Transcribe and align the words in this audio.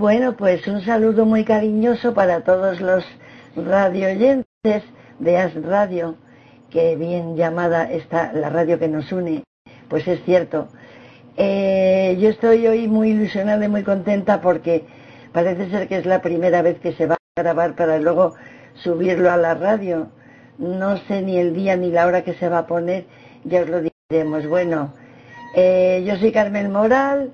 Bueno, 0.00 0.34
pues 0.34 0.66
un 0.66 0.80
saludo 0.80 1.26
muy 1.26 1.44
cariñoso 1.44 2.14
para 2.14 2.40
todos 2.40 2.80
los 2.80 3.04
radioyentes 3.54 4.82
de 5.18 5.36
As 5.36 5.54
Radio, 5.62 6.14
que 6.70 6.96
bien 6.96 7.36
llamada 7.36 7.84
está 7.92 8.32
la 8.32 8.48
radio 8.48 8.78
que 8.78 8.88
nos 8.88 9.12
une, 9.12 9.44
pues 9.90 10.08
es 10.08 10.24
cierto. 10.24 10.68
Eh, 11.36 12.16
yo 12.18 12.30
estoy 12.30 12.66
hoy 12.66 12.88
muy 12.88 13.10
ilusionada 13.10 13.62
y 13.62 13.68
muy 13.68 13.82
contenta 13.82 14.40
porque 14.40 14.86
parece 15.34 15.68
ser 15.68 15.86
que 15.86 15.98
es 15.98 16.06
la 16.06 16.22
primera 16.22 16.62
vez 16.62 16.80
que 16.80 16.92
se 16.92 17.04
va 17.04 17.16
a 17.36 17.42
grabar 17.42 17.76
para 17.76 17.98
luego 17.98 18.36
subirlo 18.76 19.30
a 19.30 19.36
la 19.36 19.52
radio. 19.52 20.08
No 20.56 20.96
sé 20.96 21.20
ni 21.20 21.36
el 21.36 21.52
día 21.52 21.76
ni 21.76 21.90
la 21.90 22.06
hora 22.06 22.24
que 22.24 22.32
se 22.32 22.48
va 22.48 22.60
a 22.60 22.66
poner, 22.66 23.04
ya 23.44 23.60
os 23.60 23.68
lo 23.68 23.82
diremos. 23.82 24.46
Bueno, 24.46 24.94
eh, 25.54 26.02
yo 26.06 26.16
soy 26.16 26.32
Carmen 26.32 26.72
Moral, 26.72 27.32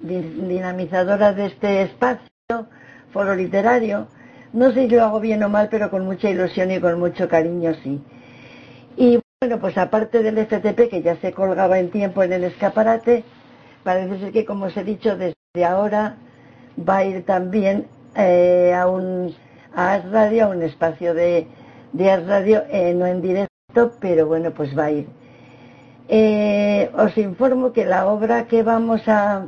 dinamizadora 0.00 1.32
de 1.32 1.46
este 1.46 1.82
espacio, 1.82 2.68
foro 3.12 3.34
literario. 3.34 4.08
No 4.52 4.72
sé 4.72 4.88
si 4.88 4.94
lo 4.94 5.04
hago 5.04 5.20
bien 5.20 5.42
o 5.42 5.48
mal, 5.48 5.68
pero 5.70 5.90
con 5.90 6.04
mucha 6.04 6.30
ilusión 6.30 6.70
y 6.70 6.80
con 6.80 6.98
mucho 6.98 7.28
cariño, 7.28 7.74
sí. 7.82 8.00
Y 8.96 9.20
bueno, 9.40 9.60
pues 9.60 9.76
aparte 9.78 10.22
del 10.22 10.38
FTP, 10.38 10.88
que 10.88 11.02
ya 11.02 11.16
se 11.16 11.32
colgaba 11.32 11.78
en 11.78 11.90
tiempo 11.90 12.22
en 12.22 12.32
el 12.32 12.44
escaparate, 12.44 13.24
parece 13.84 14.18
ser 14.18 14.32
que, 14.32 14.44
como 14.44 14.66
os 14.66 14.76
he 14.76 14.84
dicho, 14.84 15.16
desde 15.16 15.64
ahora 15.64 16.16
va 16.76 16.98
a 16.98 17.04
ir 17.04 17.24
también 17.24 17.86
eh, 18.16 18.72
a 18.74 18.88
un 18.88 19.34
a 19.74 19.98
Radio, 19.98 20.46
a 20.46 20.48
un 20.48 20.62
espacio 20.62 21.14
de, 21.14 21.46
de 21.92 22.16
Radio, 22.16 22.64
eh, 22.70 22.94
no 22.94 23.06
en 23.06 23.22
directo, 23.22 23.92
pero 24.00 24.26
bueno, 24.26 24.50
pues 24.52 24.76
va 24.76 24.86
a 24.86 24.90
ir. 24.90 25.08
Eh, 26.08 26.90
os 26.96 27.16
informo 27.18 27.72
que 27.72 27.84
la 27.84 28.06
obra 28.06 28.46
que 28.46 28.62
vamos 28.62 29.02
a, 29.06 29.46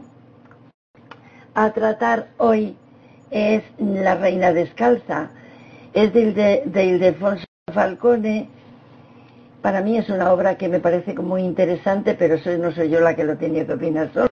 a 1.55 1.73
tratar 1.73 2.29
hoy 2.39 2.77
es 3.31 3.63
La 3.79 4.17
Reina 4.17 4.53
Descalza. 4.53 5.31
Es 5.93 6.13
de, 6.13 6.63
de, 6.65 6.85
Ildefonso 6.85 7.45
Falcone. 7.73 8.49
Para 9.63 9.83
mí 9.83 9.99
es 9.99 10.09
una 10.09 10.33
obra 10.33 10.57
que 10.57 10.69
me 10.69 10.80
parece 10.80 11.15
muy 11.15 11.43
interesante, 11.43 12.15
pero 12.15 12.39
soy, 12.39 12.59
no 12.59 12.73
soy 12.73 12.91
yo 12.91 13.01
la 13.01 13.15
que 13.15 13.24
lo 13.24 13.37
tenía 13.37 13.66
que 13.66 13.74
opinar 13.74 14.13
solo. 14.13 14.29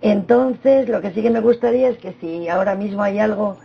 Entonces, 0.00 0.88
lo 0.88 1.00
que 1.00 1.12
sí 1.12 1.22
que 1.22 1.30
me 1.30 1.40
gustaría 1.40 1.88
es 1.88 1.98
que 1.98 2.14
si 2.20 2.48
ahora 2.48 2.74
mismo 2.74 3.02
hay 3.02 3.20
algo 3.20 3.56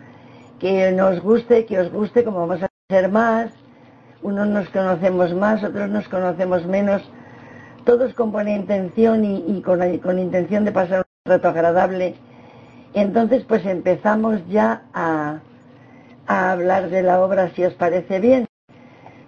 que 0.59 0.91
nos 0.91 1.19
guste, 1.19 1.65
que 1.65 1.79
os 1.79 1.91
guste, 1.91 2.23
como 2.23 2.47
vamos 2.47 2.61
a 2.61 2.69
hacer 2.89 3.09
más, 3.09 3.51
unos 4.21 4.47
nos 4.47 4.69
conocemos 4.69 5.33
más, 5.33 5.63
otros 5.63 5.89
nos 5.89 6.07
conocemos 6.07 6.65
menos, 6.65 7.01
todos 7.85 8.13
con 8.13 8.31
buena 8.31 8.51
intención 8.51 9.25
y, 9.25 9.61
con, 9.61 9.97
con 9.97 10.19
intención 10.19 10.63
de 10.63 10.71
pasar 10.71 10.99
un 11.25 11.31
rato 11.31 11.49
agradable 11.49 12.15
entonces, 12.99 13.43
pues 13.47 13.65
empezamos 13.65 14.41
ya 14.47 14.83
a, 14.93 15.39
hablar 16.25 16.89
de 16.89 17.03
la 17.03 17.21
obra, 17.21 17.49
si 17.51 17.63
os 17.63 17.73
parece 17.73 18.19
bien. 18.19 18.45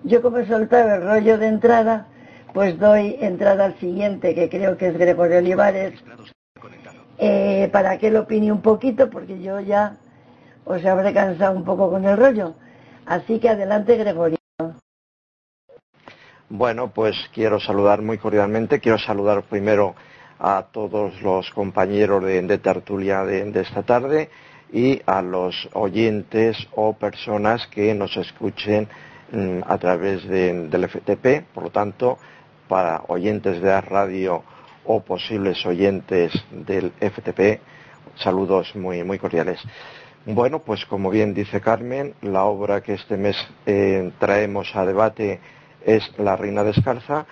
Yo 0.03 0.21
como 0.21 0.37
he 0.37 0.47
soltado 0.47 0.95
el 0.95 1.03
rollo 1.03 1.37
de 1.37 1.47
entrada, 1.47 2.07
pues 2.53 2.79
doy 2.79 3.17
entrada 3.19 3.65
al 3.65 3.79
siguiente, 3.79 4.33
que 4.33 4.49
creo 4.49 4.77
que 4.77 4.87
es 4.87 4.97
Gregorio 4.97 5.37
Olivares, 5.37 5.93
eh, 7.17 7.69
para 7.71 7.97
que 7.97 8.07
él 8.07 8.17
opine 8.17 8.51
un 8.51 8.61
poquito, 8.61 9.09
porque 9.09 9.41
yo 9.41 9.59
ya 9.59 9.97
os 10.65 10.85
habré 10.85 11.13
cansado 11.13 11.55
un 11.55 11.63
poco 11.63 11.89
con 11.89 12.05
el 12.05 12.17
rollo. 12.17 12.55
Así 13.05 13.39
que 13.39 13.49
adelante, 13.49 13.97
Gregorio. 13.97 14.37
Bueno, 16.49 16.91
pues 16.91 17.15
quiero 17.33 17.59
saludar 17.59 18.01
muy 18.01 18.17
cordialmente, 18.17 18.79
quiero 18.79 18.97
saludar 18.97 19.43
primero 19.43 19.93
a 20.39 20.67
todos 20.71 21.21
los 21.21 21.51
compañeros 21.51 22.23
de, 22.23 22.57
tertulia 22.57 23.23
de, 23.23 23.59
esta 23.59 23.83
tarde 23.83 24.29
y 24.71 25.01
a 25.05 25.21
los 25.21 25.69
oyentes 25.73 26.57
o 26.75 26.93
personas 26.93 27.67
que 27.67 27.93
nos 27.93 28.15
escuchen 28.15 28.87
mm, 29.31 29.59
a 29.67 29.77
través 29.77 30.27
del 30.27 30.89
FTP. 30.89 31.53
Por 31.53 31.65
lo 31.65 31.69
tanto, 31.71 32.17
para 32.67 33.03
oyentes 33.07 33.61
de 33.61 33.67
la 33.67 33.81
radio 33.81 34.43
o 34.85 35.01
posibles 35.01 35.65
oyentes 35.65 36.31
del 36.51 36.91
FTP, 36.91 37.59
saludos 38.15 38.75
muy, 38.75 39.03
muy 39.03 39.19
cordiales. 39.19 39.59
Bueno, 40.25 40.59
pues 40.59 40.85
como 40.85 41.09
bien 41.09 41.33
dice 41.33 41.61
Carmen, 41.61 42.13
la 42.21 42.43
obra 42.43 42.81
que 42.81 42.93
este 42.93 43.17
mes 43.17 43.35
eh, 43.65 44.11
traemos 44.19 44.75
a 44.75 44.85
debate 44.85 45.39
es 45.85 46.03
La 46.17 46.35
Reina 46.35 46.63
Descalza 46.63 47.25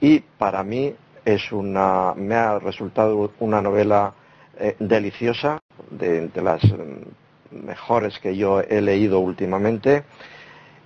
y 0.00 0.20
para 0.20 0.62
mí 0.64 0.94
es 1.34 1.52
una, 1.52 2.14
me 2.14 2.34
ha 2.34 2.58
resultado 2.58 3.32
una 3.40 3.60
novela 3.60 4.12
eh, 4.58 4.76
deliciosa, 4.78 5.60
de, 5.90 6.30
las 6.42 6.62
mm, 6.64 7.66
mejores 7.66 8.18
que 8.18 8.36
yo 8.36 8.60
he 8.60 8.80
leído 8.80 9.20
últimamente. 9.20 10.04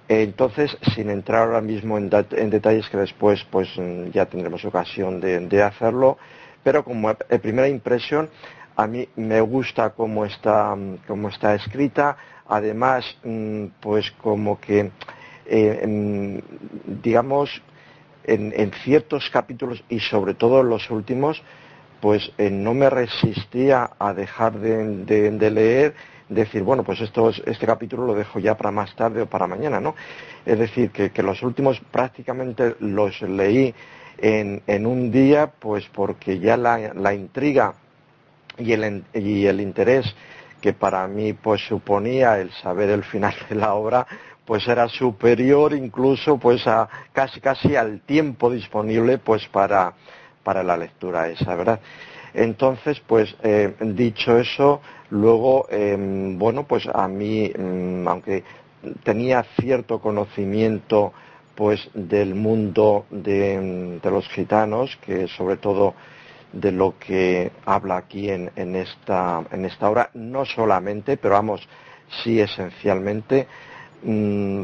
Entonces, 0.06 0.76
sin 0.94 1.08
entrar 1.10 1.46
ahora 1.46 1.60
mismo 1.60 1.96
en, 1.96 2.10
detalles 2.10 2.88
que 2.88 2.98
después 2.98 3.44
pues 3.50 3.68
mm, 3.76 4.10
ya 4.10 4.26
tendremos 4.26 4.64
ocasión 4.64 5.20
de, 5.20 5.62
hacerlo, 5.62 6.18
pero 6.62 6.84
como 6.84 7.14
primera 7.14 7.68
impresión, 7.68 8.28
a 8.76 8.86
mí 8.86 9.08
me 9.16 9.40
gusta 9.40 9.90
cómo 9.90 10.24
está, 10.24 10.74
mm, 10.74 10.98
cómo 11.06 11.28
está 11.28 11.54
escrita, 11.54 12.16
además, 12.46 13.16
pues 13.80 14.10
como 14.22 14.60
que, 14.60 14.90
eh, 15.46 16.42
digamos, 17.02 17.62
en, 18.24 18.72
ciertos 18.82 19.30
capítulos 19.30 19.82
y 19.88 20.00
sobre 20.00 20.34
todo 20.34 20.60
en 20.60 20.68
los 20.68 20.90
últimos, 20.90 21.42
pues 22.00 22.32
eh, 22.38 22.50
no 22.50 22.74
me 22.74 22.90
resistía 22.90 23.90
a 23.98 24.12
dejar 24.12 24.58
de, 24.58 25.50
leer, 25.50 25.94
decir, 26.28 26.62
bueno, 26.62 26.84
pues 26.84 27.00
este 27.00 27.66
capítulo 27.66 28.06
lo 28.06 28.14
dejo 28.14 28.38
ya 28.38 28.56
para 28.56 28.70
más 28.70 28.94
tarde 28.94 29.22
o 29.22 29.26
para 29.26 29.46
mañana, 29.46 29.80
¿no? 29.80 29.94
Es 30.44 30.58
decir, 30.58 30.90
que, 30.90 31.22
los 31.22 31.42
últimos 31.42 31.80
prácticamente 31.90 32.76
los 32.80 33.20
leí 33.22 33.74
en, 34.18 34.86
un 34.86 35.10
día, 35.10 35.50
pues 35.58 35.86
porque 35.92 36.38
ya 36.38 36.56
la, 36.56 37.14
intriga 37.14 37.74
y 38.58 38.72
el, 38.72 39.04
y 39.14 39.46
el 39.46 39.60
interés 39.60 40.14
que 40.64 40.72
para 40.72 41.06
mí 41.06 41.34
pues 41.34 41.60
suponía 41.66 42.40
el 42.40 42.50
saber 42.52 42.88
el 42.88 43.04
final 43.04 43.34
de 43.50 43.54
la 43.54 43.74
obra, 43.74 44.06
pues 44.44 44.66
era 44.68 44.88
superior 44.88 45.72
incluso 45.72 46.38
pues 46.38 46.66
a 46.66 46.88
casi 47.12 47.40
casi 47.40 47.76
al 47.76 48.00
tiempo 48.00 48.50
disponible 48.50 49.18
pues 49.18 49.46
para, 49.48 49.94
para 50.42 50.62
la 50.62 50.76
lectura 50.76 51.28
esa, 51.28 51.54
¿verdad? 51.54 51.80
Entonces, 52.34 53.00
pues 53.06 53.34
eh, 53.44 53.74
dicho 53.80 54.36
eso, 54.38 54.80
luego, 55.10 55.68
em, 55.70 56.36
bueno, 56.36 56.64
pues 56.64 56.86
a 56.92 57.06
mí, 57.06 57.50
mm, 57.56 58.08
aunque 58.08 58.42
tenía 59.04 59.44
cierto 59.60 60.00
conocimiento 60.00 61.12
pues 61.54 61.88
del 61.94 62.34
mundo 62.34 63.06
de, 63.10 64.00
los 64.02 64.28
gitanos, 64.30 64.98
que 65.06 65.28
sobre 65.28 65.56
todo 65.56 65.94
de 66.52 66.72
lo 66.72 66.98
que 66.98 67.52
habla 67.64 67.98
aquí 67.98 68.28
en, 68.28 68.50
en, 68.56 68.74
esta, 68.74 69.44
en 69.52 69.64
esta 69.64 69.88
obra, 69.88 70.10
no 70.14 70.44
solamente, 70.44 71.16
pero 71.16 71.34
vamos, 71.34 71.66
sí 72.24 72.40
esencialmente, 72.40 73.46
Mm, 73.46 73.73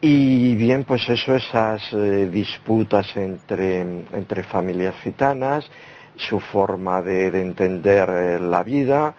y 0.00 0.54
bien, 0.56 0.84
pues 0.84 1.08
eso, 1.08 1.34
esas 1.34 1.82
eh, 1.92 2.28
disputas 2.30 3.16
entre, 3.16 4.42
familias 4.50 4.94
gitanas, 5.02 5.68
su 6.16 6.38
forma 6.38 7.00
de, 7.02 7.28
entender 7.40 8.08
eh, 8.10 8.38
la 8.40 8.62
vida, 8.62 9.14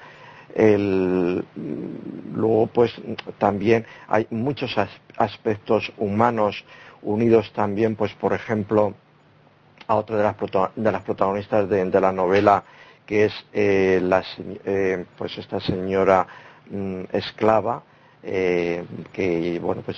luego 2.33 2.68
pues 2.68 2.91
también 3.38 3.85
hay 4.07 4.25
muchos 4.31 4.75
aspectos 5.18 5.91
humanos 5.97 6.63
unidos 7.01 7.51
también, 7.53 7.95
pues 7.95 8.13
por 8.13 8.33
ejemplo, 8.33 8.94
a 9.88 9.95
otra 9.95 10.18
de 10.18 10.23
las, 10.23 10.35
de 10.75 10.91
las 10.91 11.03
protagonistas 11.03 11.69
de, 11.69 12.01
la 12.01 12.12
novela, 12.12 12.63
que 13.06 13.25
es 13.25 13.33
eh, 13.53 14.00
la, 14.01 14.23
pues 15.18 15.38
esta 15.38 15.59
señora 15.59 16.27
mm, 16.69 17.03
esclava, 17.13 17.83
eh, 18.29 18.83
que 19.13 19.57
bueno 19.62 19.81
pues 19.83 19.97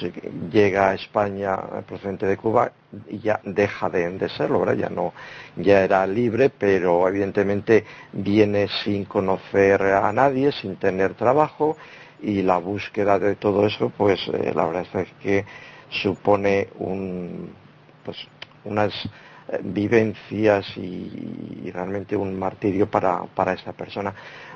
llega 0.51 0.91
a 0.91 0.93
España 0.93 1.57
procedente 1.87 2.27
de 2.27 2.37
Cuba 2.37 2.71
y 3.09 3.17
ya 3.17 3.39
deja 3.43 3.89
de, 3.89 4.29
serlo, 4.29 4.59
¿verdad? 4.59 4.75
ya 4.75 4.89
no 4.89 5.13
ya 5.55 5.83
era 5.83 6.05
libre, 6.05 6.51
pero 6.51 7.07
evidentemente 7.07 7.85
viene 8.13 8.67
sin 8.83 9.05
conocer 9.05 9.81
a 9.81 10.13
nadie, 10.13 10.51
sin 10.51 10.75
tener 10.75 11.15
trabajo 11.15 11.75
y 12.21 12.43
la 12.43 12.57
búsqueda 12.59 13.17
de 13.17 13.35
todo 13.35 13.65
eso, 13.65 13.91
pues 13.97 14.19
eh, 14.27 14.51
la 14.53 14.65
verdad 14.65 14.85
es 14.93 15.09
que 15.21 15.45
supone 15.89 16.67
un, 16.77 17.51
pues, 18.05 18.17
unas 18.65 18.93
eh, 19.47 19.59
vivencias 19.63 20.65
y, 20.77 21.71
realmente 21.71 22.15
un 22.15 22.37
martirio 22.37 22.89
para, 22.89 23.23
para 23.35 23.53
esta 23.53 23.73
persona. 23.73 24.13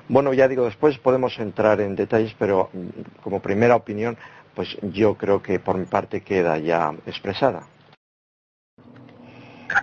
Bueno, 0.10 0.34
ya 0.34 0.48
digo, 0.48 0.66
después 0.66 0.98
podemos 0.98 1.40
entrar 1.40 1.80
en 1.80 1.96
detalles, 1.96 2.36
pero 2.38 2.70
mm, 2.74 3.22
como 3.22 3.40
primera 3.40 3.76
opinión, 3.76 4.18
pues 4.54 4.78
yo 4.82 5.16
creo 5.16 5.42
que 5.42 5.60
por 5.60 5.78
mi 5.78 5.86
parte 5.86 6.22
queda 6.22 6.58
ya 6.58 6.94
expresada. 7.06 7.64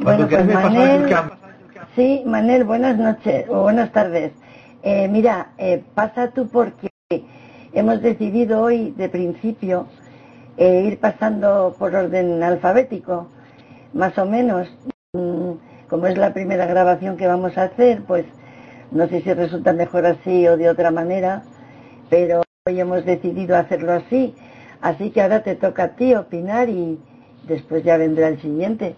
Bueno, 0.00 0.28
pues 0.28 0.46
Manel, 0.46 1.16
sí, 1.96 2.22
Manel, 2.26 2.64
buenas 2.64 2.96
noches 2.96 3.46
o 3.48 3.62
buenas 3.62 3.90
tardes. 3.92 4.32
Eh, 4.82 5.08
mira, 5.08 5.48
eh, 5.58 5.82
pasa 5.94 6.30
tú 6.30 6.48
porque 6.48 6.90
hemos 7.72 8.00
decidido 8.02 8.62
hoy 8.62 8.92
de 8.92 9.08
principio 9.08 9.88
eh, 10.56 10.84
ir 10.86 11.00
pasando 11.00 11.74
por 11.78 11.94
orden 11.94 12.42
alfabético, 12.42 13.28
más 13.94 14.16
o 14.18 14.26
menos. 14.26 14.68
Mm, 15.12 15.52
como 15.88 16.06
es 16.06 16.16
la 16.16 16.32
primera 16.32 16.66
grabación 16.66 17.16
que 17.16 17.26
vamos 17.26 17.58
a 17.58 17.64
hacer, 17.64 18.02
pues 18.04 18.24
no 18.90 19.08
sé 19.08 19.22
si 19.22 19.32
resulta 19.32 19.72
mejor 19.72 20.06
así 20.06 20.46
o 20.48 20.56
de 20.56 20.68
otra 20.68 20.90
manera, 20.90 21.42
pero 22.08 22.42
hoy 22.66 22.80
hemos 22.80 23.04
decidido 23.04 23.56
hacerlo 23.56 23.92
así. 23.92 24.34
Así 24.80 25.10
que 25.10 25.22
ahora 25.22 25.42
te 25.42 25.54
toca 25.54 25.84
a 25.84 25.88
ti 25.88 26.14
opinar 26.14 26.68
y 26.68 26.98
después 27.44 27.84
ya 27.84 27.96
vendrá 27.96 28.28
el 28.28 28.40
siguiente. 28.40 28.96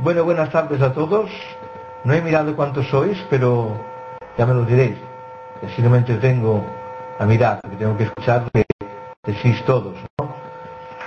Bueno, 0.00 0.24
buenas 0.24 0.50
tardes 0.50 0.80
a 0.82 0.92
todos. 0.92 1.30
No 2.04 2.14
he 2.14 2.20
mirado 2.20 2.56
cuántos 2.56 2.88
sois, 2.88 3.18
pero 3.28 3.78
ya 4.36 4.46
me 4.46 4.54
lo 4.54 4.64
diréis. 4.64 4.96
Así 5.62 5.82
no 5.82 5.90
me 5.90 5.98
entretengo 5.98 6.64
a 7.18 7.26
mirar, 7.26 7.60
porque 7.60 7.76
tengo 7.76 7.96
que 7.96 8.04
escuchar 8.04 8.50
que 8.52 8.64
decís 9.24 9.62
todos. 9.66 9.96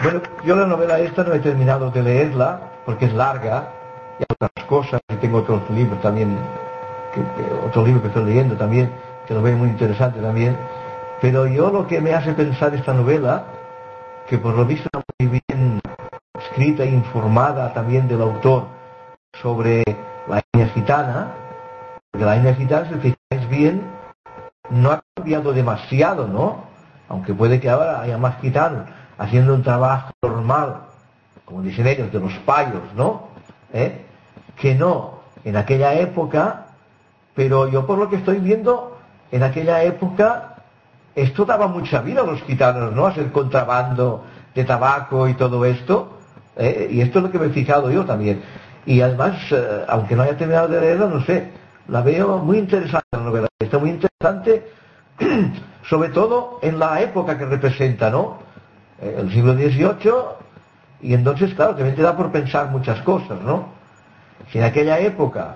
Bueno, 0.01 0.21
yo 0.43 0.55
la 0.55 0.67
novela 0.67 0.99
esta 0.99 1.23
no 1.23 1.33
he 1.33 1.39
terminado 1.39 1.89
de 1.89 2.03
leerla, 2.03 2.71
porque 2.85 3.05
es 3.05 3.13
larga, 3.13 3.69
y 4.19 4.23
otras 4.23 4.65
cosas, 4.67 5.01
y 5.09 5.15
tengo 5.15 5.39
otros 5.39 5.69
libros 5.69 6.01
también, 6.01 6.37
otro 7.65 7.85
libro 7.85 8.01
que 8.01 8.07
estoy 8.07 8.25
leyendo 8.25 8.55
también, 8.55 8.91
que 9.27 9.33
lo 9.33 9.41
veo 9.41 9.57
muy 9.57 9.69
interesante 9.69 10.19
también. 10.19 10.57
Pero 11.21 11.47
yo 11.47 11.71
lo 11.71 11.87
que 11.87 12.01
me 12.01 12.13
hace 12.13 12.33
pensar 12.33 12.73
esta 12.73 12.93
novela, 12.93 13.45
que 14.27 14.37
por 14.37 14.53
lo 14.55 14.65
visto 14.65 14.89
muy 15.19 15.41
bien 15.47 15.79
escrita 16.39 16.83
e 16.83 16.89
informada 16.89 17.73
también 17.73 18.07
del 18.07 18.21
autor 18.21 18.67
sobre 19.41 19.83
la 20.27 20.39
etnia 20.39 20.67
gitana, 20.73 21.27
porque 22.11 22.25
la 22.25 22.35
etnia 22.35 22.55
gitana, 22.55 22.89
si 22.89 22.95
fijáis 22.95 23.49
bien, 23.49 23.83
no 24.69 24.91
ha 24.91 25.01
cambiado 25.15 25.53
demasiado, 25.53 26.27
¿no? 26.27 26.63
Aunque 27.09 27.33
puede 27.33 27.59
que 27.59 27.69
ahora 27.69 28.01
haya 28.01 28.17
más 28.17 28.39
gitanos 28.39 28.89
haciendo 29.17 29.53
un 29.53 29.63
trabajo 29.63 30.11
normal, 30.21 30.83
como 31.45 31.61
dicen 31.61 31.87
ellos, 31.87 32.11
de 32.11 32.19
los 32.19 32.33
payos, 32.39 32.81
¿no? 32.95 33.32
¿Eh? 33.73 34.05
Que 34.55 34.75
no, 34.75 35.19
en 35.43 35.57
aquella 35.57 35.95
época, 35.95 36.67
pero 37.33 37.67
yo 37.67 37.85
por 37.85 37.97
lo 37.97 38.09
que 38.09 38.17
estoy 38.17 38.37
viendo, 38.37 38.97
en 39.31 39.43
aquella 39.43 39.83
época, 39.83 40.57
esto 41.15 41.43
daba 41.43 41.67
mucha 41.67 42.01
vida 42.01 42.21
a 42.21 42.25
los 42.25 42.41
gitanos, 42.43 42.93
¿no? 42.93 43.07
Hacer 43.07 43.31
contrabando 43.31 44.23
de 44.53 44.63
tabaco 44.63 45.27
y 45.27 45.33
todo 45.33 45.65
esto. 45.65 46.19
¿eh? 46.55 46.87
Y 46.91 47.01
esto 47.01 47.19
es 47.19 47.25
lo 47.25 47.31
que 47.31 47.39
me 47.39 47.47
he 47.47 47.49
fijado 47.49 47.89
yo 47.91 48.05
también. 48.05 48.41
Y 48.85 49.01
además, 49.01 49.37
eh, 49.51 49.85
aunque 49.87 50.15
no 50.15 50.23
haya 50.23 50.37
terminado 50.37 50.67
de 50.67 50.79
leerla, 50.79 51.07
no 51.07 51.25
sé, 51.25 51.49
la 51.87 52.01
veo 52.01 52.37
muy 52.37 52.59
interesante 52.59 53.05
la 53.11 53.19
novela. 53.19 53.47
Está 53.59 53.79
muy 53.79 53.89
interesante, 53.89 54.67
sobre 55.89 56.09
todo 56.09 56.59
en 56.61 56.79
la 56.79 57.01
época 57.01 57.37
que 57.37 57.45
representa, 57.45 58.09
¿no? 58.09 58.37
El 59.01 59.31
siglo 59.31 59.53
XVIII, 59.53 60.13
y 61.03 61.13
entonces, 61.13 61.53
claro, 61.53 61.75
también 61.75 61.95
te 61.95 62.01
da 62.01 62.15
por 62.15 62.31
pensar 62.31 62.69
muchas 62.71 63.01
cosas, 63.01 63.41
¿no? 63.41 63.67
Si 64.49 64.57
en 64.57 64.63
aquella 64.63 64.99
época 64.99 65.55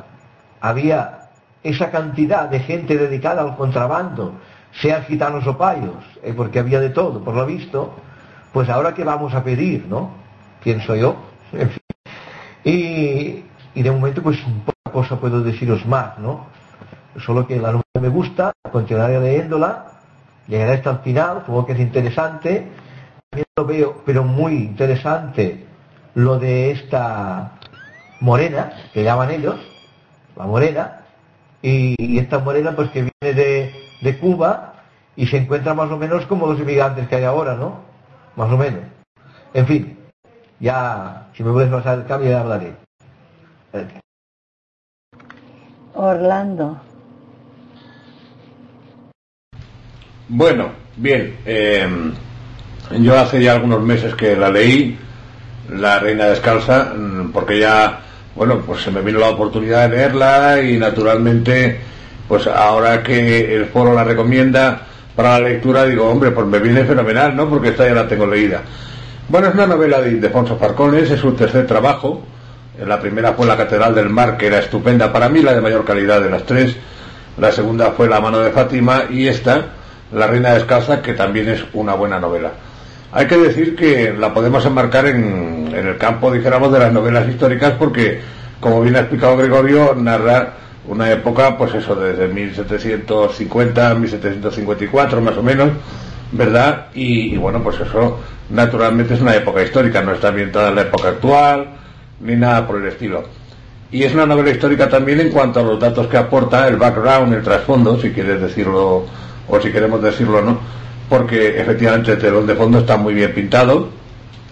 había 0.59 1.29
esa 1.63 1.89
cantidad 1.89 2.49
de 2.49 2.59
gente 2.59 2.97
dedicada 2.97 3.41
al 3.41 3.55
contrabando, 3.55 4.33
sean 4.81 5.03
gitanos 5.03 5.47
o 5.47 5.57
payos, 5.57 6.03
eh, 6.21 6.33
porque 6.35 6.59
había 6.59 6.81
de 6.81 6.89
todo, 6.89 7.23
por 7.23 7.33
lo 7.33 7.45
visto, 7.45 7.95
pues 8.51 8.69
ahora 8.69 8.94
qué 8.94 9.05
vamos 9.05 9.33
a 9.33 9.44
pedir, 9.44 9.85
¿no? 9.88 10.11
Pienso 10.63 10.95
yo. 10.95 11.15
Y, 12.63 13.45
de 13.75 13.91
momento, 13.91 14.21
pues 14.21 14.39
poca 14.65 14.91
cosa 14.91 15.17
puedo 15.17 15.41
deciros 15.41 15.85
más, 15.85 16.17
¿no? 16.17 16.47
Solo 17.17 17.47
que 17.47 17.55
la 17.55 17.71
novela 17.71 18.01
me 18.01 18.09
gusta, 18.09 18.51
continuaré 18.73 19.21
leyéndola, 19.21 19.85
llegaré 20.47 20.73
hasta 20.73 20.89
el 20.89 20.97
final, 20.97 21.44
supongo 21.45 21.67
que 21.67 21.73
es 21.73 21.79
interesante. 21.79 22.67
También 23.29 23.45
lo 23.57 23.65
veo, 23.65 24.03
pero 24.06 24.24
muy 24.24 24.53
interesante, 24.53 25.65
lo 26.15 26.39
de 26.39 26.71
esta 26.71 27.59
morena, 28.21 28.71
que 28.94 29.03
llaman 29.03 29.31
ellos, 29.31 29.59
la 30.35 30.45
morena, 30.45 31.01
y, 31.62 32.18
esta 32.19 32.39
morena 32.39 32.75
pues 32.75 32.89
que 32.91 33.12
viene 33.21 33.35
de, 33.35 33.75
de 34.01 34.19
Cuba 34.19 34.74
y 35.15 35.27
se 35.27 35.38
encuentra 35.38 35.74
más 35.74 35.91
o 35.91 35.97
menos 35.97 36.25
como 36.27 36.47
los 36.47 36.59
inmigrantes 36.59 37.07
que 37.07 37.15
hay 37.15 37.24
ahora, 37.24 37.56
¿no? 37.56 37.81
Más 38.35 38.51
o 38.51 38.57
menos. 38.57 38.81
En 39.53 39.65
fin, 39.68 39.97
ya, 40.59 41.27
si 41.33 41.44
me 41.44 41.51
puedes 41.51 41.69
pasar 41.69 42.00
el 42.00 42.06
cambio, 42.06 42.30
ya 42.30 42.41
hablaré. 42.41 42.73
Orlando. 45.94 46.80
Bueno, 50.30 50.71
bien. 50.97 51.38
Eh, 51.45 52.13
yo 52.92 53.18
hace 53.18 53.42
ya 53.42 53.54
algunos 53.54 53.81
meses 53.81 54.16
que 54.16 54.36
la 54.36 54.50
leí, 54.50 54.98
La 55.69 56.00
Reina 56.00 56.25
Descalza, 56.25 56.94
mm, 56.95 57.31
porque 57.31 57.60
ya, 57.60 58.00
bueno, 58.36 58.62
pues 58.66 58.81
se 58.81 58.92
me 58.92 59.01
vino 59.01 59.19
la 59.19 59.30
oportunidad 59.30 59.89
de 59.89 59.98
leerla 59.98 60.62
y 60.62 60.78
naturalmente, 60.78 61.80
pues 62.28 62.48
ahora 62.48 63.04
que 63.04 63.56
el 63.56 63.66
foro 63.66 63.94
la 63.94 64.04
recomienda 64.04 64.81
para 65.16 65.39
la 65.39 65.50
lectura, 65.50 65.86
digo, 65.86 66.10
hombre, 66.10 66.31
pues 66.31 66.48
me 66.48 66.60
viene 66.60 66.86
fenomenal, 66.86 67.36
¿no? 67.36 67.50
Porque 67.50 67.69
esta 67.69 67.88
ya 67.88 67.94
la 67.94 68.07
tengo 68.07 68.28
leída. 68.28 68.62
Bueno, 69.28 69.48
es 69.48 69.56
una 69.56 69.68
novela 69.68 70.00
de 70.00 70.12
Ildefonso 70.12 70.57
Farcones, 70.57 71.10
es 71.12 71.19
su 71.19 71.33
tercer 71.33 71.68
trabajo. 71.68 72.24
La 72.86 73.00
primera 73.00 73.33
fue 73.33 73.48
La 73.48 73.57
Catedral 73.57 73.95
del 73.95 74.10
Mar, 74.10 74.38
que 74.38 74.48
era 74.48 74.60
estupenda 74.60 75.12
para 75.12 75.28
mí, 75.28 75.42
la 75.42 75.54
de 75.54 75.62
mayor 75.62 75.83
calidad 75.83 76.22
de 76.22 76.30
las 76.30 76.44
tres. 76.44 76.75
La 77.38 77.51
segunda 77.51 77.92
fue 77.92 78.07
La 78.07 78.22
mano 78.22 78.40
de 78.40 78.51
Fátima 78.51 79.06
y 79.10 79.28
esta, 79.28 79.66
La 80.13 80.28
reina 80.28 80.54
descalza, 80.54 81.01
que 81.01 81.13
también 81.13 81.50
es 81.50 81.66
una 81.74 81.95
buena 81.95 82.19
novela. 82.19 82.51
Hay 83.11 83.26
que 83.26 83.37
decir 83.37 83.76
que 83.76 84.14
la 84.14 84.33
podemos 84.33 84.66
enmarcar 84.66 85.07
en, 85.07 85.71
el 85.73 85.97
campo, 85.97 86.31
dijéramos, 86.31 86.71
de 86.71 86.80
las 86.80 86.92
novelas 86.92 87.28
históricas 87.30 87.73
porque, 87.80 88.19
como 88.59 88.81
bien 88.81 88.95
ha 88.95 88.99
explicado 88.99 89.37
Gregorio, 89.37 89.95
narra 89.95 90.54
una 90.87 91.11
época, 91.11 91.57
pues 91.57 91.73
eso, 91.76 91.95
desde 91.95 92.28
1750, 92.28 93.95
1754 93.95 95.21
más 95.21 95.37
o 95.37 95.44
menos, 95.44 95.69
¿verdad? 96.31 96.87
Y, 96.94 97.37
bueno, 97.37 97.61
pues 97.64 97.80
eso 97.80 98.19
naturalmente 98.49 99.14
es 99.14 99.21
una 99.21 99.35
época 99.35 99.64
histórica, 99.64 100.02
no 100.02 100.14
está 100.14 100.30
ambientada 100.30 100.69
en 100.69 100.76
la 100.76 100.81
época 100.81 101.09
actual, 101.09 101.68
ni 102.19 102.35
nada 102.35 102.68
por 102.68 102.81
el 102.81 102.87
estilo. 102.87 103.23
Y 103.90 104.04
es 104.04 104.14
una 104.14 104.26
novela 104.26 104.49
histórica 104.49 104.90
también 104.90 105.21
en 105.21 105.30
cuanto 105.30 105.61
a 105.61 105.64
los 105.64 105.80
datos 105.80 106.07
que 106.07 106.18
aporta, 106.18 106.68
el 106.68 106.76
background, 106.76 107.33
el 107.33 107.44
trasfondo, 107.44 107.99
si 107.99 108.11
quieres 108.11 108.42
decirlo, 108.42 109.06
o 109.47 109.59
si 109.61 109.71
queremos 109.71 110.02
decirlo, 110.02 110.42
¿no? 110.42 110.59
Porque 111.09 111.59
efectivamente 111.59 112.11
el 112.11 112.18
telón 112.18 112.47
de 112.47 112.56
fondo 112.56 112.80
está 112.80 112.97
muy 112.97 113.14
bien 113.14 113.33
pintado 113.33 113.90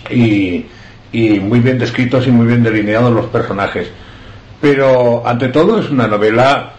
y, 0.09 0.65
y 1.12 1.39
muy 1.39 1.59
bien 1.59 1.77
descritos 1.77 2.27
y 2.27 2.31
muy 2.31 2.47
bien 2.47 2.63
delineados 2.63 3.12
los 3.13 3.25
personajes. 3.27 3.89
Pero 4.62 5.27
ante 5.27 5.50
todo 5.50 5.79
es 5.79 5.89
una 5.89 6.07
novela 6.07 6.71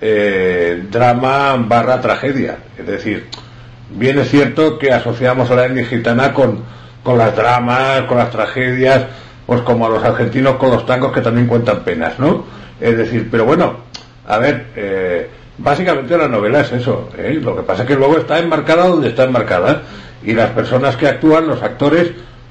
eh, 0.00 0.84
drama 0.90 1.56
barra 1.56 2.00
tragedia, 2.00 2.58
es 2.76 2.86
decir, 2.86 3.28
bien 3.90 4.18
es 4.18 4.28
cierto 4.30 4.78
que 4.78 4.92
asociamos 4.92 5.50
a 5.50 5.54
la 5.54 5.66
etnia 5.66 5.86
con, 6.34 6.58
con 7.02 7.16
las 7.16 7.36
dramas, 7.36 8.02
con 8.02 8.18
las 8.18 8.30
tragedias, 8.30 9.04
pues 9.46 9.60
como 9.62 9.86
a 9.86 9.88
los 9.88 10.02
argentinos 10.02 10.56
con 10.56 10.70
los 10.70 10.84
tangos 10.86 11.12
que 11.12 11.20
también 11.20 11.46
cuentan 11.46 11.84
penas, 11.84 12.18
¿no? 12.18 12.44
Es 12.80 12.96
decir, 12.96 13.28
pero 13.30 13.44
bueno, 13.44 13.76
a 14.26 14.38
ver, 14.38 14.66
eh, 14.74 15.30
básicamente 15.62 16.16
la 16.18 16.28
novela 16.28 16.60
es 16.60 16.72
eso, 16.72 17.08
¿eh? 17.16 17.38
lo 17.42 17.56
que 17.56 17.62
pasa 17.62 17.82
es 17.82 17.88
que 17.88 17.94
luego 17.96 18.18
está 18.18 18.38
enmarcada 18.38 18.86
donde 18.86 19.08
está 19.08 19.24
enmarcada 19.24 19.82
y 20.24 20.32
las 20.32 20.50
personas 20.50 20.96
que 20.96 21.06
actúan, 21.06 21.46
los 21.46 21.62
actores, 21.62 22.10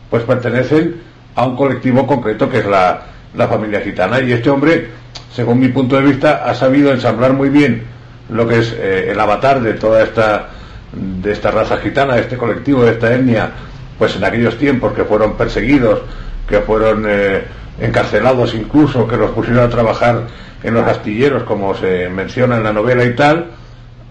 pues 0.10 0.24
pertenecen 0.24 0.96
a 1.36 1.46
un 1.46 1.56
colectivo 1.56 2.08
concreto 2.08 2.50
que 2.50 2.60
es 2.60 2.66
la, 2.66 3.02
la 3.36 3.48
familia 3.48 3.82
gitana 3.82 4.20
y 4.22 4.32
este 4.32 4.50
hombre, 4.50 4.90
según 5.34 5.60
mi 5.60 5.70
punto 5.70 5.96
de 5.96 6.04
vista, 6.04 6.44
ha 6.46 6.54
sabido 6.54 6.92
ensamblar 6.92 7.34
muy 7.34 7.50
bien 7.50 7.84
lo 8.30 8.48
que 8.48 8.60
es 8.60 8.74
eh, 8.78 9.12
el 9.12 9.20
avatar 9.20 9.62
de 9.62 9.74
toda 9.74 10.04
esta 10.04 10.50
de 10.94 11.32
esta 11.32 11.52
raza 11.52 11.78
gitana, 11.78 12.16
de 12.16 12.22
este 12.22 12.38
colectivo, 12.38 12.84
de 12.84 12.92
esta 12.92 13.14
etnia, 13.14 13.50
pues 13.98 14.16
en 14.18 14.24
aquellos 14.26 14.58
tiempos 14.58 14.94
que 14.94 15.06
fueron 15.06 15.38
perseguidos, 15.38 16.02
que 16.48 16.60
fueron 16.60 17.06
eh, 17.08 17.44
encarcelados 17.80 18.54
incluso, 18.54 19.08
que 19.08 19.16
los 19.16 19.32
pusieron 19.32 19.64
a 19.64 19.70
trabajar 19.70 20.28
en 20.64 20.74
los 20.74 20.88
astilleros, 20.88 21.44
como 21.44 21.76
se 21.76 22.10
menciona 22.10 22.58
en 22.58 22.64
la 22.64 22.74
novela 22.74 23.04
y 23.04 23.16
tal, 23.16 23.48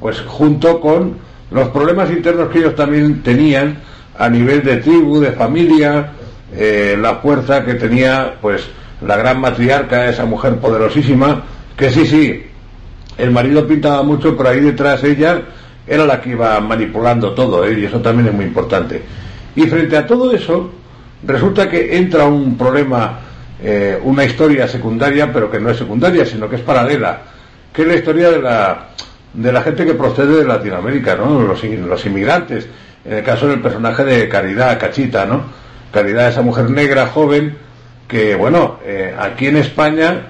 pues 0.00 0.21
junto 0.21 0.80
con 0.80 1.16
los 1.50 1.69
problemas 1.69 2.11
internos 2.11 2.49
que 2.49 2.59
ellos 2.59 2.75
también 2.75 3.23
tenían 3.23 3.78
a 4.19 4.28
nivel 4.28 4.62
de 4.62 4.78
tribu, 4.78 5.21
de 5.21 5.33
familia, 5.33 6.11
eh, 6.54 6.97
la 7.00 7.16
fuerza 7.16 7.64
que 7.64 7.75
tenía 7.75 8.35
pues 8.40 8.69
la 9.00 9.16
gran 9.16 9.40
matriarca, 9.40 10.09
esa 10.09 10.25
mujer 10.25 10.57
poderosísima, 10.57 11.42
que 11.76 11.90
sí, 11.90 12.07
sí, 12.07 12.42
el 13.16 13.30
marido 13.30 13.66
pintaba 13.66 14.02
mucho, 14.02 14.37
pero 14.37 14.50
ahí 14.50 14.61
detrás 14.61 15.02
ella 15.04 15.42
era 15.87 16.04
la 16.04 16.21
que 16.21 16.30
iba 16.30 16.61
manipulando 16.61 17.33
todo, 17.33 17.64
¿eh? 17.64 17.78
y 17.80 17.85
eso 17.85 18.00
también 18.00 18.28
es 18.28 18.35
muy 18.35 18.45
importante. 18.45 19.02
Y 19.57 19.62
frente 19.62 19.97
a 19.97 20.07
todo 20.07 20.33
eso, 20.33 20.71
resulta 21.26 21.69
que 21.69 21.97
entra 21.97 22.25
un 22.26 22.57
problema, 22.57 23.19
eh, 23.62 23.99
una 24.02 24.25
historia 24.25 24.67
secundaria, 24.67 25.33
pero 25.33 25.50
que 25.50 25.61
no 25.61 25.71
es 25.71 25.76
secundaria, 25.76 26.25
sino 26.25 26.49
que 26.49 26.57
es 26.57 26.62
paralela, 26.62 27.21
que 27.73 27.83
es 27.83 27.88
la 27.88 27.95
historia 27.95 28.31
de 28.31 28.40
la, 28.40 28.88
de 29.35 29.52
la 29.52 29.62
gente 29.62 29.85
que 29.85 29.95
procede 29.95 30.38
de 30.38 30.45
Latinoamérica, 30.45 31.17
¿no? 31.17 31.40
Los, 31.43 31.62
los 31.62 32.07
inmigrantes. 32.07 32.67
En 33.05 33.14
el 33.14 33.23
caso 33.23 33.49
del 33.49 33.61
personaje 33.61 34.05
de 34.05 34.29
Caridad, 34.29 34.79
Cachita, 34.79 35.26
¿no? 35.26 35.43
Caridad, 35.93 36.29
esa 36.29 36.43
mujer 36.43 36.71
negra, 36.71 37.07
joven, 37.07 37.57
que, 38.09 38.35
bueno, 38.35 38.79
eh, 38.85 39.14
aquí 39.19 39.47
en 39.47 39.57
España 39.57 40.23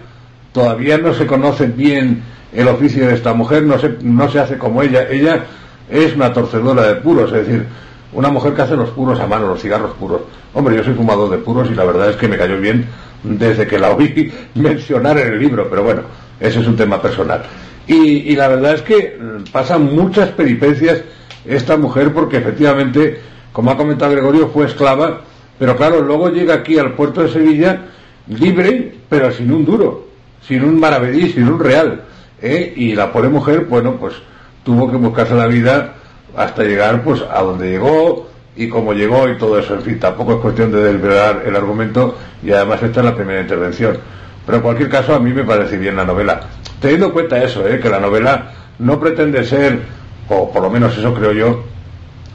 todavía 0.53 0.99
no 0.99 1.15
se 1.15 1.27
conoce 1.27 1.67
bien 1.67 2.23
el 2.53 2.69
oficio 2.69 3.07
de 3.07 3.15
esta 3.15 3.33
mujer, 3.33 3.63
no 3.63 3.79
se, 3.79 3.97
no 4.03 4.31
se 4.31 4.41
hace 4.41 4.59
como 4.59 4.83
ella. 4.83 5.07
Ella 5.09 5.45
es 5.89 6.15
una 6.15 6.33
torcedora 6.33 6.83
de 6.83 6.97
puros, 6.97 7.33
es 7.33 7.47
decir, 7.47 7.67
una 8.13 8.29
mujer 8.29 8.55
que 8.55 8.63
hace 8.63 8.77
los 8.77 8.91
puros 8.91 9.21
a 9.21 9.27
mano, 9.27 9.47
los 9.47 9.63
cigarros 9.63 9.95
puros. 9.95 10.23
Hombre, 10.53 10.77
yo 10.77 10.85
soy 10.85 10.95
fumador 10.95 11.31
de 11.31 11.39
puros 11.39 11.69
y 11.71 11.75
la 11.75 11.85
verdad 11.85 12.11
es 12.11 12.17
que 12.17 12.29
me 12.29 12.37
cayó 12.37 12.59
bien 12.59 12.87
desde 13.23 13.67
que 13.67 13.79
la 13.79 13.91
oí 13.91 14.33
mencionar 14.55 15.19
en 15.19 15.35
el 15.35 15.39
libro, 15.39 15.69
pero 15.69 15.83
bueno, 15.83 16.03
ese 16.39 16.61
es 16.61 16.67
un 16.67 16.77
tema 16.77 17.01
personal. 17.01 17.43
Y, 17.87 18.37
la 18.37 18.47
verdad 18.47 18.75
es 18.75 18.83
que 18.83 19.19
mm, 19.19 19.51
pasan 19.51 19.95
muchas 19.95 20.29
peripecias 20.31 21.03
esta 21.45 21.77
mujer 21.77 22.13
porque 22.13 22.37
efectivamente, 22.37 23.21
como 23.53 23.71
ha 23.71 23.77
comentado 23.77 24.13
Gregorio, 24.13 24.49
fue 24.49 24.67
esclava, 24.67 25.23
pero 25.59 25.77
claro, 25.77 26.01
luego 26.01 26.29
llega 26.29 26.55
aquí 26.55 26.79
al 26.79 26.95
puerto 26.95 27.23
de 27.23 27.31
Sevilla 27.31 27.81
libre, 28.29 28.95
pero 29.09 29.33
sin 29.33 29.51
un 29.51 29.65
duro, 29.65 30.07
sin 30.47 30.63
un 30.63 30.79
maravedí, 30.79 31.31
sin 31.31 31.49
un 31.49 31.59
real. 31.59 32.03
¿eh? 32.41 32.73
Y 32.77 32.95
la 32.95 33.13
pobre 33.13 33.29
mujer, 33.29 33.67
bueno, 33.69 33.97
pues 33.97 34.15
tuvo 34.63 34.91
que 34.91 34.97
buscarse 34.97 35.35
la 35.35 35.47
vida 35.47 35.95
hasta 36.37 36.63
llegar 36.63 37.03
pues 37.03 37.23
a 37.29 37.43
donde 37.43 37.71
llegó 37.71 38.30
y 38.57 38.69
cómo 38.69 38.93
llegó 38.93 39.29
y 39.29 39.39
todo 39.39 39.59
eso. 39.59 39.75
En 39.75 39.83
fin, 39.83 39.99
tampoco 39.99 40.35
es 40.35 40.39
cuestión 40.41 40.73
de 40.73 40.83
desvelar 40.83 41.43
el 41.47 41.57
argumento 41.57 42.17
y 42.43 42.53
además 42.53 42.83
esta 42.83 43.01
es 43.01 43.07
la 43.07 43.15
primera 43.15 43.41
intervención. 43.41 43.99
Pero 44.45 44.57
en 44.57 44.63
cualquier 44.63 44.89
caso 44.89 45.15
a 45.15 45.21
mí 45.21 45.33
me 45.33 45.45
parece 45.45 45.77
bien 45.77 45.97
la 45.97 46.05
novela. 46.05 46.41
Teniendo 46.81 47.07
en 47.07 47.13
cuenta 47.13 47.43
eso, 47.43 47.67
¿eh? 47.69 47.79
que 47.79 47.89
la 47.89 48.01
novela 48.01 48.53
no 48.79 48.99
pretende 48.99 49.45
ser, 49.45 49.81
o 50.29 50.51
por 50.51 50.63
lo 50.63 50.71
menos 50.71 50.97
eso 50.97 51.15
creo 51.15 51.33
yo, 51.33 51.65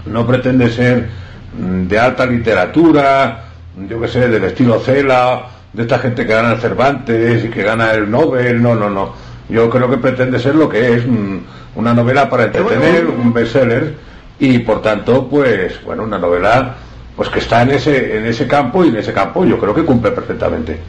no 0.06 0.26
pretende 0.26 0.70
ser 0.70 1.10
mm, 1.58 1.88
de 1.88 2.00
alta 2.00 2.26
literatura, 2.26 3.44
yo 3.90 4.00
que 4.00 4.08
sé, 4.08 4.28
del 4.30 4.44
estilo 4.44 4.80
Cela, 4.80 5.48
de 5.74 5.82
esta 5.82 6.00
gente 6.00 6.26
que 6.26 6.34
gana 6.34 6.54
el 6.54 6.60
Cervantes 6.60 7.44
y 7.44 7.50
que 7.50 7.64
gana 7.64 7.92
el 7.94 8.10
Nobel, 8.10 8.62
no, 8.62 8.76
no, 8.76 8.90
no. 8.90 9.14
Yo 9.50 9.70
creo 9.70 9.90
que 9.90 9.98
pretende 9.98 10.40
ser 10.40 10.56
lo 10.56 10.70
que 10.70 10.96
es 10.96 11.06
mm, 11.06 11.38
una 11.76 11.94
novela 11.94 12.30
para 12.30 12.46
entretener, 12.46 13.06
un 13.08 13.34
bestseller 13.34 13.94
y 14.40 14.60
por 14.60 14.82
tanto, 14.82 15.28
pues, 15.28 15.84
bueno, 15.84 16.04
una 16.04 16.18
novela 16.18 16.76
pues 17.16 17.30
que 17.30 17.40
está 17.40 17.62
en 17.62 17.72
ese 17.72 18.18
en 18.18 18.26
ese 18.26 18.48
campo 18.48 18.84
y 18.84 18.90
en 18.90 18.98
ese 18.98 19.14
campo 19.14 19.46
yo 19.46 19.58
creo 19.58 19.74
que 19.74 19.86
cumple 19.86 20.12
perfectamente. 20.12 20.80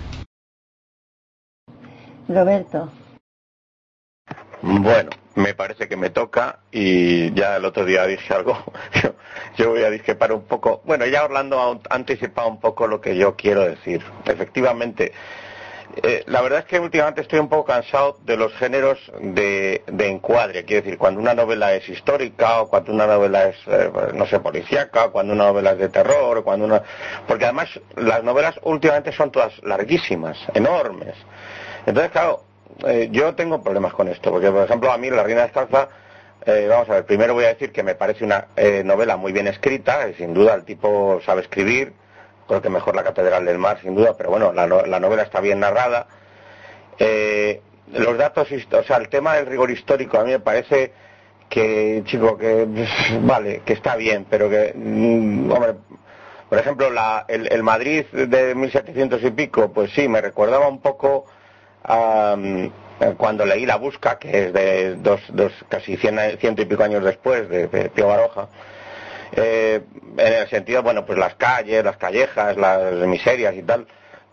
Roberto. 2.29 2.91
Bueno, 4.63 5.11
me 5.37 5.55
parece 5.55 5.87
que 5.87 5.97
me 5.97 6.11
toca 6.11 6.61
y 6.73 7.33
ya 7.35 7.57
el 7.57 7.65
otro 7.65 7.85
día 7.85 8.05
dije 8.07 8.35
algo. 8.35 8.59
Yo, 9.57 9.71
voy 9.71 9.85
a 9.85 9.91
discrepar 9.91 10.33
un 10.33 10.43
poco. 10.43 10.83
Bueno, 10.85 11.07
ya 11.07 11.25
Orlando 11.25 11.81
ha 11.89 11.95
anticipado 11.95 12.49
un 12.49 12.59
poco 12.59 12.87
lo 12.87 13.01
que 13.01 13.17
yo 13.17 13.37
quiero 13.37 13.63
decir. 13.63 14.03
Efectivamente, 14.27 15.13
eh, 15.95 16.25
la 16.27 16.43
verdad 16.43 16.61
es 16.61 16.65
que 16.67 16.81
últimamente 16.81 17.21
estoy 17.23 17.39
un 17.39 17.49
poco 17.49 17.65
cansado 17.65 18.19
de 18.25 18.37
los 18.37 18.53
géneros 18.55 18.99
de, 19.21 19.83
encuadre. 19.99 20.65
Quiero 20.65 20.83
decir, 20.83 20.99
cuando 20.99 21.21
una 21.21 21.35
novela 21.35 21.75
es 21.75 21.89
histórica 21.89 22.61
o 22.63 22.69
cuando 22.69 22.93
una 22.93 23.07
novela 23.07 23.49
es, 23.49 23.57
eh, 23.67 23.91
no 24.15 24.27
sé, 24.27 24.41
policíaca, 24.41 25.09
cuando 25.09 25.33
una 25.33 25.45
novela 25.45 25.73
es 25.73 25.79
de 25.79 25.89
terror, 25.89 26.43
cuando 26.43 26.67
una... 26.67 26.83
Porque 27.27 27.45
además 27.45 27.69
las 27.97 28.23
novelas 28.23 28.59
últimamente 28.63 29.13
son 29.13 29.31
todas 29.31 29.53
larguísimas, 29.63 30.37
enormes. 30.55 31.15
Entonces, 31.87 32.11
claro, 32.11 32.43
eh, 32.87 33.09
yo 33.11 33.35
tengo 33.35 33.63
problemas 33.63 33.95
con 33.95 34.09
esto, 34.09 34.31
porque 34.31 34.51
por 34.51 34.65
ejemplo 34.65 34.93
a 34.93 34.99
mí 34.99 35.09
La 35.09 35.23
Reina 35.23 35.43
Descalza, 35.43 35.89
vamos 36.69 36.89
a 36.91 36.95
ver, 36.95 37.07
primero 37.07 37.35
voy 37.35 37.45
a 37.45 37.49
decir 37.49 37.73
que 37.73 37.83
me 37.83 37.97
parece 37.97 38.25
una 38.25 38.47
novela 38.85 39.17
muy 39.17 39.33
bien 39.33 39.49
escrita, 39.49 40.13
sin 40.17 40.33
duda 40.33 40.55
el 40.55 40.65
tipo 40.65 41.21
sabe 41.25 41.41
escribir, 41.43 41.93
creo 42.47 42.63
que 42.63 42.69
mejor 42.69 42.95
la 42.97 43.05
Catedral 43.05 43.45
del 43.45 43.59
Mar, 43.59 43.79
sin 43.83 43.95
duda, 43.95 44.15
pero 44.17 44.31
bueno, 44.31 44.53
la, 44.53 44.67
novela 44.67 45.23
está 45.23 45.41
bien 45.41 45.61
narrada. 45.61 46.07
Eh, 46.99 47.61
los 47.93 48.17
datos, 48.19 48.49
o 48.51 48.83
sea, 48.83 48.97
el 48.97 49.09
tema 49.09 49.35
del 49.35 49.47
rigor 49.47 49.71
histórico 49.71 50.19
a 50.19 50.25
mí 50.25 50.31
me 50.31 50.41
parece 50.41 50.93
que, 51.49 52.03
chico, 52.07 52.37
que 52.37 52.67
vale, 53.21 53.63
que 53.65 53.73
está 53.73 53.97
bien, 53.97 54.27
pero 54.29 54.49
que, 54.49 54.73
mm, 54.75 55.51
hombre, 55.51 55.75
por 56.49 56.59
ejemplo, 56.59 56.89
el, 57.29 57.63
Madrid 57.63 58.05
de 58.13 58.55
1700 58.55 59.23
y 59.23 59.31
pico, 59.31 59.73
pues 59.73 59.91
sí, 59.93 60.09
me 60.09 60.21
recordaba 60.21 60.69
un 60.69 60.81
poco 60.81 61.27
a, 61.85 62.37
mm, 62.37 62.69
cuando 63.17 63.45
leí 63.45 63.67
La 63.67 63.77
Busca, 63.77 64.19
que 64.19 64.47
es 64.47 64.53
de 64.53 64.95
dos, 64.97 65.21
dos 65.29 65.53
casi 65.69 65.97
cien, 65.97 66.19
ciento 66.39 66.63
y 66.63 66.65
pico 66.65 66.83
años 66.83 67.05
después 67.05 67.49
de, 67.49 67.67
de 67.67 67.91
Pío 67.91 68.07
Baroja 68.07 68.49
eh, 69.33 69.83
en 70.17 70.33
el 70.33 70.49
sentido, 70.49 70.83
bueno, 70.83 71.05
pues 71.05 71.19
las 71.19 71.35
calles, 71.35 71.85
las 71.85 71.97
callejas, 71.97 72.57
las 72.57 72.93
miserias 73.07 73.55
y 73.55 73.63
tal, 73.63 73.87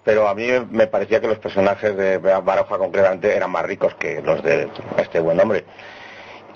pero 0.04 0.28
a 0.28 0.36
mí 0.36 0.48
me 0.70 0.88
parecía 0.88 1.22
que 1.22 1.28
los 1.28 1.40
personajes 1.40 1.96
de 1.96 2.18
Baroja 2.18 2.78
concretamente 2.78 3.36
eran 3.36 3.52
más 3.52 3.66
ricos 3.66 3.96
que 3.96 4.22
los 4.22 4.44
de 4.44 4.68
este 4.98 5.20
buen 5.20 5.40
hombre. 5.40 5.64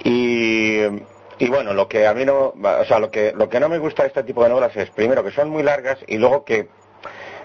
Y, 0.04 0.82
y 1.40 1.50
bueno, 1.50 1.74
lo 1.74 1.88
que 1.88 2.08
a 2.08 2.14
mí 2.14 2.26
no, 2.26 2.54
o 2.56 2.86
sea, 2.86 3.00
lo 3.00 3.10
que, 3.10 3.34
lo 3.36 3.50
que 3.50 3.60
no 3.60 3.70
me 3.70 3.78
gusta 3.78 4.04
de 4.04 4.10
este 4.10 4.24
tipo 4.24 4.44
de 4.44 4.50
novelas 4.50 4.76
es, 4.76 4.90
primero, 4.90 5.24
que 5.24 5.32
son 5.32 5.50
muy 5.50 5.64
largas 5.64 5.98
y 6.08 6.18
luego 6.18 6.44
que 6.44 6.68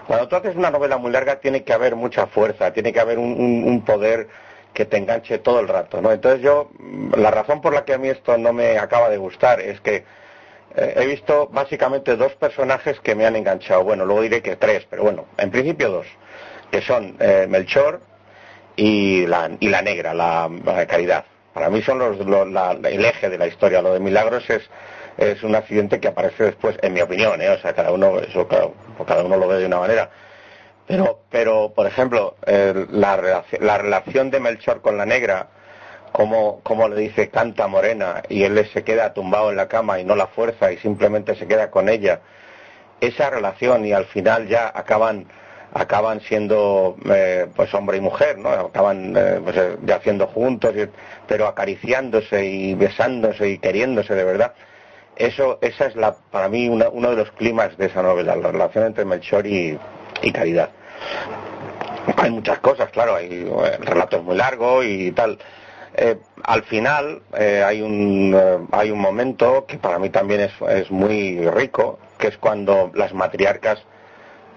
cuando 0.07 0.27
tú 0.27 0.35
haces 0.35 0.55
una 0.55 0.69
novela 0.69 0.97
muy 0.97 1.11
larga 1.11 1.39
tiene 1.39 1.63
que 1.63 1.73
haber 1.73 1.95
mucha 1.95 2.27
fuerza, 2.27 2.73
tiene 2.73 2.91
que 2.91 2.99
haber 2.99 3.17
un, 3.17 3.63
un 3.65 3.85
poder 3.85 4.27
que 4.73 4.85
te 4.85 4.97
enganche 4.97 5.37
todo 5.37 5.59
el 5.59 5.67
rato, 5.67 6.01
¿no? 6.01 6.11
Entonces 6.11 6.41
yo, 6.41 6.69
la 7.15 7.31
razón 7.31 7.61
por 7.61 7.73
la 7.73 7.85
que 7.85 7.93
a 7.93 7.97
mí 7.97 8.09
esto 8.09 8.37
no 8.37 8.51
me 8.51 8.77
acaba 8.77 9.09
de 9.09 9.17
gustar 9.17 9.61
es 9.61 9.79
que 9.79 10.03
eh, 10.75 10.93
he 10.97 11.05
visto 11.05 11.47
básicamente 11.51 12.15
dos 12.15 12.33
personajes 12.33 12.99
que 12.99 13.15
me 13.15 13.25
han 13.25 13.35
enganchado. 13.35 13.83
Bueno, 13.83 14.05
luego 14.05 14.21
diré 14.21 14.41
que 14.41 14.55
tres, 14.55 14.85
pero 14.89 15.03
bueno, 15.03 15.25
en 15.37 15.51
principio 15.51 15.89
dos, 15.89 16.07
que 16.71 16.81
son 16.81 17.15
eh, 17.19 17.45
Melchor 17.47 18.01
y 18.75 19.27
la, 19.27 19.51
la 19.59 19.81
negra, 19.81 20.13
la, 20.13 20.49
caridad. 20.87 21.25
Para 21.53 21.69
mí 21.69 21.83
son 21.83 21.99
los, 21.99 22.17
el 22.19 23.05
eje 23.05 23.29
de 23.29 23.37
la 23.37 23.45
historia. 23.45 23.81
Lo 23.81 23.93
de 23.93 23.99
Milagros 23.99 24.49
es, 24.49 24.63
es 25.17 25.43
un 25.43 25.55
accidente 25.55 25.99
que 25.99 26.07
aparece 26.07 26.45
después, 26.45 26.75
en 26.81 26.93
mi 26.93 27.01
opinión, 27.01 27.39
¿eh? 27.41 27.49
o 27.49 27.59
sea, 27.59 27.73
cada 27.73 27.91
uno, 27.91 28.19
eso, 28.19 28.47
cada, 28.47 29.23
uno 29.23 29.37
lo 29.37 29.47
ve 29.47 29.57
de 29.59 29.67
una 29.67 29.79
manera. 29.79 30.09
Pero, 30.87 31.19
pero 31.29 31.71
por 31.73 31.85
ejemplo, 31.85 32.35
la, 32.45 33.43
la 33.59 33.77
relación 33.77 34.31
de 34.31 34.39
Melchor 34.39 34.81
con 34.81 34.97
la 34.97 35.05
negra, 35.05 35.47
como, 36.13 36.61
como 36.61 36.87
le 36.87 36.95
dice 36.95 37.29
canta 37.29 37.67
morena 37.67 38.21
y 38.29 38.43
él 38.43 38.65
se 38.71 38.83
queda 38.83 39.13
tumbado 39.13 39.49
en 39.49 39.57
la 39.57 39.67
cama 39.67 39.99
y 39.99 40.05
no 40.05 40.15
la 40.15 40.27
fuerza 40.27 40.71
y 40.71 40.77
simplemente 40.77 41.35
se 41.35 41.47
queda 41.47 41.71
con 41.71 41.89
ella. 41.89 42.21
Esa 43.01 43.31
relación 43.31 43.83
y 43.83 43.91
al 43.91 44.05
final 44.05 44.47
ya 44.47 44.71
acaban 44.73 45.25
acaban 45.73 46.21
siendo 46.21 46.95
eh, 47.09 47.47
pues 47.55 47.73
hombre 47.73 47.97
y 47.97 48.01
mujer 48.01 48.37
no 48.37 48.49
acaban 48.49 49.15
eh, 49.17 49.41
pues, 49.43 49.57
eh, 49.57 49.75
ya 49.83 49.95
haciendo 49.95 50.27
juntos 50.27 50.75
pero 51.27 51.47
acariciándose 51.47 52.45
y 52.45 52.75
besándose 52.75 53.49
y 53.49 53.57
queriéndose 53.57 54.13
de 54.13 54.23
verdad. 54.23 54.53
Eso 55.15 55.57
esa 55.61 55.87
es 55.87 55.95
la 55.95 56.15
para 56.31 56.47
mí 56.47 56.69
uno 56.69 57.09
de 57.09 57.15
los 57.15 57.31
climas 57.31 57.75
de 57.77 57.87
esa 57.87 58.03
novela 58.03 58.35
la 58.35 58.51
relación 58.51 58.85
entre 58.85 59.03
Melchor 59.03 59.47
y, 59.47 59.79
y 60.21 60.31
Caridad. 60.31 60.69
Hay 62.17 62.29
muchas 62.29 62.59
cosas 62.59 62.91
claro 62.91 63.15
hay 63.15 63.51
el 63.79 63.85
relato 63.85 64.17
es 64.17 64.23
muy 64.23 64.35
largo 64.35 64.83
y 64.83 65.11
tal 65.11 65.39
eh, 65.95 66.17
al 66.43 66.63
final 66.63 67.21
eh, 67.37 67.63
hay, 67.65 67.81
un, 67.81 68.33
eh, 68.35 68.57
hay 68.71 68.91
un 68.91 68.99
momento 68.99 69.65
que 69.67 69.77
para 69.77 69.99
mí 69.99 70.09
también 70.09 70.41
es, 70.41 70.51
es, 70.69 70.89
muy 70.89 71.47
rico, 71.49 71.99
que 72.17 72.27
es 72.27 72.37
cuando 72.37 72.91
las 72.95 73.13
matriarcas 73.13 73.83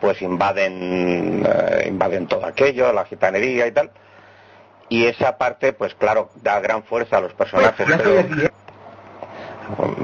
pues 0.00 0.20
invaden, 0.20 1.46
invaden 1.86 2.26
todo 2.26 2.44
aquello, 2.44 2.92
la 2.92 3.06
gitanería 3.06 3.66
y 3.66 3.72
tal. 3.72 3.90
Y 4.90 5.06
esa 5.06 5.38
parte, 5.38 5.72
pues 5.72 5.94
claro, 5.94 6.28
da 6.42 6.60
gran 6.60 6.82
fuerza 6.84 7.16
a 7.16 7.20
los 7.22 7.32
personajes. 7.32 7.86
Pero, 7.86 8.50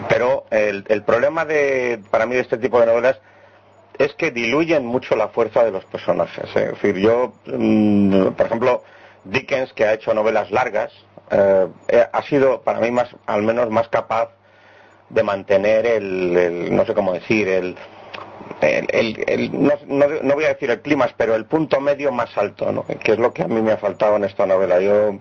pero 0.08 0.44
el, 0.50 0.84
el 0.88 1.02
problema 1.02 1.44
de, 1.44 2.00
para 2.10 2.24
mí 2.24 2.34
de 2.34 2.40
este 2.40 2.56
tipo 2.56 2.80
de 2.80 2.86
novelas 2.86 3.20
es 3.98 4.14
que 4.14 4.30
diluyen 4.30 4.84
mucho 4.84 5.14
la 5.14 5.28
fuerza 5.28 5.62
de 5.62 5.70
los 5.70 5.84
personajes. 5.84 6.48
Es 6.56 6.72
decir, 6.72 6.96
yo, 6.96 7.34
mm, 7.46 8.28
por 8.28 8.46
ejemplo, 8.46 8.82
Dickens, 9.24 9.72
que 9.74 9.84
ha 9.84 9.92
hecho 9.92 10.14
novelas 10.14 10.50
largas, 10.50 10.92
eh, 11.30 12.06
ha 12.12 12.22
sido 12.22 12.62
para 12.62 12.80
mí 12.80 12.90
más, 12.90 13.08
al 13.26 13.42
menos 13.42 13.70
más 13.70 13.88
capaz 13.88 14.30
de 15.08 15.22
mantener 15.22 15.86
el, 15.86 16.74
no 16.74 16.84
sé 16.86 16.94
cómo 16.94 17.12
decir, 17.12 17.48
el, 17.48 17.76
no, 19.52 20.34
voy 20.34 20.44
a 20.44 20.48
decir 20.48 20.70
el 20.70 20.80
clima, 20.80 21.08
pero 21.16 21.34
el 21.34 21.44
punto 21.44 21.80
medio 21.80 22.12
más 22.12 22.36
alto, 22.36 22.72
¿no? 22.72 22.84
que 22.84 23.12
es 23.12 23.18
lo 23.18 23.32
que 23.32 23.42
a 23.42 23.48
mí 23.48 23.60
me 23.60 23.72
ha 23.72 23.76
faltado 23.76 24.16
en 24.16 24.24
esta 24.24 24.46
novela. 24.46 24.80
Yo, 24.80 25.16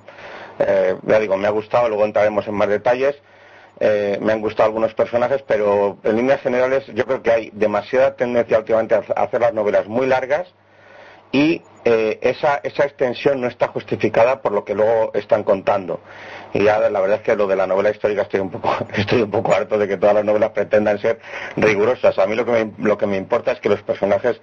eh, 0.59 0.95
ya 1.03 1.19
digo, 1.19 1.37
me 1.37 1.47
ha 1.47 1.51
gustado, 1.51 1.89
luego 1.89 2.05
entraremos 2.05 2.47
en 2.47 2.53
más 2.53 2.69
detalles, 2.69 3.15
eh, 3.79 4.17
me 4.21 4.33
han 4.33 4.41
gustado 4.41 4.67
algunos 4.67 4.93
personajes, 4.93 5.43
pero 5.47 5.97
en 6.03 6.15
líneas 6.15 6.41
generales 6.41 6.85
yo 6.93 7.05
creo 7.05 7.21
que 7.21 7.31
hay 7.31 7.49
demasiada 7.53 8.15
tendencia 8.15 8.59
últimamente 8.59 8.95
a 8.95 8.99
hacer 8.99 9.41
las 9.41 9.53
novelas 9.53 9.87
muy 9.87 10.05
largas 10.05 10.47
y 11.31 11.61
eh, 11.83 12.19
esa, 12.21 12.59
esa 12.63 12.83
extensión 12.83 13.41
no 13.41 13.47
está 13.47 13.69
justificada 13.69 14.41
por 14.41 14.51
lo 14.51 14.63
que 14.63 14.75
luego 14.75 15.11
están 15.15 15.43
contando. 15.43 15.99
Y 16.53 16.63
ya 16.63 16.79
la 16.89 16.99
verdad 16.99 17.17
es 17.17 17.23
que 17.23 17.35
lo 17.35 17.47
de 17.47 17.55
la 17.55 17.65
novela 17.65 17.89
histórica 17.89 18.23
estoy 18.23 18.39
un 18.39 18.51
poco, 18.51 18.75
estoy 18.95 19.23
un 19.23 19.31
poco 19.31 19.53
harto 19.53 19.77
de 19.77 19.87
que 19.87 19.97
todas 19.97 20.15
las 20.15 20.25
novelas 20.25 20.51
pretendan 20.51 20.99
ser 20.99 21.19
rigurosas. 21.55 22.17
A 22.19 22.27
mí 22.27 22.35
lo 22.35 22.45
que 22.45 22.51
me, 22.51 22.71
lo 22.77 22.97
que 22.97 23.07
me 23.07 23.17
importa 23.17 23.53
es 23.53 23.59
que 23.59 23.69
los 23.69 23.81
personajes 23.81 24.39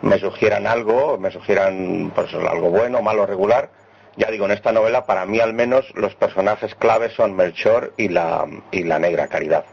me 0.00 0.18
sugieran 0.18 0.66
algo, 0.66 1.18
me 1.18 1.30
sugieran 1.30 2.12
pues, 2.14 2.32
algo 2.34 2.70
bueno, 2.70 3.02
malo, 3.02 3.26
regular. 3.26 3.70
Ya 4.16 4.30
digo, 4.30 4.46
en 4.46 4.52
esta 4.52 4.72
novela, 4.72 5.04
para 5.04 5.26
mí 5.26 5.38
al 5.40 5.52
menos, 5.52 5.84
los 5.94 6.14
personajes 6.14 6.74
claves 6.74 7.12
son 7.12 7.36
Melchor 7.36 7.92
y 7.96 8.08
la, 8.08 8.46
y 8.72 8.82
la 8.82 8.98
negra 8.98 9.28
Caridad. 9.28 9.64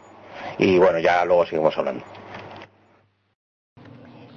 Y 0.58 0.78
bueno, 0.78 0.98
ya 0.98 1.24
luego 1.24 1.46
seguimos 1.46 1.76
hablando. 1.76 2.04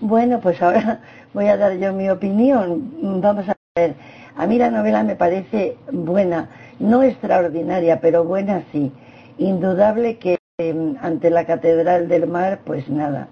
Bueno, 0.01 0.39
pues 0.39 0.61
ahora 0.61 1.01
voy 1.33 1.47
a 1.47 1.57
dar 1.57 1.77
yo 1.77 1.93
mi 1.93 2.09
opinión. 2.09 3.21
Vamos 3.21 3.49
a 3.49 3.55
ver. 3.75 3.95
A 4.35 4.47
mí 4.47 4.57
la 4.57 4.71
novela 4.71 5.03
me 5.03 5.15
parece 5.15 5.77
buena, 5.91 6.49
no 6.79 7.03
extraordinaria, 7.03 7.99
pero 7.99 8.23
buena 8.23 8.63
sí. 8.71 8.91
Indudable 9.37 10.17
que 10.17 10.37
em, 10.57 10.95
ante 11.01 11.29
la 11.29 11.45
Catedral 11.45 12.07
del 12.07 12.27
Mar, 12.27 12.59
pues 12.65 12.89
nada, 12.89 13.27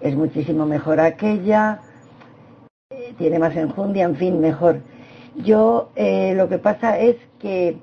es 0.00 0.16
muchísimo 0.16 0.66
mejor 0.66 1.00
aquella, 1.00 1.80
eh, 2.90 3.14
tiene 3.18 3.38
más 3.38 3.54
enjundia, 3.56 4.04
en 4.04 4.16
fin, 4.16 4.40
mejor. 4.40 4.80
Yo 5.36 5.90
eh, 5.94 6.34
lo 6.36 6.48
que 6.48 6.58
pasa 6.58 6.98
es 6.98 7.16
que 7.38 7.76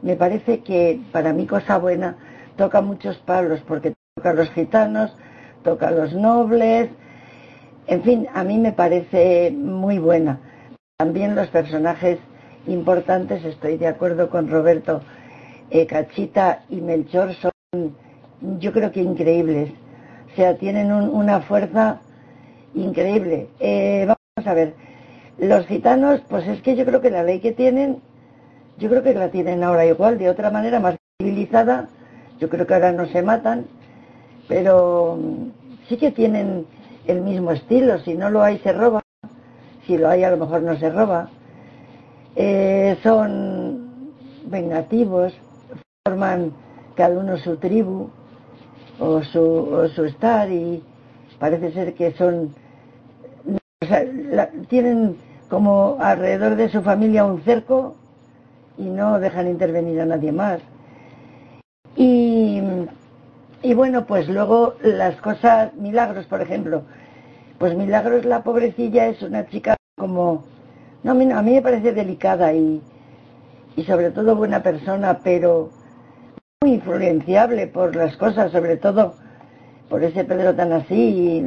me 0.00 0.16
parece 0.16 0.60
que 0.60 1.00
para 1.12 1.34
mí 1.34 1.46
cosa 1.46 1.76
buena 1.78 2.16
toca 2.56 2.80
muchos 2.80 3.18
palos, 3.18 3.60
porque 3.66 3.92
toca 4.14 4.30
a 4.30 4.34
los 4.34 4.50
gitanos, 4.52 5.14
toca 5.62 5.88
a 5.88 5.90
los 5.90 6.14
nobles, 6.14 6.90
en 7.86 8.02
fin, 8.02 8.28
a 8.32 8.44
mí 8.44 8.58
me 8.58 8.72
parece 8.72 9.50
muy 9.50 9.98
buena. 9.98 10.38
También 10.98 11.34
los 11.34 11.48
personajes 11.48 12.18
importantes, 12.66 13.44
estoy 13.44 13.76
de 13.76 13.88
acuerdo 13.88 14.30
con 14.30 14.48
Roberto, 14.48 15.02
eh, 15.70 15.86
Cachita 15.86 16.62
y 16.68 16.80
Melchor 16.80 17.34
son, 17.34 17.94
yo 18.60 18.72
creo 18.72 18.92
que 18.92 19.00
increíbles. 19.02 19.70
O 20.32 20.36
sea, 20.36 20.56
tienen 20.56 20.92
una 20.92 21.40
fuerza 21.40 22.00
increíble. 22.74 23.48
Eh, 23.58 24.06
vamos 24.06 24.46
a 24.48 24.54
ver, 24.54 24.74
los 25.38 25.66
gitanos, 25.66 26.20
pues 26.28 26.46
es 26.46 26.62
que 26.62 26.76
yo 26.76 26.84
creo 26.84 27.00
que 27.00 27.10
la 27.10 27.22
ley 27.22 27.40
que 27.40 27.52
tienen, 27.52 27.98
yo 28.78 28.88
creo 28.88 29.02
que 29.02 29.14
la 29.14 29.30
tienen 29.30 29.64
ahora 29.64 29.84
igual, 29.84 30.18
de 30.18 30.30
otra 30.30 30.50
manera 30.50 30.80
más 30.80 30.96
civilizada. 31.20 31.88
Yo 32.38 32.48
creo 32.48 32.66
que 32.66 32.74
ahora 32.74 32.92
no 32.92 33.06
se 33.06 33.22
matan, 33.22 33.66
pero 34.48 35.18
sí 35.88 35.96
que 35.96 36.10
tienen 36.10 36.66
el 37.06 37.20
mismo 37.20 37.52
estilo. 37.52 37.98
Si 37.98 38.14
no 38.14 38.30
lo 38.30 38.42
hay, 38.42 38.58
se 38.58 38.72
roba. 38.72 39.02
Si 39.86 39.98
lo 39.98 40.08
hay, 40.08 40.24
a 40.24 40.30
lo 40.30 40.36
mejor 40.36 40.62
no 40.62 40.76
se 40.76 40.90
roba. 40.90 41.28
Eh, 42.36 42.96
son 43.02 44.12
vengativos, 44.46 45.34
forman 46.04 46.52
cada 46.94 47.18
uno 47.18 47.36
su 47.36 47.56
tribu 47.56 48.10
o 48.98 49.22
su, 49.22 49.90
su 49.94 50.04
estar 50.04 50.50
y 50.50 50.82
parece 51.38 51.72
ser 51.72 51.94
que 51.94 52.12
son... 52.12 52.54
O 53.82 53.86
sea, 53.86 54.04
tienen 54.68 55.16
como 55.48 55.96
alrededor 56.00 56.56
de 56.56 56.68
su 56.68 56.82
familia 56.82 57.24
un 57.24 57.42
cerco 57.42 57.96
y 58.78 58.84
no 58.84 59.18
dejan 59.18 59.48
intervenir 59.48 60.00
a 60.00 60.06
nadie 60.06 60.32
más. 60.32 60.60
Y 61.96 62.62
y 63.62 63.74
bueno, 63.74 64.06
pues 64.06 64.28
luego 64.28 64.74
las 64.82 65.20
cosas, 65.20 65.74
Milagros, 65.74 66.26
por 66.26 66.40
ejemplo. 66.40 66.82
Pues 67.58 67.76
Milagros, 67.76 68.24
la 68.24 68.42
pobrecilla, 68.42 69.06
es 69.06 69.22
una 69.22 69.46
chica 69.46 69.76
como... 69.96 70.44
No, 71.04 71.12
a 71.12 71.14
mí, 71.14 71.26
me 71.26 71.62
parece 71.62 71.92
delicada 71.92 72.52
y, 72.52 72.82
y 73.76 73.84
sobre 73.84 74.10
todo 74.10 74.36
buena 74.36 74.62
persona, 74.62 75.20
pero 75.22 75.70
muy 76.60 76.74
influenciable 76.74 77.66
por 77.66 77.94
las 77.94 78.16
cosas, 78.16 78.52
sobre 78.52 78.76
todo 78.76 79.14
por 79.88 80.02
ese 80.02 80.24
Pedro 80.24 80.54
tan 80.54 80.72
así. 80.72 81.44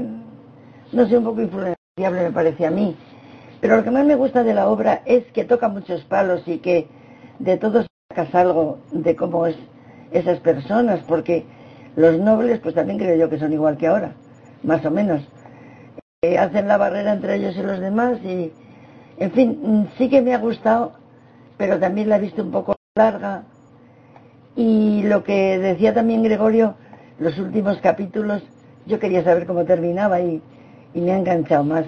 no 0.92 1.08
sé, 1.08 1.18
un 1.18 1.24
poco 1.24 1.42
influenciable 1.42 2.24
me 2.24 2.32
parece 2.32 2.66
a 2.66 2.72
mí. 2.72 2.96
Pero 3.60 3.78
lo 3.78 3.84
que 3.84 3.92
más 3.92 4.06
me 4.06 4.16
gusta 4.16 4.44
de 4.44 4.54
la 4.54 4.68
obra 4.70 5.02
es 5.06 5.26
que 5.32 5.46
toca 5.46 5.70
muchos 5.70 6.04
palos 6.04 6.48
y 6.48 6.60
que 6.60 6.88
de 7.40 7.58
todos 7.58 7.88
sacas 8.10 8.34
algo 8.36 8.80
de 8.92 9.16
cómo 9.16 9.48
es 9.48 9.58
esas 10.12 10.40
personas, 10.40 11.02
porque 11.08 11.46
los 11.96 12.20
nobles, 12.20 12.60
pues 12.60 12.76
también 12.76 13.00
creo 13.00 13.16
yo 13.16 13.30
que 13.30 13.40
son 13.40 13.54
igual 13.54 13.78
que 13.78 13.88
ahora, 13.88 14.12
más 14.64 14.86
o 14.86 14.92
menos. 14.92 15.22
Eh, 16.22 16.38
hacen 16.38 16.68
la 16.68 16.78
barrera 16.78 17.14
entre 17.14 17.36
ellos 17.36 17.56
y 17.56 17.62
los 17.62 17.80
demás 17.80 18.20
y, 18.24 18.52
en 19.18 19.32
fin, 19.32 19.60
mm, 19.62 19.98
sí 19.98 20.10
que 20.10 20.22
me 20.22 20.34
ha 20.34 20.40
gustado, 20.40 20.94
pero 21.58 21.80
también 21.80 22.10
la 22.10 22.18
he 22.18 22.22
visto 22.22 22.42
un 22.42 22.52
poco 22.52 22.76
larga. 22.96 23.44
Y 24.56 25.04
lo 25.04 25.24
que 25.24 25.60
decía 25.60 25.94
también 25.94 26.24
Gregorio, 26.24 26.76
los 27.20 27.38
últimos 27.38 27.78
capítulos, 27.80 28.42
yo 28.86 29.00
quería 29.00 29.24
saber 29.24 29.46
cómo 29.46 29.66
terminaba 29.66 30.22
y, 30.22 30.42
y 30.94 31.02
me 31.02 31.12
ha 31.12 31.18
enganchado 31.18 31.64
más. 31.64 31.86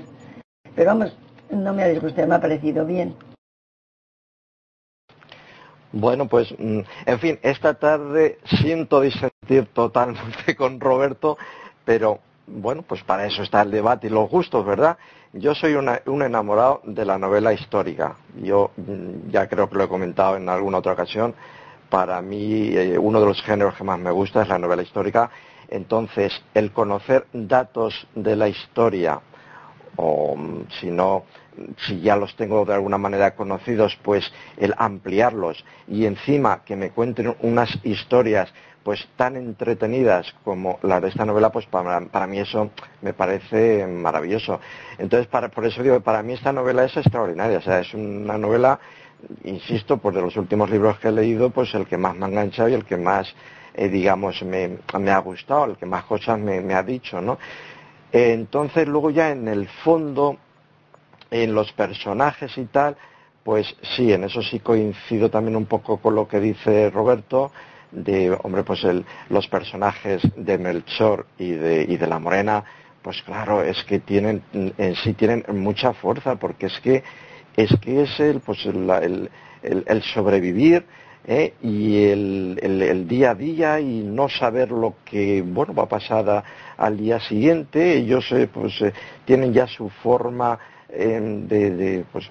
Pero 0.75 0.89
vamos, 0.89 1.17
no 1.49 1.73
me 1.73 1.83
ha 1.83 1.87
disgustado, 1.87 2.27
me 2.27 2.35
ha 2.35 2.41
parecido 2.41 2.85
bien. 2.85 3.15
Bueno, 5.99 6.27
pues, 6.27 6.53
mm, 6.59 6.81
en 7.07 7.19
fin, 7.19 7.39
esta 7.41 7.73
tarde 7.73 8.37
siento 8.61 9.01
disentir 9.01 9.65
totalmente 9.73 10.55
con 10.55 10.79
Roberto, 10.79 11.39
pero 11.85 12.19
bueno, 12.45 12.83
pues 12.83 13.03
para 13.03 13.25
eso 13.25 13.41
está 13.41 13.63
el 13.63 13.71
debate 13.71 14.05
y 14.05 14.09
los 14.11 14.29
gustos, 14.29 14.63
¿verdad? 14.63 14.97
Yo 15.33 15.55
soy 15.55 15.73
un 15.73 16.21
enamorado 16.21 16.81
de 16.83 17.03
la 17.03 17.17
novela 17.17 17.51
histórica. 17.51 18.15
Yo 18.43 18.69
mm, 18.77 19.31
ya 19.31 19.47
creo 19.47 19.67
que 19.69 19.75
lo 19.75 19.85
he 19.85 19.87
comentado 19.87 20.37
en 20.37 20.47
alguna 20.49 20.77
otra 20.77 20.93
ocasión. 20.93 21.33
Para 21.89 22.21
mí, 22.21 22.69
eh, 22.77 22.99
uno 22.99 23.19
de 23.19 23.25
los 23.25 23.41
géneros 23.41 23.73
que 23.73 23.83
más 23.83 23.97
me 23.97 24.11
gusta 24.11 24.43
es 24.43 24.49
la 24.49 24.59
novela 24.59 24.83
histórica. 24.83 25.31
Entonces, 25.67 26.31
el 26.53 26.71
conocer 26.73 27.25
datos 27.33 28.07
de 28.13 28.35
la 28.35 28.49
historia, 28.49 29.19
o 29.95 30.35
mm, 30.35 30.67
si 30.79 30.91
no, 30.91 31.23
si 31.85 32.01
ya 32.01 32.15
los 32.15 32.35
tengo 32.35 32.65
de 32.65 32.73
alguna 32.73 32.97
manera 32.97 33.35
conocidos, 33.35 33.97
pues 34.03 34.31
el 34.57 34.73
ampliarlos 34.77 35.63
y 35.87 36.05
encima 36.05 36.63
que 36.63 36.75
me 36.75 36.91
cuenten 36.91 37.35
unas 37.41 37.79
historias 37.83 38.53
pues 38.87 39.05
tan 39.17 39.35
entretenidas 39.35 40.33
como 40.45 40.79
las 40.81 41.01
de 41.01 41.09
esta 41.09 41.25
novela, 41.25 41.51
pues 41.51 41.65
para, 41.65 42.27
mí 42.27 42.39
eso 42.39 42.71
me 43.01 43.11
parece 43.11 43.85
maravilloso. 43.85 44.61
Entonces, 44.97 45.27
por 45.27 45.65
eso 45.65 45.83
digo, 45.83 45.99
para 45.99 46.23
mí 46.23 46.31
esta 46.31 46.53
novela 46.53 46.85
es 46.85 46.95
extraordinaria, 46.95 47.57
o 47.57 47.61
sea, 47.61 47.81
es 47.81 47.93
una 47.93 48.37
novela, 48.37 48.79
insisto, 49.43 49.97
pues 49.97 50.15
de 50.15 50.21
los 50.21 50.37
últimos 50.37 50.69
libros 50.69 50.99
que 50.99 51.09
he 51.09 51.11
leído, 51.11 51.49
pues 51.49 51.75
el 51.75 51.85
que 51.85 51.97
más 51.97 52.15
me 52.15 52.27
ha 52.27 52.29
enganchado 52.29 52.69
y 52.69 52.75
el 52.75 52.85
que 52.85 52.95
más, 52.95 53.35
eh, 53.73 53.89
digamos, 53.89 54.41
me, 54.43 54.77
ha 55.11 55.19
gustado, 55.19 55.65
el 55.65 55.75
que 55.75 55.85
más 55.85 56.05
cosas 56.05 56.39
me, 56.39 56.61
me 56.61 56.73
ha 56.73 56.83
dicho, 56.83 57.19
¿no? 57.19 57.37
Entonces, 58.13 58.87
luego 58.87 59.09
ya 59.09 59.31
en 59.31 59.49
el 59.49 59.67
fondo, 59.67 60.37
en 61.31 61.53
los 61.53 61.71
personajes 61.73 62.57
y 62.57 62.65
tal, 62.65 62.97
pues 63.43 63.75
sí, 63.95 64.11
en 64.11 64.23
eso 64.23 64.41
sí 64.41 64.59
coincido 64.59 65.29
también 65.29 65.55
un 65.55 65.65
poco 65.65 65.97
con 65.97 66.15
lo 66.15 66.27
que 66.27 66.39
dice 66.39 66.89
Roberto, 66.89 67.51
de, 67.91 68.37
hombre, 68.43 68.63
pues 68.63 68.85
los 69.29 69.47
personajes 69.47 70.21
de 70.35 70.57
Melchor 70.57 71.25
y 71.37 71.51
de, 71.51 71.85
y 71.87 71.97
de 71.97 72.07
la 72.07 72.19
Morena, 72.19 72.63
pues 73.01 73.21
claro, 73.21 73.61
es 73.61 73.83
que 73.85 73.99
tienen, 73.99 74.43
en 74.53 74.95
sí 74.95 75.13
tienen 75.13 75.45
mucha 75.53 75.93
fuerza, 75.93 76.35
porque 76.35 76.65
es 76.65 76.79
que 76.81 77.03
es 77.57 77.71
que 77.81 78.03
es 78.03 78.19
el, 78.19 78.39
pues 78.39 78.65
el, 78.67 79.29
el, 79.63 80.03
sobrevivir 80.03 80.85
¿eh? 81.25 81.55
y 81.63 82.03
el, 82.03 82.59
el, 82.61 83.07
día 83.07 83.31
a 83.31 83.35
día 83.35 83.79
y 83.79 84.03
no 84.03 84.29
saber 84.29 84.71
lo 84.71 84.95
que 85.03 85.41
bueno 85.41 85.73
va 85.73 85.83
a 85.83 85.89
pasar 85.89 86.43
al 86.77 86.97
día 86.97 87.19
siguiente. 87.19 87.97
Ellos 87.97 88.31
eh, 88.31 88.47
pues 88.47 88.79
eh, 88.81 88.93
tienen 89.25 89.53
ya 89.53 89.65
su 89.65 89.89
forma 89.89 90.59
de, 90.89 92.05
pues, 92.11 92.29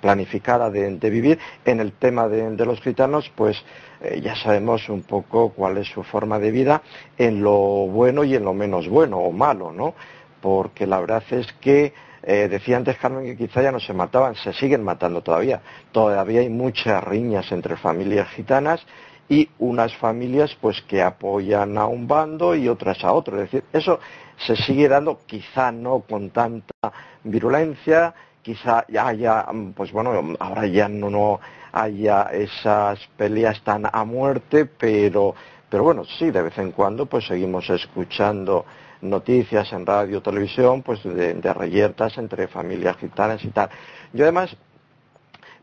planificada 0.00 0.70
de, 0.70 1.10
vivir. 1.10 1.38
En 1.64 1.80
el 1.80 1.92
tema 1.92 2.28
de, 2.28 2.66
los 2.66 2.80
gitanos, 2.80 3.30
pues 3.34 3.62
eh, 4.00 4.20
ya 4.22 4.34
sabemos 4.36 4.88
un 4.88 5.02
poco 5.02 5.50
cuál 5.50 5.78
es 5.78 5.88
su 5.88 6.02
forma 6.02 6.38
de 6.38 6.50
vida 6.50 6.82
en 7.18 7.42
lo 7.42 7.58
bueno 7.86 8.24
y 8.24 8.34
en 8.34 8.44
lo 8.44 8.54
menos 8.54 8.88
bueno 8.88 9.18
o 9.18 9.32
malo, 9.32 9.72
¿no? 9.72 9.94
Porque 10.40 10.86
la 10.86 11.00
verdad 11.00 11.22
es 11.30 11.52
que 11.60 11.92
Eh, 12.22 12.48
decía 12.48 12.76
antes 12.76 12.98
Carmen 12.98 13.24
que 13.24 13.36
quizá 13.36 13.62
ya 13.62 13.72
no 13.72 13.80
se 13.80 13.94
mataban, 13.94 14.34
se 14.34 14.52
siguen 14.52 14.84
matando 14.84 15.22
todavía. 15.22 15.62
Todavía 15.92 16.40
hay 16.40 16.50
muchas 16.50 17.02
riñas 17.02 17.50
entre 17.50 17.76
familias 17.76 18.28
gitanas 18.28 18.84
y 19.28 19.48
unas 19.58 19.96
familias 19.96 20.56
pues 20.60 20.82
que 20.82 21.00
apoyan 21.02 21.78
a 21.78 21.86
un 21.86 22.06
bando 22.06 22.54
y 22.54 22.68
otras 22.68 23.02
a 23.04 23.12
otro. 23.12 23.36
Es 23.36 23.50
decir, 23.50 23.64
eso 23.72 24.00
se 24.36 24.56
sigue 24.56 24.88
dando 24.88 25.20
quizá 25.26 25.72
no 25.72 26.00
con 26.00 26.30
tanta 26.30 26.92
virulencia, 27.24 28.14
quizá 28.42 28.84
ya 28.88 29.08
haya, 29.08 29.46
pues 29.74 29.92
bueno, 29.92 30.34
ahora 30.38 30.66
ya 30.66 30.88
no, 30.88 31.10
no 31.10 31.40
haya 31.72 32.22
esas 32.32 32.98
peleas 33.16 33.62
tan 33.62 33.86
a 33.90 34.04
muerte, 34.04 34.66
pero, 34.66 35.34
pero 35.68 35.84
bueno, 35.84 36.04
sí, 36.04 36.30
de 36.30 36.42
vez 36.42 36.58
en 36.58 36.72
cuando 36.72 37.06
pues 37.06 37.26
seguimos 37.26 37.68
escuchando 37.70 38.64
noticias 39.02 39.72
en 39.72 39.86
radio, 39.86 40.20
televisión, 40.20 40.82
pues 40.82 41.02
de, 41.04 41.54
reyertas 41.54 42.18
entre 42.18 42.48
familias 42.48 42.96
gitanas 42.96 43.44
y 43.44 43.48
tal. 43.48 43.70
Yo 44.12 44.24
además, 44.24 44.56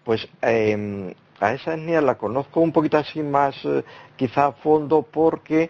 pues 0.03 0.27
em, 0.41 1.13
a 1.39 1.53
esa 1.53 1.73
etnia 1.73 2.01
la 2.01 2.15
conozco 2.15 2.61
un 2.61 2.71
poquito 2.71 2.97
así 2.97 3.21
más, 3.21 3.55
eh, 3.65 3.83
quizá 4.15 4.47
a 4.47 4.51
fondo, 4.53 5.03
porque 5.03 5.69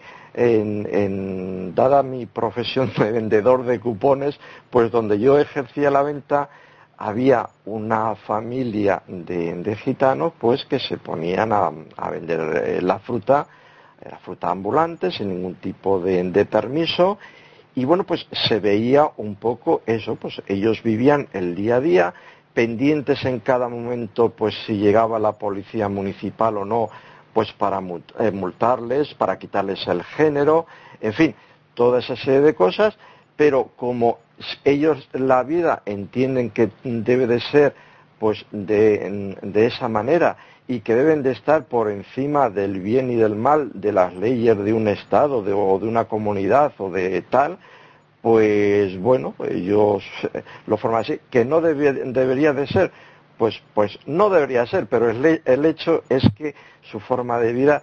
dada 1.74 2.02
mi 2.04 2.26
profesión 2.26 2.92
de 2.96 3.10
vendedor 3.10 3.64
de 3.64 3.80
cupones, 3.80 4.38
pues 4.70 4.90
donde 4.92 5.18
yo 5.18 5.38
ejercía 5.38 5.90
la 5.90 6.02
venta, 6.02 6.48
había 6.96 7.48
una 7.64 8.14
familia 8.16 9.02
de, 9.06 9.76
gitanos 9.76 10.32
pues 10.38 10.64
que 10.64 10.78
se 10.78 10.96
ponían 10.98 11.52
a, 11.52 11.70
vender 12.10 12.62
eh, 12.64 12.82
la 12.82 12.98
fruta, 12.98 13.46
la 14.08 14.18
fruta 14.18 14.50
ambulante 14.50 15.10
sin 15.10 15.28
ningún 15.28 15.54
tipo 15.56 16.00
de, 16.00 16.22
de, 16.30 16.44
permiso. 16.44 17.18
Y 17.74 17.84
bueno 17.84 18.04
pues 18.04 18.26
se 18.48 18.58
veía 18.58 19.08
un 19.16 19.36
poco 19.36 19.82
eso, 19.86 20.16
pues 20.16 20.42
ellos 20.48 20.82
vivían 20.82 21.28
el 21.32 21.54
día 21.54 21.76
a 21.76 21.80
día 21.80 22.14
pendientes 22.58 23.24
en 23.24 23.38
cada 23.38 23.68
momento 23.68 24.30
pues 24.30 24.52
si 24.66 24.78
llegaba 24.78 25.20
la 25.20 25.30
policía 25.30 25.88
municipal 25.88 26.56
o 26.56 26.64
no 26.64 26.88
pues 27.32 27.52
para 27.52 27.80
eh, 28.18 28.32
multarles, 28.32 29.14
para 29.14 29.38
quitarles 29.38 29.86
el 29.86 30.02
género, 30.02 30.66
en 31.00 31.12
fin, 31.12 31.34
toda 31.74 32.00
esa 32.00 32.16
serie 32.16 32.40
de 32.40 32.56
cosas, 32.56 32.98
pero 33.36 33.70
como 33.76 34.18
ellos 34.64 35.08
la 35.12 35.44
vida 35.44 35.82
entienden 35.86 36.50
que 36.50 36.70
debe 36.82 37.28
de 37.28 37.38
ser 37.38 37.76
pues 38.18 38.44
de, 38.50 39.36
esa 39.54 39.86
manera 39.86 40.36
y 40.66 40.80
que 40.80 40.96
deben 40.96 41.22
de 41.22 41.30
estar 41.30 41.66
por 41.66 41.88
encima 41.88 42.50
del 42.50 42.80
bien 42.80 43.12
y 43.12 43.14
del 43.14 43.36
mal 43.36 43.70
de 43.72 43.92
las 43.92 44.12
leyes 44.14 44.58
de 44.58 44.72
un 44.72 44.88
Estado 44.88 45.38
o 45.38 45.78
de 45.78 45.86
una 45.86 46.06
comunidad 46.06 46.72
o 46.78 46.90
de 46.90 47.22
tal, 47.22 47.58
pues 48.28 49.00
bueno, 49.00 49.34
ellos 49.48 50.04
lo 50.66 50.76
forman 50.76 51.00
así, 51.00 51.18
que 51.30 51.46
no 51.46 51.62
debería 51.62 52.52
de 52.52 52.66
ser, 52.66 52.92
pues, 53.38 53.58
pues 53.72 53.98
no 54.04 54.28
debería 54.28 54.66
ser, 54.66 54.86
pero 54.86 55.08
el, 55.08 55.64
hecho 55.64 56.02
es 56.10 56.22
que 56.36 56.54
su 56.82 57.00
forma 57.00 57.38
de 57.38 57.54
vida 57.54 57.82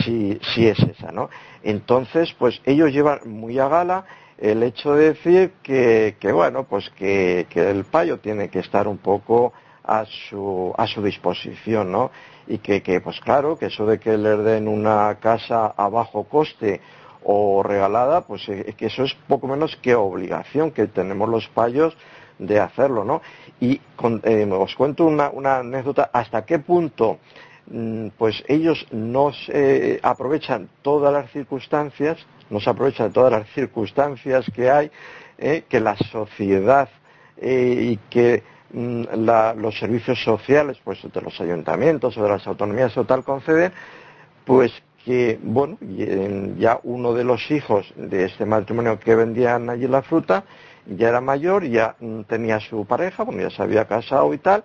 sí, 0.00 0.36
sí 0.52 0.66
es 0.66 0.80
esa, 0.80 1.12
¿no? 1.12 1.30
Entonces, 1.62 2.34
pues 2.36 2.60
ellos 2.64 2.90
llevan 2.90 3.20
muy 3.26 3.60
a 3.60 3.68
gala 3.68 4.04
el 4.36 4.64
hecho 4.64 4.96
de 4.96 5.12
decir 5.12 5.52
que, 5.62 6.16
que 6.18 6.32
bueno, 6.32 6.64
pues 6.64 6.90
que, 6.90 7.46
que, 7.48 7.70
el 7.70 7.84
payo 7.84 8.18
tiene 8.18 8.48
que 8.48 8.58
estar 8.58 8.88
un 8.88 8.98
poco 8.98 9.52
a 9.84 10.06
su, 10.06 10.74
a 10.76 10.88
su 10.88 11.04
disposición, 11.04 11.92
¿no? 11.92 12.10
Y 12.48 12.58
que, 12.58 12.82
que, 12.82 13.00
pues 13.00 13.20
claro, 13.20 13.56
que 13.56 13.66
eso 13.66 13.86
de 13.86 14.00
que 14.00 14.18
le 14.18 14.38
den 14.38 14.66
una 14.66 15.16
casa 15.20 15.66
a 15.76 15.88
bajo 15.88 16.24
coste 16.24 16.80
o 17.24 17.62
regalada, 17.62 18.20
pues 18.22 18.48
eh, 18.48 18.74
que 18.76 18.86
eso 18.86 19.02
es 19.02 19.14
poco 19.26 19.48
menos 19.48 19.76
que 19.76 19.94
obligación 19.94 20.70
que 20.70 20.86
tenemos 20.86 21.28
los 21.28 21.48
payos 21.48 21.96
de 22.38 22.60
hacerlo, 22.60 23.04
¿no? 23.04 23.22
Y 23.60 23.80
eh, 24.24 24.48
os 24.50 24.74
cuento 24.74 25.06
una, 25.06 25.30
anécdota, 25.58 26.10
hasta 26.12 26.44
qué 26.44 26.58
punto 26.58 27.18
mm, 27.66 28.08
pues 28.18 28.44
ellos 28.46 28.86
no 28.90 29.32
aprovechan 30.02 30.68
todas 30.82 31.12
las 31.12 31.30
circunstancias, 31.30 32.18
no 32.50 32.60
se 32.60 32.70
aprovechan 32.70 33.12
todas 33.12 33.32
las 33.32 33.48
circunstancias 33.50 34.44
que 34.54 34.70
hay, 34.70 34.90
eh, 35.38 35.64
que 35.68 35.80
la 35.80 35.96
sociedad 35.96 36.88
y 37.40 37.96
que 38.10 38.42
mm, 38.72 39.04
los 39.56 39.78
servicios 39.78 40.22
sociales, 40.22 40.78
pues 40.84 41.00
de 41.02 41.20
los 41.22 41.40
ayuntamientos 41.40 42.16
o 42.18 42.22
de 42.22 42.28
las 42.28 42.46
autonomías 42.46 42.96
o 42.98 43.04
tal 43.04 43.24
conceden, 43.24 43.72
pues 44.44 44.72
que, 45.04 45.38
bueno, 45.42 45.76
ya 46.58 46.80
uno 46.82 47.12
de 47.12 47.24
los 47.24 47.50
hijos 47.50 47.92
de 47.96 48.24
este 48.24 48.46
matrimonio 48.46 48.98
que 48.98 49.14
vendían 49.14 49.68
allí 49.68 49.86
la 49.86 50.02
fruta, 50.02 50.44
ya 50.86 51.08
era 51.08 51.20
mayor, 51.20 51.64
ya 51.64 51.94
mm, 52.00 52.22
tenía 52.22 52.60
su 52.60 52.86
pareja, 52.86 53.22
bueno, 53.22 53.42
ya 53.42 53.50
se 53.50 53.62
había 53.62 53.86
casado 53.86 54.32
y 54.32 54.38
tal, 54.38 54.64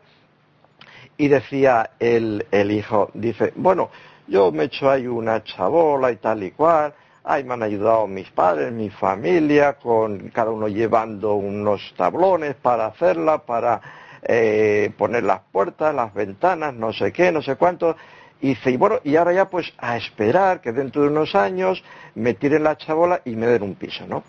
y 1.17 1.27
decía 1.27 1.91
el, 1.99 2.45
el 2.51 2.71
hijo, 2.71 3.11
dice, 3.13 3.51
bueno, 3.55 3.89
yo 4.27 4.51
me 4.51 4.63
he 4.63 4.65
hecho 4.67 4.89
ahí 4.89 5.07
una 5.07 5.43
chabola 5.43 6.11
y 6.11 6.17
tal 6.17 6.43
y 6.43 6.51
cual, 6.51 6.93
ahí 7.23 7.43
me 7.43 7.55
han 7.55 7.63
ayudado 7.63 8.07
mis 8.07 8.29
padres, 8.31 8.71
mi 8.71 8.89
familia, 8.89 9.73
con 9.73 10.29
cada 10.29 10.51
uno 10.51 10.67
llevando 10.67 11.33
unos 11.35 11.93
tablones 11.97 12.55
para 12.55 12.85
hacerla, 12.85 13.39
para 13.39 13.81
eh, 14.21 14.91
poner 14.97 15.23
las 15.23 15.41
puertas, 15.51 15.93
las 15.93 16.13
ventanas, 16.13 16.73
no 16.73 16.93
sé 16.93 17.11
qué, 17.11 17.31
no 17.31 17.41
sé 17.41 17.55
cuánto. 17.55 17.95
Y 18.41 18.49
dice, 18.49 18.71
y 18.71 18.77
bueno, 18.77 18.99
y 19.03 19.15
ahora 19.15 19.33
ya 19.33 19.49
pues 19.49 19.73
a 19.77 19.97
esperar 19.97 20.61
que 20.61 20.71
dentro 20.71 21.01
de 21.01 21.09
unos 21.09 21.35
años 21.35 21.83
me 22.15 22.33
tiren 22.33 22.63
la 22.63 22.77
chabola 22.77 23.21
y 23.25 23.35
me 23.35 23.47
den 23.47 23.63
un 23.63 23.75
piso, 23.75 24.05
¿no? 24.07 24.23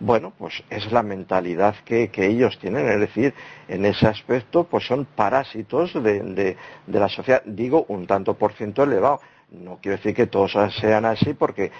Bueno, 0.00 0.32
pues 0.36 0.64
es 0.68 0.90
la 0.90 1.04
mentalidad 1.04 1.76
que, 1.84 2.10
ellos 2.16 2.58
tienen, 2.58 2.88
es 2.88 2.98
decir, 2.98 3.34
en 3.68 3.84
ese 3.84 4.08
aspecto 4.08 4.64
pues 4.64 4.84
son 4.84 5.04
parásitos 5.04 5.92
de, 6.02 6.56
la 6.88 7.08
sociedad, 7.08 7.40
digo 7.44 7.84
un 7.86 8.08
tanto 8.08 8.34
por 8.34 8.52
ciento 8.54 8.82
elevado. 8.82 9.20
No 9.52 9.78
quiero 9.80 9.98
decir 9.98 10.14
que 10.14 10.26
todos 10.26 10.56
sean 10.80 11.04
así, 11.04 11.34
porque 11.34 11.70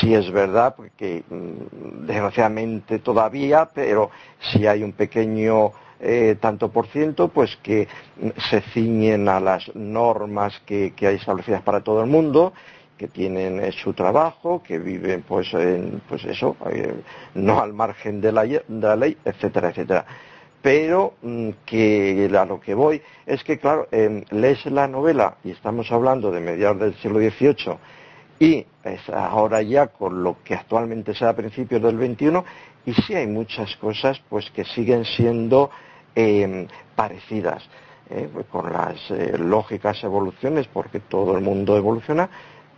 sí 0.00 0.14
es 0.14 0.30
verdad 0.30 0.74
que 0.96 1.24
mm, 1.28 2.06
desgraciadamente 2.06 2.98
todavía, 2.98 3.68
pero 3.72 4.10
sí 4.52 4.66
hay 4.66 4.82
un 4.82 4.92
pequeño 4.92 5.72
eh, 6.00 6.36
tanto 6.40 6.70
por 6.70 6.86
ciento, 6.88 7.28
pues 7.28 7.56
que 7.62 7.88
mm, 8.20 8.28
se 8.50 8.60
ciñen 8.72 9.28
a 9.28 9.40
las 9.40 9.74
normas 9.74 10.60
que 10.64 10.92
hay 11.00 11.16
establecidas 11.16 11.62
para 11.62 11.82
todo 11.82 12.00
el 12.00 12.08
mundo 12.08 12.52
que 12.98 13.08
tienen 13.08 13.60
eh, 13.60 13.72
su 13.72 13.94
trabajo, 13.94 14.62
que 14.62 14.78
viven 14.78 15.22
pues 15.22 15.54
en, 15.54 16.02
pues 16.06 16.24
eso, 16.24 16.56
eh, 16.70 16.94
no 17.34 17.60
al 17.60 17.72
margen 17.72 18.20
de 18.20 18.32
la, 18.32 18.44
ley, 18.96 19.16
etcétera, 19.24 19.70
etcétera. 19.70 20.04
Pero 20.62 21.14
mm, 21.22 21.50
que 21.64 22.30
a 22.36 22.44
lo 22.44 22.60
que 22.60 22.74
voy 22.74 23.00
es 23.26 23.44
que, 23.44 23.58
claro, 23.58 23.88
lees 23.90 24.66
la 24.66 24.88
novela, 24.88 25.36
y 25.44 25.50
estamos 25.50 25.90
hablando 25.92 26.30
de 26.30 26.40
mediados 26.40 26.80
del 26.80 26.94
siglo 26.96 27.20
XVIII, 27.20 27.78
y 28.40 28.66
ahora 29.12 29.62
ya 29.62 29.88
con 29.88 30.22
lo 30.22 30.36
que 30.42 30.54
actualmente 30.54 31.14
sea 31.14 31.30
a 31.30 31.36
principios 31.36 31.82
del 31.82 31.96
XXI, 31.96 32.42
y 32.86 32.94
sí 32.94 33.14
hay 33.14 33.26
muchas 33.26 33.76
cosas 33.76 34.20
pues 34.28 34.50
que 34.50 34.64
siguen 34.64 35.04
siendo 35.04 35.70
em, 36.14 36.66
parecidas. 36.94 37.68
Eh, 38.10 38.26
con 38.50 38.72
las 38.72 39.10
lógicas 39.38 40.02
evoluciones, 40.02 40.66
porque 40.66 40.98
todo 40.98 41.36
el 41.36 41.44
mundo 41.44 41.76
evoluciona, 41.76 42.30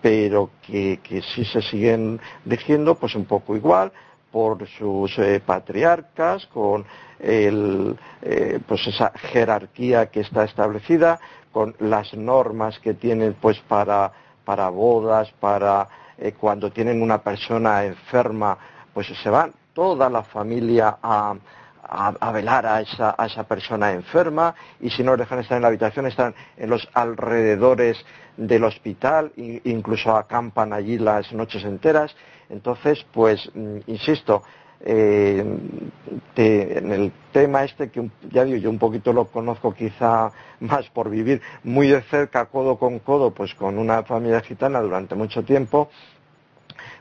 pero 0.02 0.50
que, 0.66 0.98
que 1.04 1.22
sí 1.22 1.44
se 1.44 1.62
siguen 1.62 2.20
diciendo 2.44 2.96
pues 2.96 3.14
un 3.14 3.26
poco 3.26 3.54
igual 3.54 3.92
por 4.32 4.66
sus 4.66 5.16
eh, 5.18 5.40
patriarcas, 5.44 6.46
con 6.46 6.84
el, 7.22 7.98
eh, 8.22 8.60
pues 8.66 8.86
esa 8.86 9.12
jerarquía 9.14 10.06
que 10.06 10.20
está 10.20 10.44
establecida, 10.44 11.20
con 11.52 11.74
las 11.78 12.14
normas 12.14 12.78
que 12.78 12.94
tienen 12.94 13.34
pues 13.34 13.58
para, 13.60 14.12
para 14.44 14.68
bodas, 14.68 15.30
para 15.40 15.88
eh, 16.18 16.32
cuando 16.32 16.70
tienen 16.70 17.02
una 17.02 17.18
persona 17.18 17.84
enferma, 17.84 18.56
pues 18.94 19.08
se 19.22 19.30
van 19.30 19.52
toda 19.74 20.08
la 20.08 20.22
familia 20.22 20.98
a, 21.02 21.34
a, 21.82 22.32
velar 22.32 22.66
a 22.66 22.80
esa, 22.80 23.14
a 23.16 23.26
esa, 23.26 23.44
persona 23.44 23.92
enferma 23.92 24.54
y 24.80 24.90
si 24.90 25.02
no 25.02 25.16
dejan 25.16 25.40
estar 25.40 25.56
en 25.56 25.62
la 25.62 25.68
habitación 25.68 26.06
están 26.06 26.34
en 26.56 26.70
los 26.70 26.88
alrededores 26.94 28.04
del 28.36 28.64
hospital, 28.64 29.32
incluso 29.36 30.16
acampan 30.16 30.72
allí 30.72 30.98
las 30.98 31.32
noches 31.32 31.64
enteras. 31.64 32.14
Entonces, 32.48 33.04
pues, 33.12 33.50
mm, 33.54 33.78
insisto, 33.86 34.42
eh, 34.82 35.44
en 36.36 36.92
el 36.92 37.12
tema 37.32 37.64
este 37.64 37.90
que 37.90 38.10
ya 38.30 38.44
digo 38.44 38.56
yo 38.56 38.70
un 38.70 38.78
poquito 38.78 39.12
lo 39.12 39.26
conozco 39.26 39.74
quizá 39.74 40.30
más 40.60 40.88
por 40.90 41.10
vivir 41.10 41.42
muy 41.64 41.88
de 41.88 42.02
cerca 42.02 42.46
codo 42.46 42.78
con 42.78 42.98
codo 42.98 43.30
pues 43.32 43.54
con 43.54 43.78
una 43.78 44.02
familia 44.04 44.40
gitana 44.40 44.80
durante 44.80 45.14
mucho 45.14 45.42
tiempo 45.44 45.90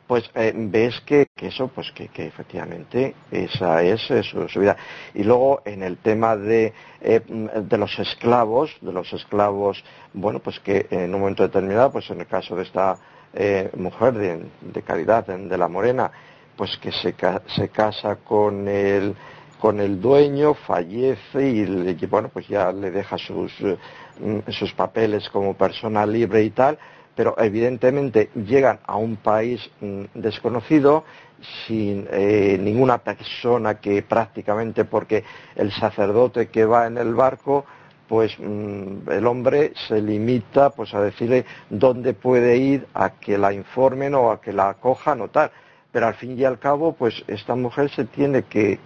pues 0.09 0.27
eh, 0.33 0.51
ves 0.55 0.99
que, 1.05 1.27
eso, 1.37 1.67
pues 1.67 1.91
que, 1.91 2.09
efectivamente 2.25 3.13
esa 3.29 3.83
es, 3.83 4.01
su, 4.01 4.59
vida. 4.59 4.75
Y 5.13 5.21
luego 5.21 5.61
en 5.65 5.83
el 5.83 5.97
tema 5.97 6.35
de, 6.35 6.73
eh, 6.99 7.21
de 7.27 7.77
los 7.77 7.99
esclavos, 7.99 8.75
de 8.81 8.91
los 8.91 9.13
esclavos, 9.13 9.83
bueno, 10.13 10.39
pues 10.39 10.59
que 10.61 10.87
en 10.89 11.13
un 11.13 11.21
momento 11.21 11.43
determinado, 11.43 11.91
pues 11.91 12.09
en 12.09 12.21
el 12.21 12.25
caso 12.25 12.55
de 12.55 12.63
esta 12.63 12.97
eh, 13.35 13.69
mujer 13.75 14.15
de, 14.15 14.81
caridad, 14.81 15.27
de 15.27 15.57
la 15.59 15.67
morena, 15.67 16.11
pues 16.59 16.75
que 16.75 16.91
se, 16.91 17.13
casa 17.69 18.17
con 18.17 18.67
el, 18.67 19.15
con 19.61 19.79
el 19.79 20.01
dueño, 20.01 20.53
fallece 20.53 21.41
y 21.41 22.05
bueno, 22.07 22.27
pues 22.27 22.49
ya 22.49 22.73
le 22.73 22.91
deja 22.91 23.17
sus, 23.17 23.53
mm, 24.19 24.39
sus 24.49 24.73
papeles 24.73 25.29
como 25.29 25.53
persona 25.53 26.05
libre 26.05 26.43
y 26.43 26.49
tal, 26.49 26.77
pero 27.15 27.33
evidentemente 27.37 28.29
llegan 28.35 28.81
a 28.85 28.97
un 28.97 29.15
país 29.15 29.69
mm, 29.79 30.03
desconocido 30.15 31.05
sin 31.65 32.05
eh, 32.11 32.57
ninguna 32.59 32.97
persona 32.97 33.75
que 33.75 34.01
prácticamente 34.01 34.83
porque 34.83 35.23
el 35.55 35.71
sacerdote 35.71 36.49
que 36.49 36.65
va 36.65 36.87
en 36.87 36.97
el 36.97 37.15
barco 37.15 37.63
pues 38.09 38.37
mm, 38.37 39.09
el 39.09 39.25
hombre 39.27 39.71
se 39.87 40.01
limita 40.01 40.71
pues 40.71 40.93
a 40.93 40.99
decirle 40.99 41.45
dónde 41.69 42.13
puede 42.13 42.57
ir 42.57 42.85
a 42.93 43.11
que 43.11 43.37
la 43.37 43.53
informen 43.53 44.13
o 44.13 44.29
a 44.29 44.41
que 44.41 44.51
la 44.51 44.71
acojan 44.71 45.21
o 45.21 45.29
tal 45.29 45.51
pero 45.91 46.07
al 46.07 46.15
fin 46.15 46.37
y 46.37 46.43
al 46.43 46.59
cabo 46.59 46.93
pues 46.93 47.23
esta 47.27 47.55
mujer 47.55 47.89
se 47.91 48.05
tiene 48.05 48.43
que, 48.43 48.79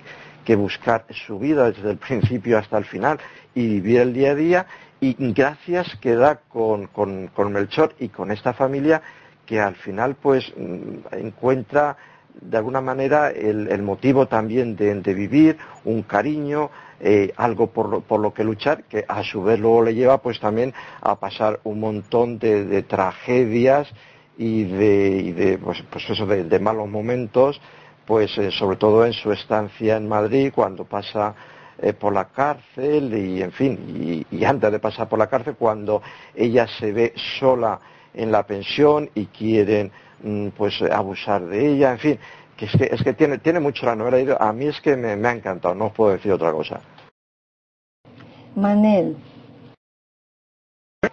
buscar 0.56 1.06
su 1.26 1.40
vida 1.40 1.72
desde 1.72 1.92
el 1.92 1.98
principio 1.98 2.58
hasta 2.58 2.78
el 2.78 2.86
final 2.86 3.20
y 3.56 3.68
vivir 3.68 4.02
el 4.02 4.14
día 4.14 4.32
a 4.32 4.36
día. 4.36 4.66
Y 5.00 5.16
gracias 5.34 5.96
queda 6.02 6.42
con, 6.48 6.88
con 6.88 7.52
Melchor 7.52 7.94
y 8.00 8.10
con 8.10 8.32
esta 8.32 8.54
familia 8.54 9.02
que 9.46 9.60
al 9.60 9.76
final 9.76 10.16
pues 10.16 10.52
mm, 10.56 11.16
encuentra 11.18 11.98
de 12.42 12.58
alguna 12.58 12.82
manera 12.82 13.30
el, 13.30 13.82
motivo 13.84 14.28
también 14.28 14.76
de, 14.76 15.14
vivir, 15.14 15.58
un 15.86 16.02
cariño, 16.02 16.72
eh, 17.00 17.32
algo 17.38 17.68
por 17.68 18.20
lo, 18.20 18.34
que 18.34 18.44
luchar, 18.44 18.84
que 18.86 19.06
a 19.08 19.24
su 19.24 19.44
vez 19.44 19.60
luego 19.60 19.84
le 19.84 19.94
lleva 19.94 20.18
pues 20.18 20.40
también 20.40 20.74
a 21.02 21.16
pasar 21.20 21.60
un 21.64 21.80
montón 21.80 22.40
de, 22.40 22.84
tragedias 22.84 23.88
y 24.38 24.64
de, 24.64 25.60
pues, 25.64 25.84
pues, 25.90 26.10
eso 26.10 26.26
de, 26.26 26.60
malos 26.60 26.90
momentos, 26.90 27.62
pues 28.06 28.38
eh, 28.38 28.52
sobre 28.52 28.78
todo 28.78 29.06
en 29.06 29.14
su 29.14 29.32
estancia 29.32 29.98
en 29.98 30.08
Madrid, 30.08 30.52
cuando 30.54 30.86
pasa 30.86 31.36
eh, 31.80 31.94
por 31.94 32.14
la 32.14 32.26
cárcel 32.26 33.14
y 33.14 33.42
en 33.42 33.52
fin, 33.52 34.26
y, 34.32 34.36
y 34.36 34.46
antes 34.46 34.72
de 34.72 34.80
pasar 34.80 35.08
por 35.08 35.20
la 35.20 35.28
cárcel, 35.28 35.56
cuando 35.58 36.02
ella 36.36 36.68
se 36.68 36.92
ve 36.92 37.14
sola 37.40 37.80
en 38.14 38.32
la 38.32 38.46
pensión 38.46 39.10
y 39.16 39.26
quieren 39.28 39.92
Mm, 40.24 40.50
pues 40.56 40.82
abusar 40.82 41.46
de 41.46 41.74
ella, 41.74 41.92
en 41.92 42.00
fin, 42.00 42.20
que 42.56 42.66
es 42.66 42.72
que, 42.72 42.86
es 42.86 43.04
que 43.04 43.14
tiene, 43.14 43.40
tiene 43.40 43.60
mucho 43.60 43.86
la 43.86 43.94
novela 43.94 44.38
a 44.40 44.54
mí 44.54 44.68
es 44.68 44.80
que 44.80 44.96
me, 44.96 45.28
ha 45.28 45.32
encantado, 45.34 45.76
no 45.76 45.88
os 45.88 45.94
puedo 45.94 46.12
decir 46.12 46.32
otra 46.32 46.54
cosa. 46.54 46.80
Manel. 48.56 49.18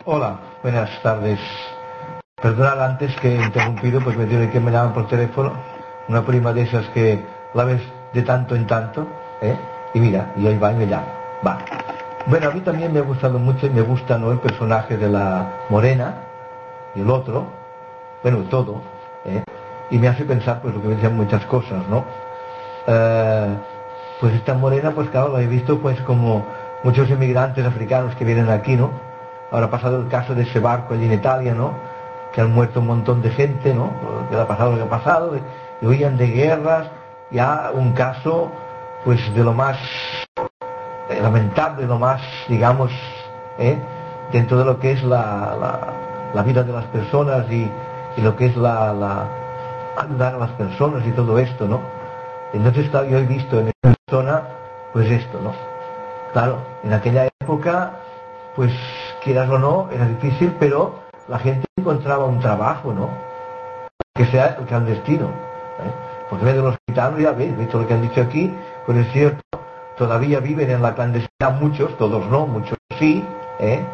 Hola, 0.05 0.39
buenas 0.63 1.03
tardes. 1.03 1.41
Perdonad 2.41 2.83
antes 2.83 3.15
que 3.17 3.37
he 3.37 3.43
interrumpido, 3.45 4.01
pues 4.01 4.17
me 4.17 4.25
tiene 4.25 4.49
que 4.49 4.61
me 4.61 4.71
llaman 4.71 4.95
por 4.95 5.07
teléfono, 5.09 5.53
una 6.09 6.23
prima 6.23 6.55
de 6.55 6.63
esas 6.63 6.87
que 6.89 7.23
la 7.53 7.65
ves 7.65 7.83
de 8.15 8.23
tanto 8.23 8.57
en 8.57 8.67
tanto, 8.67 9.07
¿eh? 9.43 9.55
y 9.93 10.01
mira, 10.01 10.33
y 10.37 10.47
ahí 10.47 10.57
va 10.57 10.73
y 10.73 10.77
me 10.77 10.87
llama. 10.87 11.07
Va. 11.47 11.59
Bueno, 12.27 12.49
a 12.49 12.53
mí 12.53 12.61
también 12.61 12.93
me 12.95 13.01
ha 13.01 13.03
gustado 13.03 13.39
mucho 13.39 13.67
y 13.67 13.71
me 13.71 13.83
gusta 13.83 14.17
¿no? 14.17 14.33
el 14.33 14.39
personaje 14.39 14.97
de 14.97 15.09
la 15.11 15.53
morena 15.69 16.15
y 16.95 17.01
el 17.01 17.11
otro, 17.11 17.47
bueno, 18.23 18.39
todo, 18.49 18.81
¿eh? 19.27 19.43
y 19.91 19.99
me 19.99 20.09
hace 20.09 20.25
pensar 20.25 20.63
pues 20.63 20.75
lo 20.75 20.81
que 20.81 20.89
me 20.89 20.95
decían 20.95 21.17
muchas 21.17 21.45
cosas, 21.45 21.87
¿no? 21.91 22.05
Eh, 22.87 23.55
pues 24.19 24.35
esta 24.35 24.55
morena, 24.55 24.93
pues 24.93 25.11
claro, 25.11 25.29
lo 25.29 25.39
he 25.39 25.47
visto 25.47 25.79
pues 25.79 26.01
como 26.03 26.47
muchos 26.85 27.11
inmigrantes 27.11 27.67
africanos 27.67 28.15
que 28.15 28.25
vienen 28.25 28.49
aquí, 28.49 28.77
¿no? 28.77 28.91
Ahora 29.51 29.67
ha 29.67 29.71
pasado 29.71 30.01
el 30.01 30.09
caso 30.09 30.35
de 30.35 30.45
ese 30.45 30.59
barco 30.59 30.95
allí 30.95 31.05
en 31.05 31.13
Italia, 31.13 31.55
¿no? 31.55 31.90
Que 32.33 32.41
han 32.41 32.53
muerto 32.53 32.81
un 32.81 32.87
montón 32.87 33.23
de 33.23 33.31
gente, 33.31 33.75
¿no? 33.75 33.91
Que 34.31 34.37
ha 34.37 34.47
pasado 34.47 34.73
lo 34.73 34.77
que 34.77 34.83
ha 34.85 34.91
pasado, 34.91 35.33
y 35.81 35.87
huían 35.87 36.17
de 36.17 36.27
guerras, 36.29 36.89
ya 37.31 37.71
un 37.75 37.93
caso 37.93 38.51
pues 39.05 39.35
de 39.35 39.43
lo 39.43 39.55
más 39.55 39.79
eh, 41.09 41.21
lamentable, 41.23 41.87
lo 41.87 41.99
más, 41.99 42.21
digamos, 42.49 42.93
¿eh? 43.59 43.79
dentro 44.31 44.59
de 44.59 44.65
lo 44.65 44.79
que 44.79 44.93
es 44.93 45.03
la, 45.03 45.57
la 46.35 46.43
vida 46.43 46.63
de 46.63 46.73
las 46.73 46.85
personas 46.87 47.51
y, 47.51 47.71
y 48.17 48.21
lo 48.21 48.37
que 48.37 48.47
es 48.47 48.57
la, 48.57 48.93
la, 48.93 49.27
ayudar 49.97 50.35
a 50.35 50.39
las 50.39 50.51
personas 50.51 51.07
y 51.07 51.11
todo 51.13 51.39
esto, 51.39 51.67
¿no? 51.67 51.81
Entonces, 52.53 52.91
yo 52.91 53.19
he 53.19 53.27
visto 53.27 53.61
en 53.61 53.69
esa 53.69 53.95
persona, 54.07 54.43
pues 54.93 55.11
esto, 55.11 55.41
¿no? 55.43 55.53
Claro, 56.33 56.59
en 56.83 56.93
aquella 56.93 57.29
época, 57.41 57.93
pues 58.57 58.73
quieras 59.23 59.49
o 59.51 59.59
no, 59.59 59.89
era 59.93 60.07
difícil, 60.07 60.55
pero 60.59 60.95
la 61.29 61.39
gente 61.39 61.67
encontraba 61.77 62.25
un 62.25 62.41
trabajo, 62.41 62.93
¿no? 62.93 63.11
Que 64.15 64.27
sea 64.27 64.57
clandestino. 64.57 65.27
¿eh? 65.27 65.93
Porque 66.29 66.47
de 66.47 66.63
los 66.63 66.77
gitanos, 66.89 67.21
ya 67.21 67.33
veis, 67.33 67.57
visto 67.57 67.79
lo 67.79 67.87
que 67.87 67.95
han 67.95 68.03
dicho 68.03 68.21
aquí, 68.21 68.55
pues 68.87 68.99
es 68.99 69.13
cierto, 69.13 69.41
todavía 69.97 70.41
viven 70.41 70.71
en 70.71 70.83
la 70.83 70.95
clandestinidad 70.95 71.61
muchos, 71.61 71.97
todos 71.99 72.27
no, 72.27 72.47
muchos 72.47 72.79
sí, 72.99 73.25
¿eh? 73.59 73.85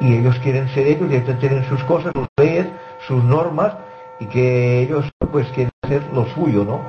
y 0.00 0.16
ellos 0.16 0.38
quieren 0.40 0.68
ser 0.68 0.86
ellos 0.86 1.10
y 1.10 1.16
ellos 1.16 1.38
tienen 1.38 1.64
sus 1.64 1.82
cosas, 1.84 2.12
sus 2.14 2.26
leyes, 2.36 2.66
sus 3.06 3.22
normas 3.22 3.74
y 4.18 4.26
que 4.26 4.80
ellos 4.80 5.08
pues 5.30 5.48
quieren 5.48 5.72
hacer 5.82 6.02
lo 6.12 6.26
suyo, 6.26 6.64
¿no? 6.64 6.80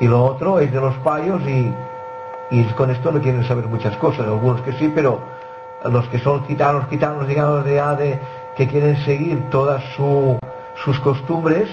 Y 0.00 0.08
lo 0.08 0.24
otro 0.24 0.58
es 0.58 0.72
de 0.72 0.80
los 0.80 0.94
payos 0.96 1.40
y, 1.46 1.72
y 2.50 2.64
con 2.76 2.90
esto 2.90 3.12
no 3.12 3.20
quieren 3.20 3.44
saber 3.44 3.66
muchas 3.66 3.96
cosas, 3.98 4.26
algunos 4.26 4.60
que 4.62 4.72
sí, 4.72 4.90
pero 4.94 5.20
los 5.84 6.08
que 6.08 6.18
son 6.18 6.44
gitanos, 6.46 6.86
gitanos, 6.88 7.28
digamos, 7.28 7.64
de, 7.64 7.74
de 7.74 8.18
que 8.56 8.68
quieren 8.68 8.96
seguir 9.04 9.50
todas 9.50 9.82
sus 9.94 11.00
costumbres, 11.00 11.68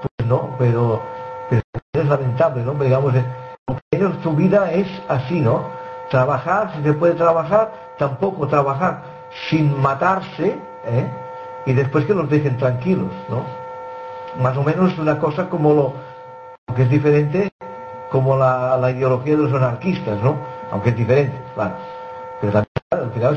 pues 0.00 0.28
no, 0.28 0.54
pero, 0.58 1.00
es 1.50 2.06
lamentable, 2.06 2.62
¿no? 2.62 2.74
digamos, 2.74 3.14
eh, 3.14 3.24
su 4.22 4.32
vida 4.32 4.72
es 4.72 4.88
así, 5.08 5.40
¿no? 5.40 5.62
Trabajar, 6.10 6.72
si 6.76 6.82
se 6.82 6.92
puede 6.92 7.14
trabajar, 7.14 7.72
tampoco 7.98 8.46
trabajar 8.46 9.02
sin 9.48 9.80
matarse, 9.80 10.58
¿eh? 10.86 11.08
y 11.66 11.72
después 11.72 12.04
que 12.04 12.14
los 12.14 12.28
dejen 12.28 12.56
tranquilos, 12.58 13.10
¿no? 13.28 13.44
Más 14.42 14.56
o 14.56 14.62
menos 14.62 14.98
una 14.98 15.18
cosa 15.18 15.48
como 15.48 15.72
lo 15.72 15.94
que 16.74 16.82
es 16.82 16.90
diferente 16.90 17.50
como 18.10 18.36
la, 18.36 18.90
ideología 18.90 19.36
de 19.36 19.42
los 19.42 19.52
anarquistas, 19.52 20.22
¿no? 20.22 20.36
Aunque 20.70 20.90
es 20.90 20.96
diferente, 20.96 21.36
claro. 21.54 21.74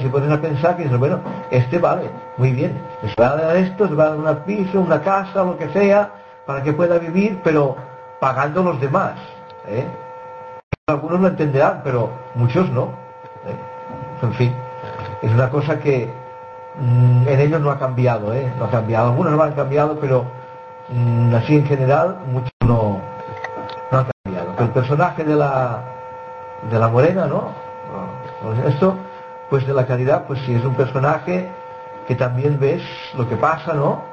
Si 0.01 0.07
ponen 0.09 0.31
a 0.31 0.41
pensar 0.41 0.77
que 0.77 0.87
bueno, 0.87 1.19
este 1.51 1.79
vale, 1.79 2.09
muy 2.37 2.51
bien, 2.51 2.81
les 3.03 3.15
va 3.15 3.31
a 3.31 3.35
dar 3.35 3.55
esto, 3.57 3.85
les 3.85 3.97
va 3.97 4.05
a 4.05 4.09
dar 4.09 4.17
una 4.17 4.43
piso, 4.43 4.81
una 4.81 5.01
casa, 5.01 5.43
lo 5.43 5.57
que 5.57 5.69
sea, 5.69 6.11
para 6.45 6.63
que 6.63 6.73
pueda 6.73 6.97
vivir, 6.97 7.39
pero 7.43 7.75
pagando 8.19 8.63
los 8.63 8.79
demás, 8.79 9.15
¿eh? 9.67 9.85
Algunos 10.87 11.19
lo 11.19 11.27
entenderán, 11.27 11.81
pero 11.83 12.09
muchos 12.35 12.69
no. 12.71 12.85
¿eh? 13.45 14.23
En 14.23 14.33
fin, 14.33 14.53
es 15.21 15.31
una 15.31 15.49
cosa 15.49 15.77
que 15.79 16.09
Mm, 16.79 17.27
en 17.27 17.39
ellos 17.39 17.59
no 17.59 17.71
ha 17.71 17.79
cambiado, 17.79 18.33
¿eh? 18.33 18.51
No 18.57 18.65
ha 18.65 18.69
cambiado. 18.69 19.09
Algunos 19.09 19.33
no 19.33 19.41
han 19.41 19.53
cambiado, 19.53 19.97
pero 19.99 20.25
mm, 20.89 21.33
así 21.33 21.55
en 21.55 21.65
general, 21.65 22.17
muchos 22.31 22.51
no, 22.65 23.01
no 23.91 23.97
han 23.97 24.05
cambiado. 24.23 24.53
el 24.59 24.69
personaje 24.69 25.23
de 25.23 25.35
la, 25.35 25.81
de 26.69 26.79
la 26.79 26.87
morena, 26.87 27.25
¿no? 27.25 27.51
Pues 28.43 28.73
esto, 28.73 28.95
pues 29.49 29.65
de 29.65 29.73
la 29.73 29.85
caridad, 29.85 30.25
pues 30.27 30.39
sí, 30.45 30.53
es 30.53 30.63
un 30.63 30.75
personaje 30.75 31.49
que 32.07 32.15
también 32.15 32.59
ves 32.59 32.83
lo 33.17 33.27
que 33.27 33.35
pasa, 33.35 33.73
¿no? 33.73 34.03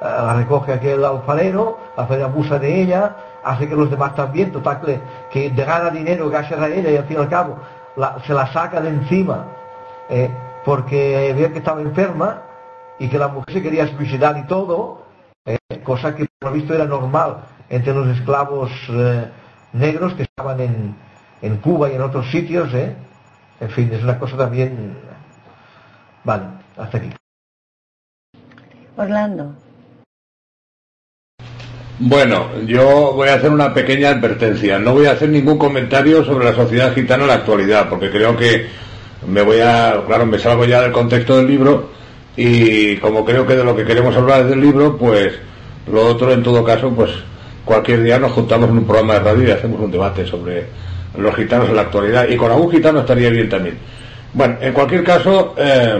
Eh, 0.00 0.04
la 0.04 0.34
recoge 0.34 0.72
aquel 0.72 1.04
alfarero, 1.04 1.78
hace 1.96 2.22
abusa 2.22 2.58
de 2.58 2.82
ella, 2.82 3.16
hace 3.44 3.68
que 3.68 3.74
los 3.74 3.90
demás 3.90 4.14
también, 4.14 4.52
total 4.52 4.80
que, 4.80 5.00
que 5.30 5.50
gana 5.50 5.90
dinero 5.90 6.28
gracias 6.28 6.60
a 6.60 6.68
ella 6.68 6.90
y 6.90 6.96
al 6.96 7.04
fin 7.04 7.16
y 7.18 7.20
al 7.20 7.28
cabo 7.28 7.58
se 8.26 8.32
la 8.32 8.46
saca 8.52 8.80
de 8.80 8.90
encima. 8.90 9.46
¿eh? 10.08 10.30
porque 10.64 11.32
veía 11.34 11.50
que 11.50 11.58
estaba 11.60 11.80
enferma 11.80 12.42
y 12.98 13.08
que 13.08 13.18
la 13.18 13.28
mujer 13.28 13.54
se 13.54 13.62
quería 13.62 13.86
suicidar 13.96 14.36
y 14.36 14.46
todo, 14.46 15.02
eh, 15.46 15.56
cosa 15.82 16.14
que 16.14 16.26
por 16.38 16.50
lo 16.50 16.56
visto 16.56 16.74
era 16.74 16.84
normal 16.84 17.38
entre 17.70 17.94
los 17.94 18.06
esclavos 18.08 18.70
eh, 18.90 19.30
negros 19.72 20.14
que 20.14 20.24
estaban 20.24 20.60
en, 20.60 20.94
en, 21.40 21.56
Cuba 21.58 21.90
y 21.90 21.94
en 21.94 22.02
otros 22.02 22.30
sitios. 22.30 22.72
Eh. 22.74 22.94
En 23.60 23.70
fin, 23.70 23.90
es 23.92 24.02
una 24.02 24.18
cosa 24.18 24.36
también... 24.36 24.96
Vale, 26.24 26.44
hasta 26.76 26.98
aquí. 26.98 27.10
Orlando. 28.96 29.54
Bueno, 32.00 32.60
yo 32.66 33.12
voy 33.14 33.28
a 33.28 33.34
hacer 33.34 33.50
una 33.50 33.74
pequeña 33.74 34.10
advertencia. 34.10 34.78
No 34.78 34.92
voy 34.92 35.06
a 35.06 35.12
hacer 35.12 35.28
ningún 35.28 35.58
comentario 35.58 36.24
sobre 36.24 36.44
la 36.44 36.54
sociedad 36.54 36.94
gitana 36.94 37.24
en 37.24 37.28
la 37.28 37.34
actualidad, 37.34 37.88
porque 37.88 38.10
creo 38.10 38.36
que 38.36 38.68
me 39.26 39.42
voy 39.42 39.60
a, 39.60 40.02
claro, 40.06 40.26
me 40.26 40.38
salgo 40.38 40.64
ya 40.64 40.82
del 40.82 40.92
contexto 40.92 41.36
del 41.36 41.48
libro 41.48 41.90
y 42.36 42.96
como 42.98 43.24
creo 43.24 43.44
que 43.44 43.56
de 43.56 43.64
lo 43.64 43.74
que 43.74 43.84
queremos 43.84 44.16
hablar 44.16 44.42
es 44.42 44.50
del 44.50 44.60
libro, 44.60 44.96
pues 44.96 45.34
lo 45.90 46.06
otro 46.06 46.32
en 46.32 46.42
todo 46.42 46.62
caso, 46.62 46.90
pues 46.90 47.10
cualquier 47.64 48.02
día 48.04 48.18
nos 48.18 48.32
juntamos 48.32 48.70
en 48.70 48.78
un 48.78 48.86
programa 48.86 49.14
de 49.14 49.20
radio 49.20 49.48
y 49.48 49.50
hacemos 49.50 49.80
un 49.80 49.90
debate 49.90 50.24
sobre 50.24 50.66
los 51.18 51.34
gitanos 51.34 51.68
en 51.68 51.76
la 51.76 51.82
actualidad 51.82 52.28
y 52.28 52.36
con 52.36 52.50
algún 52.50 52.70
gitano 52.70 53.00
estaría 53.00 53.30
bien 53.30 53.48
también. 53.48 53.76
Bueno, 54.32 54.56
en 54.60 54.72
cualquier 54.72 55.04
caso, 55.04 55.54
eh, 55.56 55.98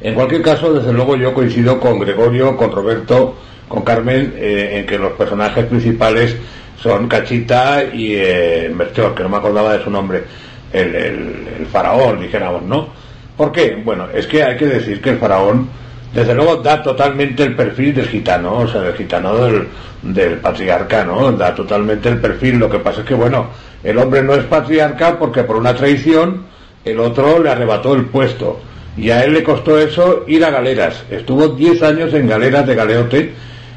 en 0.00 0.14
cualquier 0.14 0.42
caso, 0.42 0.72
desde 0.72 0.92
luego 0.92 1.16
yo 1.16 1.32
coincido 1.32 1.78
con 1.78 1.98
Gregorio, 1.98 2.56
con 2.56 2.72
Roberto, 2.72 3.36
con 3.68 3.82
Carmen, 3.82 4.34
eh, 4.36 4.78
en 4.78 4.86
que 4.86 4.98
los 4.98 5.12
personajes 5.12 5.66
principales 5.66 6.36
son 6.82 7.06
Cachita 7.08 7.84
y 7.84 8.14
eh, 8.14 8.74
que 8.94 9.22
no 9.22 9.28
me 9.28 9.36
acordaba 9.36 9.74
de 9.76 9.84
su 9.84 9.90
nombre, 9.90 10.24
el, 10.72 10.94
el, 10.94 11.66
faraón, 11.70 12.20
dijéramos, 12.20 12.62
¿no? 12.62 12.88
¿Por 13.36 13.52
qué? 13.52 13.80
Bueno, 13.84 14.08
es 14.12 14.26
que 14.26 14.42
hay 14.42 14.56
que 14.56 14.66
decir 14.66 15.00
que 15.00 15.10
el 15.10 15.18
faraón, 15.18 15.68
desde 16.14 16.34
luego, 16.34 16.56
da 16.56 16.82
totalmente 16.82 17.42
el 17.42 17.54
perfil 17.54 17.94
del 17.94 18.08
gitano, 18.08 18.58
o 18.58 18.68
sea, 18.68 18.80
del 18.80 18.94
gitano 18.94 19.36
del, 19.36 19.68
del 20.02 20.38
patriarca, 20.38 21.04
¿no? 21.04 21.30
Da 21.32 21.54
totalmente 21.54 22.08
el 22.08 22.18
perfil. 22.18 22.58
Lo 22.58 22.70
que 22.70 22.78
pasa 22.78 23.00
es 23.00 23.06
que, 23.06 23.14
bueno, 23.14 23.48
el 23.82 23.98
hombre 23.98 24.22
no 24.22 24.34
es 24.34 24.44
patriarca 24.44 25.18
porque 25.18 25.42
por 25.44 25.56
una 25.56 25.74
traición 25.74 26.44
el 26.84 27.00
otro 27.00 27.42
le 27.42 27.50
arrebató 27.50 27.94
el 27.94 28.06
puesto. 28.06 28.60
Y 28.96 29.10
a 29.10 29.24
él 29.24 29.34
le 29.34 29.42
costó 29.42 29.78
eso 29.78 30.24
ir 30.26 30.44
a 30.44 30.50
galeras. 30.50 31.04
Estuvo 31.10 31.48
10 31.48 31.82
años 31.82 32.12
en 32.14 32.28
galeras 32.28 32.66
de 32.66 32.74
galeote 32.74 33.32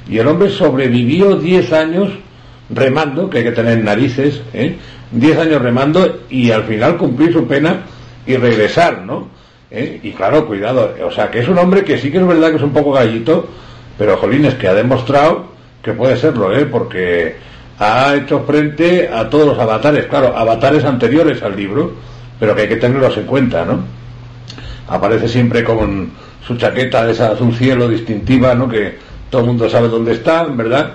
y 0.09 0.17
el 0.17 0.27
hombre 0.27 0.49
sobrevivió 0.49 1.35
10 1.35 1.73
años 1.73 2.09
remando, 2.69 3.29
que 3.29 3.39
hay 3.39 3.43
que 3.43 3.51
tener 3.51 3.83
narices, 3.83 4.41
¿eh? 4.53 4.75
10 5.11 5.37
años 5.37 5.61
remando 5.61 6.21
y 6.29 6.51
al 6.51 6.63
final 6.63 6.97
cumplir 6.97 7.31
su 7.31 7.47
pena 7.47 7.81
y 8.25 8.35
regresar, 8.35 9.01
¿no? 9.03 9.27
¿Eh? 9.69 9.99
Y 10.03 10.11
claro, 10.11 10.45
cuidado, 10.45 10.93
o 11.05 11.11
sea, 11.11 11.29
que 11.29 11.39
es 11.39 11.47
un 11.47 11.57
hombre 11.57 11.83
que 11.83 11.97
sí 11.97 12.11
que 12.11 12.17
es 12.17 12.27
verdad 12.27 12.49
que 12.49 12.57
es 12.57 12.63
un 12.63 12.73
poco 12.73 12.91
gallito, 12.91 13.47
pero 13.97 14.17
Jolines 14.17 14.55
que 14.55 14.67
ha 14.67 14.73
demostrado 14.73 15.45
que 15.81 15.93
puede 15.93 16.17
serlo, 16.17 16.55
¿eh? 16.55 16.65
Porque 16.65 17.35
ha 17.79 18.15
hecho 18.15 18.43
frente 18.45 19.09
a 19.09 19.29
todos 19.29 19.47
los 19.47 19.59
avatares, 19.59 20.05
claro, 20.05 20.35
avatares 20.35 20.83
anteriores 20.83 21.41
al 21.41 21.55
libro, 21.55 21.93
pero 22.39 22.55
que 22.55 22.63
hay 22.63 22.67
que 22.67 22.75
tenerlos 22.75 23.17
en 23.17 23.25
cuenta, 23.25 23.65
¿no? 23.65 23.79
Aparece 24.87 25.27
siempre 25.27 25.63
con 25.63 26.11
su 26.45 26.57
chaqueta 26.57 27.05
de 27.05 27.13
esa 27.13 27.31
azul 27.31 27.55
cielo 27.55 27.87
distintiva, 27.87 28.53
¿no? 28.53 28.67
Que 28.67 28.97
todo 29.29 29.41
el 29.41 29.47
mundo 29.47 29.69
sabe 29.69 29.87
dónde 29.87 30.13
está, 30.13 30.43
¿verdad? 30.43 30.93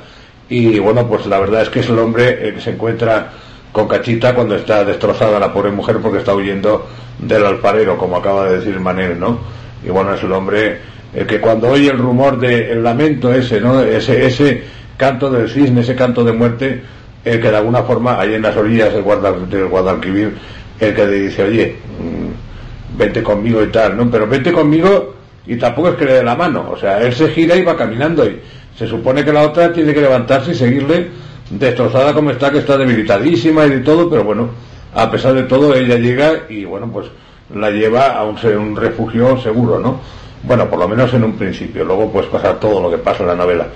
Y 0.48 0.78
bueno, 0.78 1.06
pues 1.06 1.26
la 1.26 1.38
verdad 1.38 1.62
es 1.62 1.68
que 1.68 1.80
es 1.80 1.88
el 1.88 1.98
hombre 1.98 2.54
que 2.54 2.60
se 2.60 2.70
encuentra 2.70 3.30
con 3.72 3.86
Cachita 3.86 4.34
cuando 4.34 4.54
está 4.54 4.84
destrozada 4.84 5.38
la 5.38 5.52
pobre 5.52 5.70
mujer 5.70 5.98
porque 6.02 6.18
está 6.18 6.34
huyendo 6.34 6.86
del 7.18 7.44
alfarero, 7.44 7.98
como 7.98 8.16
acaba 8.16 8.48
de 8.48 8.58
decir 8.58 8.78
Manel, 8.80 9.18
¿no? 9.18 9.38
Y 9.84 9.90
bueno, 9.90 10.14
es 10.14 10.22
el 10.22 10.32
hombre 10.32 10.80
el 11.14 11.26
que 11.26 11.40
cuando 11.40 11.68
oye 11.68 11.90
el 11.90 11.98
rumor 11.98 12.38
del 12.38 12.82
lamento 12.82 13.32
ese, 13.32 13.60
¿no? 13.60 13.82
Ese, 13.82 14.26
ese 14.26 14.62
canto 14.98 15.30
del 15.30 15.48
cisne, 15.48 15.80
ese 15.80 15.94
canto 15.94 16.22
de 16.24 16.32
muerte, 16.32 16.82
el 17.24 17.40
que 17.40 17.50
de 17.50 17.56
alguna 17.56 17.82
forma, 17.84 18.20
ahí 18.20 18.34
en 18.34 18.42
las 18.42 18.56
orillas 18.56 18.92
del, 18.92 19.02
Guadalquivir, 19.02 20.34
el 20.78 20.94
que 20.94 21.06
le 21.06 21.18
dice, 21.20 21.44
oye, 21.44 21.76
mm, 21.98 22.98
vete 22.98 23.22
conmigo 23.22 23.62
y 23.62 23.68
tal, 23.68 23.96
¿no? 23.96 24.10
Pero 24.10 24.26
vete 24.26 24.52
conmigo 24.52 25.14
y 25.46 25.56
tampoco 25.56 25.90
es 25.90 25.94
que 25.94 26.04
le 26.04 26.14
dé 26.14 26.22
la 26.22 26.34
mano, 26.34 26.68
o 26.70 26.76
sea, 26.76 27.00
él 27.00 27.14
se 27.14 27.28
gira 27.28 27.56
y 27.56 27.62
va 27.62 27.76
caminando 27.76 28.26
y 28.26 28.40
se 28.76 28.86
supone 28.86 29.24
que 29.24 29.32
la 29.32 29.42
otra 29.42 29.72
tiene 29.72 29.94
que 29.94 30.00
levantarse 30.00 30.50
y 30.50 30.54
seguirle 30.54 31.08
destrozada 31.48 32.12
como 32.12 32.30
está, 32.30 32.50
que 32.50 32.58
está 32.58 32.76
debilitadísima 32.76 33.66
y 33.66 33.70
de 33.70 33.80
todo, 33.80 34.10
pero 34.10 34.24
bueno, 34.24 34.50
a 34.94 35.10
pesar 35.10 35.32
de 35.32 35.44
todo 35.44 35.74
ella 35.74 35.96
llega 35.96 36.44
y 36.48 36.64
bueno, 36.64 36.90
pues 36.92 37.06
la 37.54 37.70
lleva 37.70 38.18
a 38.18 38.24
un, 38.24 38.36
un 38.58 38.76
refugio 38.76 39.38
seguro, 39.40 39.78
¿no? 39.78 40.00
Bueno, 40.42 40.68
por 40.68 40.78
lo 40.78 40.88
menos 40.88 41.12
en 41.14 41.24
un 41.24 41.34
principio, 41.34 41.84
luego 41.84 42.10
pues 42.12 42.26
pasa 42.26 42.58
todo 42.60 42.80
lo 42.80 42.90
que 42.90 42.98
pasa 42.98 43.22
en 43.22 43.28
la 43.28 43.34
novela. 43.36 43.68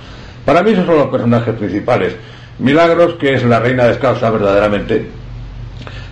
Para 0.44 0.62
mí 0.62 0.72
esos 0.72 0.86
son 0.86 0.96
los 0.96 1.08
personajes 1.08 1.54
principales. 1.54 2.14
Milagros, 2.58 3.14
que 3.14 3.34
es 3.34 3.44
la 3.44 3.60
reina 3.60 3.84
descalza 3.84 4.30
verdaderamente, 4.30 5.06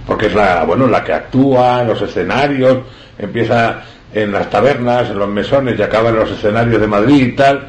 porque 0.06 0.26
es 0.26 0.34
la, 0.34 0.64
bueno, 0.64 0.86
la 0.86 1.04
que 1.04 1.12
actúa 1.12 1.82
en 1.82 1.88
los 1.88 2.02
escenarios, 2.02 2.78
empieza 3.18 3.82
en 4.12 4.32
las 4.32 4.50
tabernas, 4.50 5.10
en 5.10 5.18
los 5.18 5.28
mesones 5.28 5.78
y 5.78 5.82
acaba 5.82 6.08
en 6.08 6.16
los 6.16 6.30
escenarios 6.30 6.80
de 6.80 6.86
Madrid 6.86 7.26
y 7.26 7.32
tal. 7.32 7.68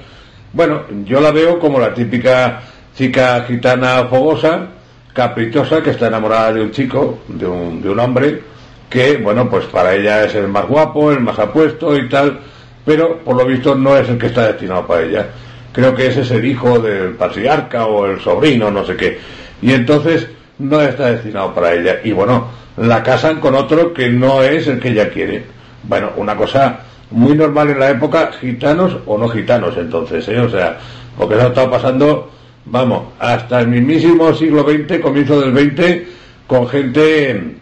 Bueno, 0.54 0.84
yo 1.06 1.22
la 1.22 1.32
veo 1.32 1.60
como 1.60 1.80
la 1.80 1.94
típica 1.94 2.62
chica 2.96 3.44
gitana 3.48 4.06
fogosa, 4.06 4.68
caprichosa, 5.14 5.82
que 5.82 5.92
está 5.92 6.08
enamorada 6.08 6.54
de 6.54 6.62
un 6.62 6.72
chico, 6.72 7.20
de 7.28 7.48
un, 7.48 7.82
de 7.82 7.90
un 7.90 8.00
hombre, 8.00 8.42
que, 8.90 9.18
bueno, 9.18 9.50
pues 9.50 9.66
para 9.66 9.94
ella 9.96 10.26
es 10.26 10.36
el 10.36 10.48
más 10.48 10.66
guapo, 10.68 11.12
el 11.12 11.22
más 11.22 11.40
apuesto 11.40 11.96
y 11.96 12.10
tal, 12.10 12.40
pero 12.86 13.20
por 13.20 13.36
lo 13.36 13.46
visto 13.46 13.76
no 13.76 13.96
es 13.98 14.10
el 14.10 14.18
que 14.18 14.28
está 14.28 14.48
destinado 14.48 14.86
para 14.86 15.04
ella. 15.04 15.28
Creo 15.72 15.96
que 15.96 16.08
ese 16.08 16.22
es 16.22 16.32
el 16.32 16.46
hijo 16.46 16.80
del 16.80 17.12
patriarca 17.12 17.86
o 17.86 18.06
el 18.06 18.20
sobrino, 18.20 18.70
no 18.70 18.86
sé 18.86 18.96
qué. 18.96 19.20
Y 19.62 19.72
entonces 19.74 20.28
no 20.60 20.82
está 20.82 21.12
destinado 21.12 21.54
para 21.54 21.74
ella. 21.74 22.00
Y 22.04 22.12
bueno, 22.12 22.48
la 22.78 23.04
casan 23.04 23.40
con 23.40 23.56
otro 23.56 23.94
que 23.94 24.10
no 24.10 24.42
es 24.44 24.68
el 24.68 24.80
que 24.80 24.90
ella 24.90 25.10
quiere. 25.10 25.44
Bueno, 25.84 26.12
una 26.18 26.36
cosa 26.36 26.82
muy 27.12 27.36
normal 27.36 27.70
en 27.70 27.80
la 27.80 27.90
época, 27.90 28.32
gitanos 28.40 28.98
o 29.06 29.18
no 29.18 29.28
gitanos 29.30 29.76
entonces, 29.78 30.28
¿eh? 30.30 30.40
O 30.40 30.50
sea, 30.50 30.78
porque 31.18 31.36
eso 31.36 31.46
ha 31.46 31.50
estado 31.50 31.72
pasando, 31.72 32.32
vamos, 32.66 33.04
hasta 33.20 33.60
el 33.62 33.68
mismísimo 33.68 34.34
siglo 34.34 34.64
XX, 34.64 35.00
comienzo 35.00 35.42
del 35.42 35.72
XX, 35.72 36.08
con 36.48 36.68
gente, 36.68 37.56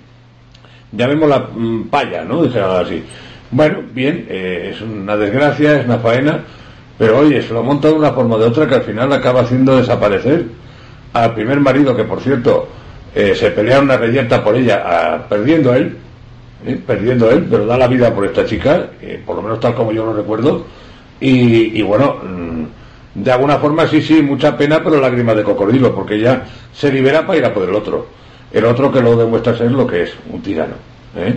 llamémosla 0.91 1.49
mm, 1.53 1.83
paya, 1.89 2.23
¿no? 2.23 2.43
así. 2.43 3.03
Bueno, 3.51 3.79
bien, 3.91 4.27
eh, 4.29 4.71
es 4.73 4.81
una 4.81 5.17
desgracia, 5.17 5.79
es 5.79 5.85
una 5.85 5.97
faena, 5.97 6.43
pero 6.99 7.19
oye, 7.19 7.41
se 7.41 7.53
lo 7.53 7.63
monta 7.63 7.87
de 7.87 7.93
una 7.93 8.11
forma 8.11 8.35
o 8.35 8.39
de 8.39 8.45
otra 8.45 8.67
que 8.67 8.75
al 8.75 8.83
final 8.83 9.11
acaba 9.13 9.41
haciendo 9.41 9.77
desaparecer 9.77 10.45
al 11.13 11.33
primer 11.33 11.61
marido, 11.61 11.95
que 11.95 12.03
por 12.03 12.19
cierto, 12.19 12.67
eh, 13.15 13.33
se 13.33 13.51
pelea 13.51 13.79
una 13.79 13.97
reyerta 13.97 14.43
por 14.43 14.55
ella, 14.55 15.25
perdiendo 15.29 15.73
él, 15.73 15.97
¿eh? 16.65 16.79
perdiendo 16.85 17.31
él, 17.31 17.47
pero 17.49 17.65
da 17.65 17.77
la 17.77 17.87
vida 17.87 18.13
por 18.13 18.25
esta 18.25 18.45
chica, 18.45 18.87
por 19.25 19.37
lo 19.37 19.41
menos 19.41 19.61
tal 19.61 19.73
como 19.73 19.93
yo 19.93 20.05
lo 20.05 20.13
recuerdo, 20.13 20.65
y, 21.21 21.81
bueno, 21.81 22.17
mm, 22.23 22.63
de 23.15 23.31
alguna 23.31 23.57
forma 23.57 23.87
sí, 23.87 24.01
sí, 24.01 24.21
mucha 24.21 24.57
pena, 24.57 24.81
pero 24.83 24.99
lágrimas 24.99 25.35
de 25.35 25.43
cocodrilo, 25.43 25.95
porque 25.95 26.15
ella 26.15 26.43
se 26.73 26.91
libera 26.91 27.25
para 27.25 27.39
ir 27.39 27.45
a 27.45 27.53
por 27.53 27.67
el 27.67 27.75
otro. 27.75 28.07
El 28.51 28.65
otro 28.65 28.91
que 28.91 29.01
lo 29.01 29.15
demuestra 29.15 29.57
ser 29.57 29.71
lo 29.71 29.85
que 29.85 30.03
es, 30.03 30.13
un 30.31 30.41
tirano. 30.41 30.75
¿eh? 31.15 31.35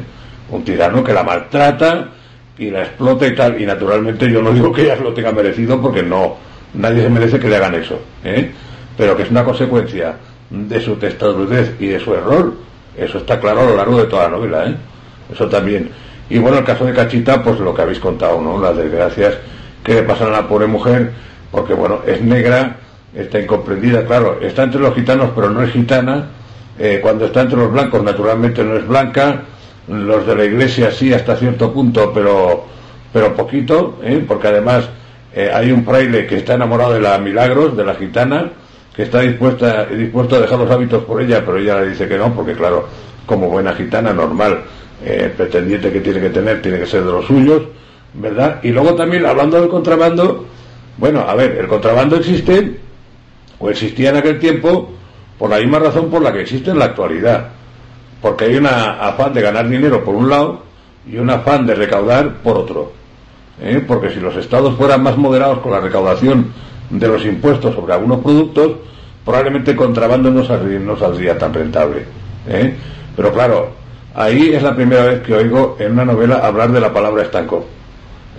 Un 0.50 0.64
tirano 0.64 1.02
que 1.02 1.12
la 1.12 1.22
maltrata 1.22 2.08
y 2.58 2.70
la 2.70 2.82
explota 2.82 3.26
y 3.26 3.34
tal, 3.34 3.60
y 3.60 3.66
naturalmente 3.66 4.30
yo 4.30 4.42
no 4.42 4.52
digo 4.52 4.72
que 4.72 4.82
ella 4.82 4.96
lo 4.96 5.12
tenga 5.12 5.32
merecido 5.32 5.80
porque 5.80 6.02
no, 6.02 6.36
nadie 6.74 7.02
se 7.02 7.08
merece 7.08 7.38
que 7.38 7.48
le 7.48 7.56
hagan 7.56 7.74
eso, 7.74 7.98
¿eh? 8.24 8.50
pero 8.96 9.16
que 9.16 9.22
es 9.22 9.30
una 9.30 9.44
consecuencia 9.44 10.16
de 10.50 10.80
su 10.80 10.96
testadurez 10.96 11.74
y 11.80 11.86
de 11.86 12.00
su 12.00 12.14
error, 12.14 12.52
eso 12.96 13.18
está 13.18 13.40
claro 13.40 13.60
a 13.60 13.64
lo 13.64 13.76
largo 13.76 13.98
de 13.98 14.04
toda 14.04 14.24
la 14.24 14.36
novela, 14.36 14.66
¿eh? 14.66 14.76
Eso 15.32 15.48
también. 15.48 15.90
Y 16.28 16.38
bueno, 16.38 16.58
el 16.58 16.64
caso 16.64 16.84
de 16.84 16.92
Cachita, 16.92 17.42
pues 17.42 17.58
lo 17.58 17.74
que 17.74 17.82
habéis 17.82 17.98
contado, 17.98 18.40
¿no? 18.40 18.60
Las 18.60 18.76
desgracias 18.76 19.34
que 19.82 19.94
le 19.94 20.02
pasan 20.02 20.28
a 20.28 20.42
la 20.42 20.48
pobre 20.48 20.66
mujer, 20.66 21.10
porque 21.50 21.74
bueno, 21.74 22.00
es 22.06 22.20
negra, 22.22 22.76
está 23.14 23.40
incomprendida, 23.40 24.04
claro, 24.04 24.38
está 24.40 24.64
entre 24.64 24.80
los 24.80 24.94
gitanos, 24.94 25.30
pero 25.34 25.50
no 25.50 25.62
es 25.62 25.72
gitana. 25.72 26.26
Eh, 26.78 27.00
cuando 27.02 27.26
está 27.26 27.42
entre 27.42 27.58
los 27.58 27.72
blancos, 27.72 28.02
naturalmente 28.02 28.64
no 28.64 28.76
es 28.76 28.86
blanca. 28.86 29.42
Los 29.88 30.26
de 30.26 30.36
la 30.36 30.44
iglesia 30.44 30.90
sí, 30.92 31.12
hasta 31.12 31.36
cierto 31.36 31.72
punto, 31.72 32.12
pero, 32.14 32.64
pero 33.12 33.34
poquito, 33.34 33.98
¿eh? 34.02 34.24
porque 34.26 34.48
además 34.48 34.88
eh, 35.34 35.50
hay 35.52 35.72
un 35.72 35.84
fraile 35.84 36.26
que 36.26 36.36
está 36.36 36.54
enamorado 36.54 36.92
de 36.92 37.00
la 37.00 37.18
Milagros, 37.18 37.76
de 37.76 37.84
la 37.84 37.94
gitana, 37.94 38.50
que 38.94 39.02
está 39.02 39.20
dispuesta, 39.20 39.86
dispuesto 39.86 40.36
a 40.36 40.40
dejar 40.40 40.58
los 40.58 40.70
hábitos 40.70 41.04
por 41.04 41.20
ella, 41.20 41.42
pero 41.44 41.58
ella 41.58 41.80
le 41.80 41.88
dice 41.88 42.06
que 42.06 42.16
no, 42.16 42.32
porque 42.32 42.52
claro, 42.52 42.86
como 43.26 43.48
buena 43.48 43.72
gitana 43.72 44.12
normal, 44.12 44.62
eh, 45.04 45.32
pretendiente 45.36 45.90
que 45.90 46.00
tiene 46.00 46.20
que 46.20 46.30
tener 46.30 46.62
tiene 46.62 46.78
que 46.78 46.86
ser 46.86 47.02
de 47.02 47.10
los 47.10 47.24
suyos, 47.26 47.62
¿verdad? 48.14 48.60
Y 48.62 48.68
luego 48.68 48.94
también, 48.94 49.26
hablando 49.26 49.60
del 49.60 49.68
contrabando, 49.68 50.46
bueno, 50.98 51.20
a 51.20 51.34
ver, 51.34 51.52
el 51.58 51.66
contrabando 51.66 52.16
existe, 52.16 52.78
o 53.58 53.70
existía 53.70 54.10
en 54.10 54.16
aquel 54.16 54.38
tiempo, 54.38 54.92
por 55.38 55.50
la 55.50 55.58
misma 55.58 55.78
razón 55.78 56.10
por 56.10 56.22
la 56.22 56.32
que 56.32 56.42
existe 56.42 56.70
en 56.70 56.78
la 56.78 56.86
actualidad. 56.86 57.48
Porque 58.22 58.46
hay 58.46 58.56
un 58.56 58.66
afán 58.66 59.34
de 59.34 59.42
ganar 59.42 59.68
dinero 59.68 60.02
por 60.02 60.14
un 60.14 60.30
lado 60.30 60.62
y 61.06 61.18
un 61.18 61.28
afán 61.28 61.66
de 61.66 61.74
recaudar 61.74 62.36
por 62.36 62.56
otro. 62.56 62.92
¿eh? 63.60 63.84
Porque 63.86 64.10
si 64.10 64.20
los 64.20 64.36
estados 64.36 64.76
fueran 64.76 65.02
más 65.02 65.18
moderados 65.18 65.58
con 65.58 65.72
la 65.72 65.80
recaudación 65.80 66.52
de 66.88 67.08
los 67.08 67.24
impuestos 67.24 67.74
sobre 67.74 67.92
algunos 67.92 68.20
productos, 68.20 68.72
probablemente 69.24 69.72
el 69.72 69.76
contrabando 69.76 70.30
no 70.30 70.44
saldría, 70.44 71.36
tan 71.36 71.52
rentable. 71.52 72.04
¿eh? 72.48 72.74
Pero 73.16 73.32
claro, 73.32 73.82
Ahí 74.14 74.52
es 74.52 74.62
la 74.62 74.74
primera 74.74 75.04
vez 75.04 75.22
que 75.22 75.32
oigo 75.32 75.76
en 75.78 75.92
una 75.92 76.04
novela 76.04 76.36
hablar 76.36 76.70
de 76.70 76.80
la 76.80 76.92
palabra 76.92 77.22
estanco. 77.22 77.64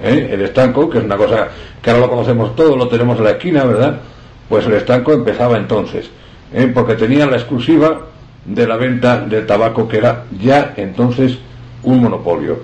¿Eh? 0.04 0.30
El 0.32 0.42
estanco, 0.42 0.90
que 0.90 1.00
es 1.00 1.04
una 1.04 1.18
cosa 1.18 1.48
que 1.82 1.90
ahora 1.90 2.06
lo 2.06 2.10
conocemos 2.12 2.56
todos, 2.56 2.78
lo 2.78 2.88
tenemos 2.88 3.18
en 3.18 3.24
la 3.24 3.32
esquina, 3.32 3.64
¿verdad? 3.64 4.00
Pues 4.48 4.66
el 4.68 4.74
estanco 4.74 5.14
empezaba 5.14 5.58
entonces, 5.58 6.10
¿eh? 6.54 6.70
porque 6.74 6.94
tenía 6.94 7.26
la 7.26 7.38
exclusiva 7.38 8.02
de 8.46 8.68
la 8.68 8.78
venta 8.78 9.20
del 9.20 9.46
tabaco, 9.46 9.88
que 9.88 9.98
era 9.98 10.26
ya 10.40 10.74
entonces 10.78 11.38
un 11.84 12.02
monopolio. 12.02 12.58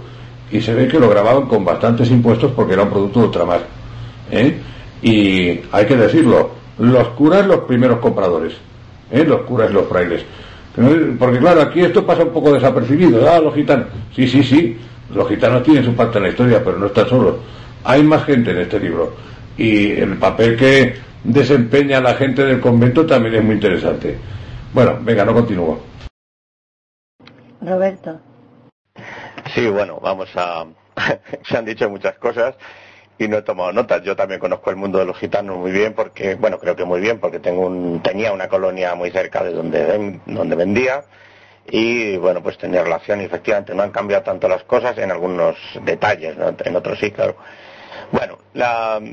Y 0.51 0.61
se 0.61 0.73
ve 0.73 0.87
que 0.87 0.99
lo 0.99 1.09
grababan 1.09 1.45
con 1.47 1.63
bastantes 1.63 2.09
impuestos 2.09 2.51
porque 2.55 2.73
era 2.73 2.83
un 2.83 2.89
producto 2.89 3.19
de 3.19 3.25
ultramar. 3.27 3.61
¿eh? 4.31 4.57
Y 5.01 5.59
hay 5.71 5.85
que 5.85 5.95
decirlo, 5.95 6.51
los 6.79 7.09
curas 7.09 7.45
los 7.45 7.59
primeros 7.59 7.99
compradores, 7.99 8.53
¿eh? 9.11 9.23
los 9.23 9.41
curas 9.41 9.69
y 9.69 9.73
los 9.73 9.87
frailes. 9.87 10.25
Porque 11.17 11.39
claro, 11.39 11.61
aquí 11.61 11.81
esto 11.81 12.05
pasa 12.05 12.23
un 12.23 12.29
poco 12.29 12.53
desapercibido. 12.53 13.29
Ah, 13.29 13.39
los 13.39 13.53
gitanos. 13.53 13.87
Sí, 14.15 14.27
sí, 14.27 14.43
sí. 14.43 14.77
Los 15.13 15.27
gitanos 15.27 15.63
tienen 15.63 15.83
su 15.83 15.93
parte 15.93 16.17
en 16.17 16.23
la 16.25 16.29
historia, 16.29 16.63
pero 16.63 16.77
no 16.77 16.85
están 16.85 17.07
solos. 17.09 17.35
Hay 17.83 18.03
más 18.03 18.23
gente 18.25 18.51
en 18.51 18.59
este 18.59 18.79
libro. 18.79 19.13
Y 19.57 19.91
el 19.91 20.15
papel 20.17 20.55
que 20.55 20.95
desempeña 21.23 21.99
la 21.99 22.13
gente 22.13 22.45
del 22.45 22.59
convento 22.59 23.05
también 23.05 23.35
es 23.35 23.43
muy 23.43 23.55
interesante. 23.55 24.15
Bueno, 24.73 24.99
venga, 25.01 25.25
no 25.25 25.33
continúo. 25.33 25.79
Roberto. 27.61 28.19
Sí, 29.53 29.67
bueno, 29.67 29.99
vamos 29.99 30.29
a... 30.35 30.65
Se 31.47 31.57
han 31.57 31.65
dicho 31.65 31.89
muchas 31.89 32.17
cosas 32.17 32.55
y 33.17 33.27
no 33.27 33.37
he 33.37 33.41
tomado 33.41 33.73
notas. 33.73 34.03
Yo 34.03 34.15
también 34.15 34.39
conozco 34.39 34.69
el 34.69 34.75
mundo 34.75 34.99
de 34.99 35.05
los 35.05 35.17
gitanos 35.17 35.57
muy 35.57 35.71
bien 35.71 35.93
porque, 35.93 36.35
bueno, 36.35 36.59
creo 36.59 36.75
que 36.75 36.85
muy 36.85 37.01
bien 37.01 37.19
porque 37.19 37.39
tengo 37.39 37.65
un, 37.65 38.01
tenía 38.03 38.31
una 38.31 38.47
colonia 38.47 38.95
muy 38.95 39.09
cerca 39.11 39.43
de 39.43 39.53
donde, 39.53 40.19
donde 40.25 40.55
vendía 40.55 41.03
y, 41.71 42.17
bueno, 42.17 42.41
pues 42.41 42.57
tenía 42.57 42.83
relación 42.83 43.21
y 43.21 43.25
efectivamente 43.25 43.73
no 43.73 43.83
han 43.83 43.91
cambiado 43.91 44.23
tanto 44.23 44.47
las 44.47 44.63
cosas 44.63 44.97
en 44.97 45.11
algunos 45.11 45.57
detalles, 45.83 46.35
en 46.63 46.75
otros 46.75 46.99
sí, 46.99 47.11
claro. 47.11 47.35
Bueno, 48.11 48.39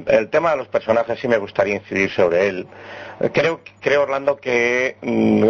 el 0.07 0.31
tema 0.31 0.53
de 0.53 0.57
los 0.57 0.69
personajes 0.69 1.19
sí 1.21 1.29
me 1.29 1.37
gustaría 1.37 1.75
incidir 1.75 2.11
sobre 2.11 2.49
él. 2.49 2.67
Creo, 3.33 3.61
creo 3.81 4.03
Orlando, 4.03 4.37
que 4.37 4.97
mm, 5.03 5.45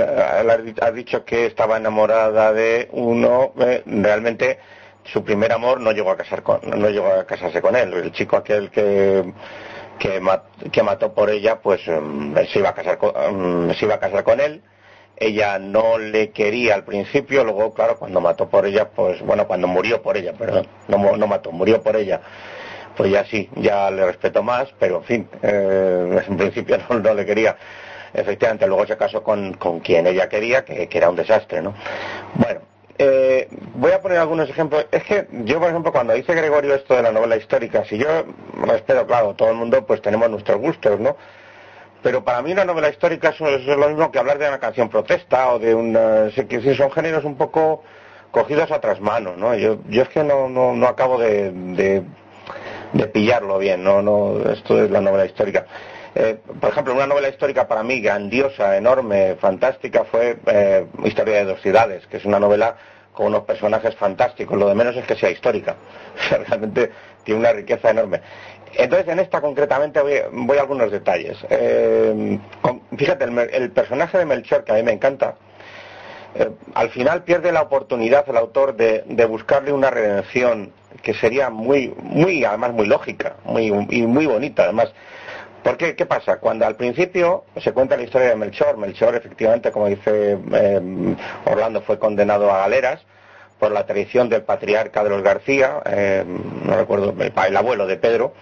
has 0.80 0.94
dicho 0.94 1.24
que 1.24 1.46
estaba 1.46 1.76
enamorada 1.76 2.52
de 2.52 2.88
uno. 2.92 3.52
Eh, 3.60 3.82
realmente 3.86 4.58
su 5.04 5.22
primer 5.22 5.52
amor 5.52 5.80
no 5.80 5.92
llegó 5.92 6.10
a 6.10 6.16
casar 6.16 6.42
con, 6.42 6.60
no 6.64 6.88
llegó 6.90 7.06
a 7.06 7.24
casarse 7.24 7.60
con 7.62 7.76
él. 7.76 7.92
El 7.92 8.12
chico 8.12 8.36
aquel 8.36 8.70
que 8.70 9.32
que, 9.98 10.82
mató 10.82 11.12
por 11.14 11.30
ella, 11.30 11.60
pues 11.60 11.80
mm, 11.86 12.34
se 12.52 12.58
iba 12.58 12.70
a 12.70 12.74
casar 12.74 12.98
con, 12.98 13.68
mm, 13.68 13.74
se 13.74 13.84
iba 13.84 13.94
a 13.94 14.00
casar 14.00 14.24
con 14.24 14.40
él. 14.40 14.62
Ella 15.18 15.58
no 15.58 15.96
le 15.98 16.30
quería 16.30 16.74
al 16.74 16.84
principio, 16.84 17.42
luego, 17.42 17.72
claro, 17.72 17.96
cuando 17.96 18.20
mató 18.20 18.50
por 18.50 18.66
ella, 18.66 18.90
pues 18.90 19.22
bueno, 19.22 19.46
cuando 19.46 19.66
murió 19.66 20.02
por 20.02 20.16
ella, 20.16 20.34
perdón, 20.34 20.66
no, 20.88 21.16
no 21.16 21.26
mató, 21.26 21.52
murió 21.52 21.80
por 21.80 21.96
ella 21.96 22.20
pues 22.96 23.10
ya 23.10 23.24
sí, 23.26 23.48
ya 23.56 23.90
le 23.90 24.06
respeto 24.06 24.42
más, 24.42 24.68
pero 24.78 24.96
en 24.98 25.04
fin, 25.04 25.28
eh, 25.42 26.22
en 26.26 26.36
principio 26.36 26.78
no, 26.88 27.14
le 27.14 27.26
quería. 27.26 27.56
Efectivamente, 28.14 28.66
luego 28.66 28.86
se 28.86 28.96
casó 28.96 29.22
con, 29.22 29.54
con 29.54 29.80
quien 29.80 30.06
ella 30.06 30.28
quería, 30.28 30.64
que, 30.64 30.88
era 30.90 31.10
un 31.10 31.16
desastre, 31.16 31.60
¿no? 31.60 31.74
Bueno, 32.34 32.60
eh, 32.96 33.48
voy 33.74 33.92
a 33.92 34.00
poner 34.00 34.18
algunos 34.18 34.48
ejemplos. 34.48 34.86
Es 34.90 35.04
que 35.04 35.26
yo, 35.44 35.60
por 35.60 35.68
ejemplo, 35.68 35.92
cuando 35.92 36.14
dice 36.14 36.34
Gregorio 36.34 36.74
esto 36.74 36.96
de 36.96 37.02
la 37.02 37.12
novela 37.12 37.36
histórica, 37.36 37.84
si 37.84 37.98
yo 37.98 38.06
respeto, 38.54 39.06
claro, 39.06 39.34
todo 39.34 39.50
el 39.50 39.56
mundo 39.56 39.84
pues 39.84 40.00
tenemos 40.00 40.30
nuestros 40.30 40.58
gustos, 40.58 40.98
¿no? 40.98 41.16
Pero 42.02 42.24
para 42.24 42.40
mí 42.40 42.52
una 42.52 42.64
novela 42.64 42.88
histórica 42.88 43.30
es 43.30 43.66
lo 43.66 43.88
mismo 43.88 44.10
que 44.10 44.18
hablar 44.18 44.38
de 44.38 44.48
una 44.48 44.60
canción 44.60 44.88
protesta 44.88 45.52
o 45.52 45.58
de 45.58 45.74
una... 45.74 46.30
que 46.48 46.74
son 46.74 46.90
géneros 46.90 47.24
un 47.24 47.36
poco 47.36 47.82
cogidos 48.30 48.70
a 48.70 48.80
tras 48.80 49.00
manos, 49.00 49.36
¿no? 49.36 49.54
Yo, 49.56 49.78
yo 49.88 50.02
es 50.02 50.08
que 50.08 50.22
no, 50.22 50.48
no, 50.48 50.72
no 50.72 50.86
acabo 50.86 51.18
de 51.18 52.04
pillarlo 53.12 53.58
bien, 53.58 53.82
no, 53.82 54.02
no, 54.02 54.38
esto 54.50 54.82
es 54.82 54.90
la 54.90 55.00
novela 55.00 55.26
histórica. 55.26 55.66
Eh, 56.14 56.38
por 56.60 56.70
ejemplo, 56.70 56.94
una 56.94 57.06
novela 57.06 57.28
histórica 57.28 57.68
para 57.68 57.82
mí 57.82 58.00
grandiosa, 58.00 58.76
enorme, 58.76 59.36
fantástica 59.36 60.04
fue 60.04 60.38
eh, 60.46 60.86
Historia 61.04 61.36
de 61.36 61.44
dos 61.44 61.60
ciudades, 61.60 62.06
que 62.06 62.16
es 62.16 62.24
una 62.24 62.40
novela 62.40 62.76
con 63.12 63.26
unos 63.26 63.42
personajes 63.42 63.94
fantásticos. 63.96 64.58
Lo 64.58 64.68
de 64.68 64.74
menos 64.74 64.96
es 64.96 65.04
que 65.04 65.14
sea 65.14 65.30
histórica. 65.30 65.76
realmente 66.48 66.90
tiene 67.22 67.40
una 67.40 67.52
riqueza 67.52 67.90
enorme. 67.90 68.22
Entonces, 68.74 69.08
en 69.08 69.18
esta 69.18 69.40
concretamente 69.40 70.00
voy, 70.00 70.56
a 70.56 70.60
algunos 70.60 70.90
detalles. 70.90 71.36
Eh, 71.50 72.38
fíjate, 72.96 73.24
el, 73.24 73.70
personaje 73.70 74.18
de 74.18 74.24
Melchor, 74.24 74.64
que 74.64 74.72
a 74.72 74.74
mí 74.76 74.82
me 74.82 74.92
encanta, 74.92 75.36
al 76.74 76.90
final 76.90 77.24
pierde 77.24 77.52
la 77.52 77.62
oportunidad 77.62 78.28
el 78.28 78.36
autor 78.36 78.76
de, 78.76 79.26
buscarle 79.26 79.72
una 79.72 79.90
redención 79.90 80.72
que 81.02 81.14
sería 81.14 81.50
muy, 81.50 81.94
muy, 82.02 82.44
además 82.44 82.72
muy 82.72 82.86
lógica, 82.86 83.36
muy, 83.44 83.66
y 83.90 84.06
muy 84.06 84.26
bonita, 84.26 84.64
además. 84.64 84.92
Porque, 85.62 85.96
¿qué 85.96 86.06
pasa? 86.06 86.38
Cuando 86.38 86.64
al 86.64 86.76
principio 86.76 87.44
se 87.60 87.72
cuenta 87.72 87.96
la 87.96 88.04
historia 88.04 88.28
de 88.28 88.36
Melchor, 88.36 88.76
Melchor 88.76 89.16
efectivamente, 89.16 89.72
como 89.72 89.88
dice 89.88 90.38
eh, 90.52 91.16
Orlando, 91.44 91.82
fue 91.82 91.98
condenado 91.98 92.52
a 92.52 92.58
galeras 92.58 93.00
por 93.58 93.72
la 93.72 93.84
traición 93.84 94.28
del 94.28 94.42
patriarca 94.42 95.02
de 95.02 95.10
los 95.10 95.22
García, 95.22 95.82
eh, 95.86 96.24
no 96.24 96.76
recuerdo, 96.76 97.14
el, 97.18 97.56
abuelo 97.56 97.88
de 97.88 97.96
Pedro, 97.96 98.32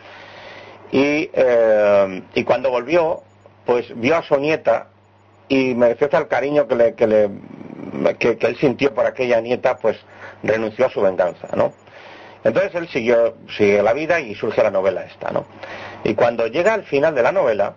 y, 0.92 1.30
eh, 1.32 2.22
cuando 2.44 2.70
volvió, 2.70 3.22
pues 3.64 3.86
vio 3.98 4.16
a 4.16 4.22
su 4.22 4.36
nieta 4.36 4.88
y 5.48 5.74
mereció 5.74 6.08
tal 6.08 6.28
cariño 6.28 6.66
que, 6.68 7.06
le, 7.06 7.30
que, 8.18 8.36
que 8.36 8.46
él 8.46 8.56
sintió 8.56 8.94
por 8.94 9.06
aquella 9.06 9.40
nieta, 9.40 9.76
pues 9.76 9.96
renunció 10.42 10.86
a 10.86 10.90
su 10.90 11.00
venganza, 11.00 11.48
¿no? 11.56 11.72
Entonces 12.44 12.74
él 12.74 12.88
siguió, 12.88 13.34
sigue 13.56 13.82
la 13.82 13.94
vida 13.94 14.20
y 14.20 14.34
surge 14.34 14.62
la 14.62 14.70
novela 14.70 15.04
esta, 15.04 15.30
¿no? 15.30 15.46
Y 16.04 16.14
cuando 16.14 16.46
llega 16.46 16.74
al 16.74 16.84
final 16.84 17.14
de 17.14 17.22
la 17.22 17.32
novela, 17.32 17.74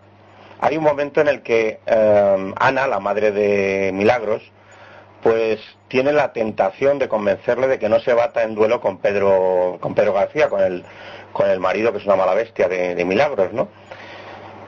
hay 0.59 0.77
un 0.77 0.83
momento 0.83 1.21
en 1.21 1.29
el 1.29 1.41
que 1.41 1.79
eh, 1.85 2.53
Ana, 2.57 2.87
la 2.87 2.99
madre 2.99 3.31
de 3.31 3.91
Milagros, 3.93 4.43
pues 5.23 5.59
tiene 5.87 6.11
la 6.11 6.33
tentación 6.33 6.99
de 6.99 7.07
convencerle 7.07 7.67
de 7.67 7.79
que 7.79 7.89
no 7.89 7.99
se 7.99 8.13
bata 8.13 8.43
en 8.43 8.55
duelo 8.55 8.81
con 8.81 8.97
Pedro, 8.97 9.77
con 9.79 9.95
Pedro 9.95 10.13
García, 10.13 10.49
con 10.49 10.61
el, 10.61 10.83
con 11.31 11.49
el 11.49 11.59
marido 11.59 11.91
que 11.91 11.99
es 11.99 12.05
una 12.05 12.17
mala 12.17 12.33
bestia 12.33 12.67
de, 12.67 13.03
Milagros, 13.05 13.53
¿no? 13.53 13.69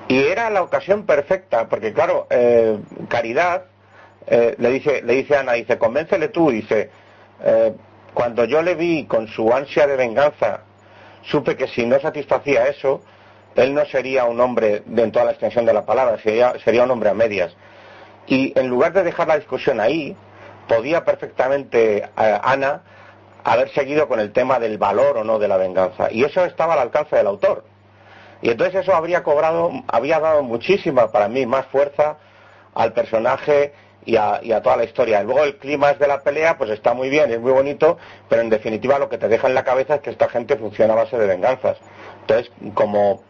Y 0.08 0.18
era 0.24 0.50
la 0.50 0.64
ocasión 0.64 1.06
perfecta, 1.06 1.68
porque 1.68 1.94
claro, 1.94 2.26
eh, 2.30 2.80
Caridad 3.10 3.66
eh, 4.30 4.56
le 4.58 4.70
dice, 4.70 5.02
le 5.02 5.14
dice 5.16 5.36
Ana, 5.36 5.54
dice, 5.54 5.78
convéncele 5.78 6.30
tú, 6.30 6.52
dice, 6.52 6.90
cuando 8.14 8.44
yo 8.44 8.62
le 8.62 8.76
vi 8.76 9.06
con 9.06 9.28
su 9.28 9.54
ansia 9.54 9.88
de 9.88 9.96
venganza, 9.96 10.62
supe 11.24 11.56
que 11.56 11.68
si 11.68 11.86
no 11.86 12.00
satisfacía 12.00 12.68
eso, 12.68 13.02
él 13.56 13.74
no 13.74 13.86
sería 13.86 14.26
un 14.26 14.40
hombre 14.40 14.84
de 14.86 15.04
en 15.04 15.12
toda 15.12 15.26
la 15.26 15.32
extensión 15.32 15.66
de 15.66 15.74
la 15.74 15.86
palabra, 15.86 16.18
sería, 16.22 16.54
sería 16.64 16.84
un 16.84 16.92
hombre 16.92 17.10
a 17.10 17.14
medias. 17.14 17.56
Y 18.28 18.58
en 18.58 18.68
lugar 18.68 18.94
de 18.94 19.04
dejar 19.04 19.28
la 19.28 19.38
discusión 19.38 19.80
ahí, 19.80 20.16
podía 20.68 21.04
perfectamente 21.04 21.98
eh, 21.98 22.40
Ana 22.44 22.84
haber 23.44 23.70
seguido 23.72 24.08
con 24.08 24.20
el 24.20 24.32
tema 24.32 24.60
del 24.60 24.78
valor 24.78 25.18
o 25.18 25.24
no 25.24 25.40
de 25.40 25.48
la 25.48 25.58
venganza. 25.58 26.12
Y 26.12 26.24
eso 26.24 26.46
estaba 26.46 26.74
al 26.74 26.80
alcance 26.80 27.16
del 27.16 27.28
autor. 27.28 27.66
Y 28.42 28.52
entonces 28.52 28.82
eso 28.82 28.96
habría 28.96 29.24
cobrado, 29.24 29.72
había 29.88 30.20
dado 30.20 30.44
muchísima, 30.44 31.12
para 31.12 31.28
mí, 31.28 31.46
más 31.46 31.66
fuerza 31.68 32.18
al 32.76 32.94
personaje 32.94 33.74
y 34.06 34.16
a, 34.16 34.62
toda 34.62 34.78
la 34.78 34.84
historia. 34.84 35.24
Luego 35.24 35.44
el 35.44 35.58
clima 35.58 35.94
de 35.94 36.08
la 36.08 36.22
pelea, 36.22 36.58
pues 36.58 36.70
está 36.70 36.94
muy 36.94 37.10
bien, 37.10 37.32
es 37.32 37.40
muy 37.40 37.52
bonito, 37.52 37.98
pero 38.28 38.42
en 38.42 38.50
definitiva 38.50 39.00
lo 39.00 39.10
que 39.10 39.18
te 39.18 39.28
deja 39.28 39.48
en 39.48 39.56
la 39.56 39.64
cabeza 39.64 39.96
es 39.96 40.02
que 40.02 40.10
esta 40.10 40.30
gente 40.30 40.58
funciona 40.58 40.94
a 40.94 40.98
base 40.98 41.18
de 41.18 41.28
venganzas. 41.28 41.78
Entonces, 42.22 42.52
como, 42.74 43.22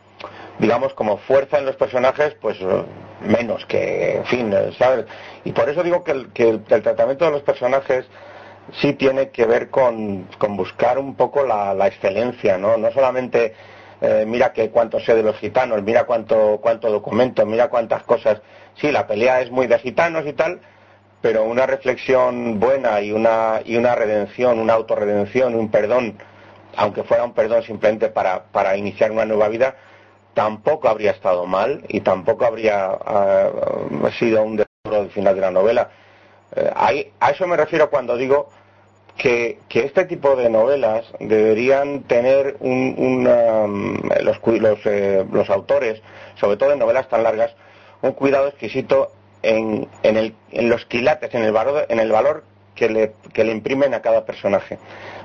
digamos, 0.60 0.94
como 0.94 1.18
fuerza 1.18 1.58
en 1.58 1.66
los 1.66 1.76
personajes, 1.76 2.36
pues 2.42 2.58
eh, 2.62 2.84
menos 3.22 3.66
que, 3.66 4.18
en 4.18 4.26
fin, 4.26 4.54
eh, 4.54 4.72
¿sabes? 4.78 5.06
Y 5.44 5.52
por 5.52 5.70
eso 5.70 5.84
digo 5.84 6.04
que 6.04 6.12
el, 6.12 6.64
tratamiento 6.64 7.26
de 7.26 7.32
los 7.32 7.42
personajes 7.44 8.06
sí 8.82 8.94
tiene 8.94 9.30
que 9.30 9.46
ver 9.46 9.70
con, 9.70 10.28
buscar 10.50 11.00
un 11.00 11.16
poco 11.16 11.46
la, 11.46 11.74
la 11.74 11.88
excelencia, 11.88 12.58
¿no? 12.58 12.78
No 12.78 12.92
solamente 12.92 13.54
eh, 14.02 14.24
mira 14.26 14.54
que 14.54 14.70
cuánto 14.70 15.00
sé 15.00 15.14
de 15.14 15.24
los 15.24 15.38
gitanos, 15.38 15.84
mira 15.84 16.06
cuánto, 16.06 16.60
cuánto 16.62 16.90
documento, 16.90 17.46
mira 17.46 17.70
cuántas 17.70 18.04
cosas. 18.04 18.42
Sí, 18.76 18.92
la 18.92 19.08
pelea 19.08 19.42
es 19.42 19.52
muy 19.52 19.68
de 19.68 19.80
gitanos 19.80 20.26
y 20.26 20.34
tal, 20.34 20.60
pero 21.22 21.44
una 21.44 21.66
reflexión 21.66 22.60
buena 22.60 23.02
y 23.02 23.12
una, 23.12 23.62
y 23.66 23.76
una 23.76 23.96
redención, 23.96 24.60
una 24.60 24.74
autorredención, 24.74 25.56
un 25.56 25.70
perdón, 25.70 26.18
aunque 26.78 27.04
fuera 27.04 27.24
un 27.24 27.34
perdón 27.34 27.64
simplemente 27.64 28.10
para, 28.10 28.44
para 28.44 28.78
iniciar 28.78 29.12
una 29.12 29.26
nueva 29.26 29.50
vida, 29.50 29.76
tampoco 30.34 30.88
habría 30.88 31.12
estado 31.12 31.46
mal 31.46 31.84
y 31.90 32.02
tampoco 32.02 32.46
habría 32.46 32.92
ah, 33.06 33.50
sido 34.18 34.44
un 34.44 34.58
desorden 34.58 35.06
al 35.06 35.12
final 35.12 35.36
de 35.36 35.42
la 35.42 35.52
novela. 35.52 35.90
Eh, 36.56 37.04
a 37.20 37.32
eso 37.32 37.46
me 37.48 37.58
refiero 37.58 37.90
cuando 37.90 38.16
digo 38.16 38.50
que, 39.20 39.60
este 39.70 40.06
tipo 40.06 40.36
de 40.36 40.50
novelas 40.50 41.06
deberían 41.20 42.04
tener 42.04 42.56
un, 42.62 43.24
los, 44.22 44.86
eh, 44.86 45.26
los, 45.32 45.50
autores, 45.50 46.02
sobre 46.40 46.58
todo 46.58 46.72
en 46.72 46.80
novelas 46.80 47.10
tan 47.10 47.24
largas, 47.24 47.54
un 48.02 48.12
cuidado 48.14 48.48
exquisito 48.48 49.12
en, 49.42 49.88
en, 50.04 50.70
los 50.70 50.86
quilates, 50.86 51.34
en 51.34 51.44
el 51.44 51.52
valor, 51.52 51.86
en 51.90 52.00
el 52.00 52.12
valor 52.12 52.44
que 52.76 52.90
le, 52.90 53.14
que 53.34 53.44
le 53.44 53.52
imprimen 53.52 53.94
a 53.94 54.02
cada 54.02 54.26
personaje. 54.26 54.78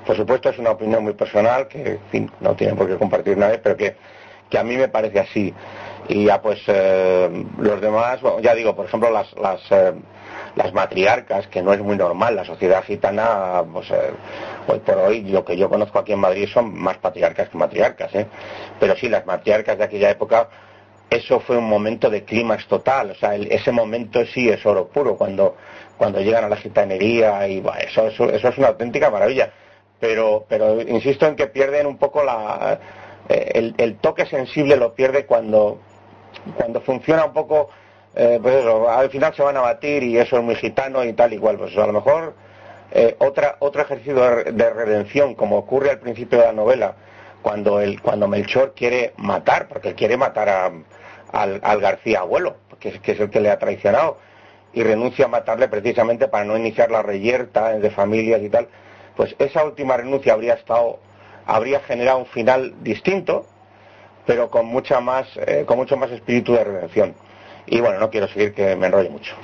Por 0.07 0.16
supuesto 0.16 0.51
es 0.51 0.59
una 0.59 0.70
opinión 0.70 1.03
muy 1.03 1.14
personal 1.14 1.68
que 1.68 1.99
no 2.41 2.55
tiene 2.55 2.75
por 2.75 2.89
qué 2.89 2.97
compartir 2.97 3.37
nadie, 3.37 3.59
pero 3.59 3.77
que, 3.77 3.97
que 4.51 4.59
a 4.59 4.64
mí 4.64 4.77
me 4.77 4.89
parece 4.89 5.20
así. 5.20 5.55
Y 6.09 6.27
ya 6.27 6.43
pues 6.43 6.61
eh, 6.66 7.45
los 7.59 7.81
demás, 7.81 8.20
ya 8.43 8.55
digo, 8.55 8.75
por 8.77 8.87
ejemplo, 8.87 9.11
las, 9.11 9.33
las 9.35 9.61
eh, 9.70 9.95
las 10.57 10.72
matriarcas, 10.72 11.47
que 11.49 11.62
no 11.62 11.72
es 11.72 11.81
muy 11.81 11.97
normal, 11.97 12.37
la 12.37 12.45
sociedad 12.45 12.85
gitana, 12.85 13.62
pues 13.72 13.91
eh, 13.91 14.12
hoy 14.68 14.79
por 14.81 14.99
hoy 14.99 15.22
lo 15.22 15.45
que 15.45 15.57
yo 15.57 15.68
conozco 15.68 15.99
aquí 15.99 16.12
en 16.12 16.20
Madrid 16.20 16.49
son 16.53 16.75
más 16.75 16.99
patriarcas 16.99 17.49
que 17.49 17.59
matriarcas, 17.59 18.14
¿eh? 18.14 18.27
pero 18.79 18.97
sí, 18.97 19.09
las 19.09 19.27
matriarcas 19.27 19.79
de 19.79 19.85
aquella 19.85 20.11
época, 20.11 20.49
eso 21.11 21.41
fue 21.41 21.57
un 21.57 21.69
momento 21.69 22.11
de 22.11 22.25
clímax 22.25 22.67
total, 22.67 23.13
o 23.13 23.15
sea, 23.15 23.35
ese 23.35 23.73
momento 23.73 24.25
sí 24.27 24.49
es 24.49 24.65
oro 24.67 24.89
puro, 24.89 25.17
cuando, 25.17 25.57
cuando 25.97 26.21
llegan 26.21 26.45
a 26.45 26.49
la 26.49 26.57
gitanería 26.57 27.47
y 27.49 27.63
eso, 27.87 28.09
eso, 28.09 28.29
es 28.31 28.59
una 28.59 28.69
auténtica 28.69 29.11
maravilla, 29.11 29.53
pero, 30.01 30.45
pero 30.49 30.81
insisto 30.83 31.27
en 31.27 31.37
que 31.37 31.47
pierden 31.47 31.87
un 31.87 31.99
poco 31.99 32.23
la... 32.25 32.79
Eh, 33.29 33.53
el, 33.55 33.75
el 33.79 33.97
toque 33.97 34.27
sensible 34.27 34.77
lo 34.77 34.93
pierde 34.93 35.25
cuando 35.25 35.79
cuando 36.57 36.81
funciona 36.81 37.25
un 37.25 37.33
poco, 37.33 37.71
eh, 38.15 38.39
pues 38.43 38.57
eso, 38.57 38.89
al 38.89 39.11
final 39.11 39.35
se 39.35 39.43
van 39.43 39.57
a 39.57 39.61
batir 39.61 40.03
y 40.03 40.19
eso 40.19 40.37
es 40.37 40.43
muy 40.43 40.57
gitano 40.57 41.05
y 41.05 41.13
tal 41.13 41.33
igual, 41.33 41.59
pues 41.59 41.77
a 41.77 41.87
lo 41.87 41.93
mejor 41.93 42.35
eh, 42.93 43.17
otra, 43.19 43.57
otro 43.61 43.83
ejercicio 43.83 44.15
de, 44.15 44.71
redención, 44.71 45.35
como 45.35 45.59
ocurre 45.59 45.91
al 45.91 45.99
principio 45.99 46.39
de 46.39 46.47
la 46.47 46.53
novela, 46.53 46.95
cuando, 47.45 47.79
el, 47.83 48.01
cuando 48.01 48.27
Melchor 48.27 48.73
quiere 48.75 49.13
matar, 49.19 49.69
porque 49.69 49.95
quiere 49.95 50.17
matar 50.17 50.49
a, 50.49 50.73
al, 51.31 51.81
García 51.81 52.21
abuelo, 52.21 52.57
que, 52.81 52.89
es 52.89 53.21
el 53.21 53.29
que 53.29 53.41
le 53.41 53.51
ha 53.51 53.59
traicionado, 53.59 54.17
y 54.73 54.83
renuncia 54.83 55.27
a 55.27 55.29
matarle 55.29 55.69
precisamente 55.69 56.27
para 56.27 56.47
no 56.47 56.57
iniciar 56.57 56.91
la 56.91 57.03
reyerta 57.03 57.79
de 57.79 57.91
familias 57.91 58.41
y 58.43 58.49
tal, 58.49 58.67
pues 59.15 59.37
esa 59.39 59.63
última 59.63 59.95
renuncia 59.99 60.33
habría 60.33 60.55
estado, 60.55 61.01
habría 61.45 61.81
generado 61.81 62.19
un 62.19 62.27
final 62.27 62.77
distinto, 62.83 63.45
pero 64.27 64.49
con 64.49 64.65
eh, 64.65 64.71
mucho 64.71 65.03
más 65.03 66.11
espíritu 66.13 66.55
de 66.55 66.65
redención. 66.65 67.15
Y 67.67 67.79
bueno, 67.79 68.01
no 68.01 68.09
quiero 68.09 68.27
seguir 68.29 68.55
que 68.55 68.75
me 68.75 68.87
enrolle 68.87 69.11
mucho. 69.11 69.35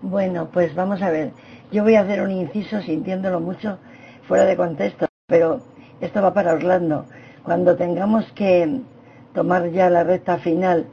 Bueno, 0.00 0.48
pues 0.50 0.74
vamos 0.74 1.02
a 1.02 1.10
ver. 1.10 1.32
Yo 1.70 1.82
voy 1.82 1.96
a 1.96 2.00
hacer 2.00 2.22
un 2.22 2.30
inciso 2.30 2.80
sintiéndolo 2.80 3.38
mucho 3.40 3.78
fuera 4.26 4.44
de 4.44 4.56
contexto, 4.56 5.05
pero 5.26 5.60
esto 6.00 6.22
va 6.22 6.32
para 6.32 6.54
Orlando. 6.54 7.04
Cuando 7.42 7.76
tengamos 7.76 8.24
que 8.32 8.80
tomar 9.34 9.70
ya 9.70 9.90
la 9.90 10.04
recta 10.04 10.38
final, 10.38 10.86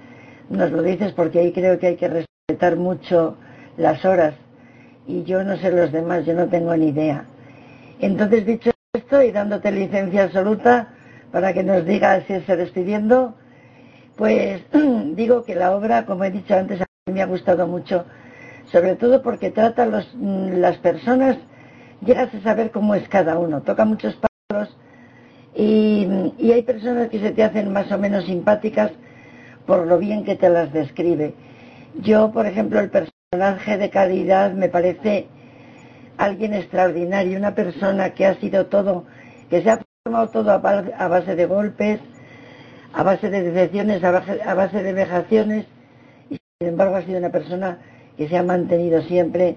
nos 0.49 0.71
lo 0.71 0.81
dices 0.81 1.13
porque 1.13 1.39
ahí 1.39 1.51
creo 1.53 1.77
que 1.77 1.87
hay 1.87 1.95
que 1.95 2.07
respetar 2.07 2.75
mucho 2.75 3.37
las 3.77 4.03
horas 4.05 4.33
y 5.05 5.23
yo 5.23 5.43
no 5.43 5.57
sé 5.57 5.71
los 5.71 5.91
demás, 5.91 6.25
yo 6.25 6.33
no 6.33 6.47
tengo 6.47 6.75
ni 6.75 6.87
idea. 6.87 7.25
Entonces, 7.99 8.45
dicho 8.45 8.71
esto 8.93 9.21
y 9.21 9.31
dándote 9.31 9.71
licencia 9.71 10.23
absoluta 10.23 10.89
para 11.31 11.53
que 11.53 11.63
nos 11.63 11.85
digas 11.85 12.23
si 12.27 12.39
se 12.41 12.55
despidiendo, 12.55 13.35
pues 14.17 14.61
digo 15.15 15.43
que 15.43 15.55
la 15.55 15.75
obra, 15.75 16.05
como 16.05 16.23
he 16.23 16.31
dicho 16.31 16.55
antes, 16.55 16.81
a 16.81 16.85
me 17.11 17.21
ha 17.21 17.25
gustado 17.27 17.67
mucho, 17.67 18.05
sobre 18.71 18.95
todo 18.95 19.21
porque 19.21 19.51
trata 19.51 19.85
los, 19.85 20.11
las 20.15 20.77
personas, 20.77 21.37
llegas 22.05 22.33
a 22.33 22.41
saber 22.41 22.71
cómo 22.71 22.95
es 22.95 23.07
cada 23.09 23.37
uno, 23.37 23.61
toca 23.61 23.85
muchos 23.85 24.17
palos 24.49 24.75
y, 25.55 26.07
y 26.37 26.51
hay 26.51 26.63
personas 26.63 27.09
que 27.09 27.19
se 27.19 27.31
te 27.31 27.43
hacen 27.43 27.71
más 27.71 27.91
o 27.91 27.97
menos 27.97 28.25
simpáticas 28.25 28.91
por 29.65 29.87
lo 29.87 29.97
bien 29.97 30.23
que 30.23 30.35
te 30.35 30.49
las 30.49 30.73
describe. 30.73 31.33
Yo, 32.01 32.31
por 32.31 32.45
ejemplo, 32.45 32.79
el 32.79 32.89
personaje 32.89 33.77
de 33.77 33.89
calidad 33.89 34.51
me 34.53 34.69
parece 34.69 35.27
alguien 36.17 36.53
extraordinario, 36.53 37.37
una 37.37 37.55
persona 37.55 38.11
que 38.11 38.25
ha 38.25 38.35
sido 38.35 38.67
todo, 38.67 39.05
que 39.49 39.61
se 39.61 39.69
ha 39.69 39.79
formado 40.03 40.29
todo 40.29 40.51
a 40.51 41.07
base 41.07 41.35
de 41.35 41.45
golpes, 41.45 41.99
a 42.93 43.03
base 43.03 43.29
de 43.29 43.41
decepciones, 43.43 44.03
a 44.03 44.11
base, 44.53 44.83
de 44.83 44.93
vejaciones, 44.93 45.65
y 46.29 46.37
sin 46.59 46.69
embargo 46.69 46.95
ha 46.95 47.03
sido 47.03 47.17
una 47.17 47.31
persona 47.31 47.79
que 48.17 48.27
se 48.27 48.37
ha 48.37 48.43
mantenido 48.43 49.01
siempre, 49.03 49.55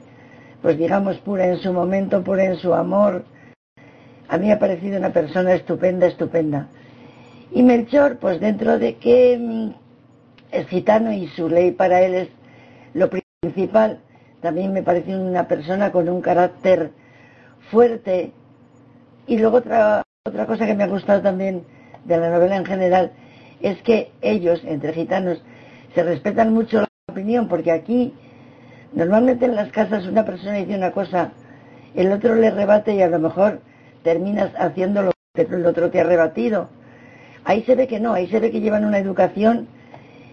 pues 0.62 0.78
digamos, 0.78 1.18
pura 1.18 1.46
en 1.46 1.59
su 1.59 1.72
momento, 1.72 2.22
pura 2.22 2.44
en 2.44 2.57
su 2.57 2.74
amor. 2.74 3.24
A 4.28 4.38
mí 4.38 4.50
ha 4.50 4.59
parecido 4.59 4.98
una 4.98 5.12
persona 5.12 5.54
estupenda, 5.54 6.07
estupenda. 6.07 6.68
Y 7.52 7.62
Melchor, 7.62 8.18
pues 8.18 8.40
dentro 8.40 8.78
de 8.78 8.96
que 8.96 9.38
mm, 9.38 9.70
es 10.50 10.66
gitano 10.68 11.12
y 11.12 11.28
su 11.28 11.48
ley 11.48 11.72
para 11.72 12.02
él 12.02 12.14
es 12.14 12.28
lo 12.94 13.09
principal. 13.42 14.00
También 14.40 14.72
me 14.72 14.82
parece 14.82 15.16
una 15.16 15.46
persona 15.46 15.92
con 15.92 16.09
un 16.09 16.20
carácter 16.20 16.90
fuerte. 17.70 18.32
Y 19.26 19.38
luego 19.38 19.59
otra, 19.59 20.02
otra 20.24 20.46
cosa 20.46 20.66
que 20.66 20.74
me 20.74 20.84
ha 20.84 20.88
gustado 20.88 21.22
también 21.22 21.64
de 22.04 22.16
la 22.16 22.30
novela 22.30 22.57
en 22.57 22.64
general 22.64 23.12
es 23.61 23.80
que 23.82 24.12
ellos, 24.20 24.61
entre 24.64 24.92
gitanos, 24.92 25.42
se 25.94 26.02
respetan 26.02 26.52
mucho 26.52 26.80
la 26.80 26.88
opinión, 27.09 27.48
porque 27.48 27.72
aquí 27.72 28.12
normalmente 28.97 29.44
en 29.44 29.55
las 29.55 29.70
casas 29.70 30.07
una 30.07 30.24
persona 30.24 30.55
dice 30.55 30.74
una 30.74 30.90
cosa, 30.90 31.30
el 31.94 32.11
otro 32.11 32.34
le 32.34 32.51
rebate 32.51 32.94
y 32.94 33.03
a 33.03 33.09
lo 33.09 33.20
mejor 33.20 33.61
terminas 34.03 34.51
haciendo 34.59 35.03
lo 35.03 35.12
que 35.34 35.42
el 35.42 35.66
otro 35.66 35.90
te 35.90 36.01
ha 36.01 36.05
rebatido. 36.05 36.68
Ahí 37.44 37.62
se 37.62 37.76
ve 37.76 37.86
que 37.86 38.01
no, 38.01 38.14
ahí 38.14 38.26
se 38.26 38.40
ve 38.40 38.51
que 38.51 38.61
llevan 38.61 38.84
una 38.84 38.99
educación 38.99 39.68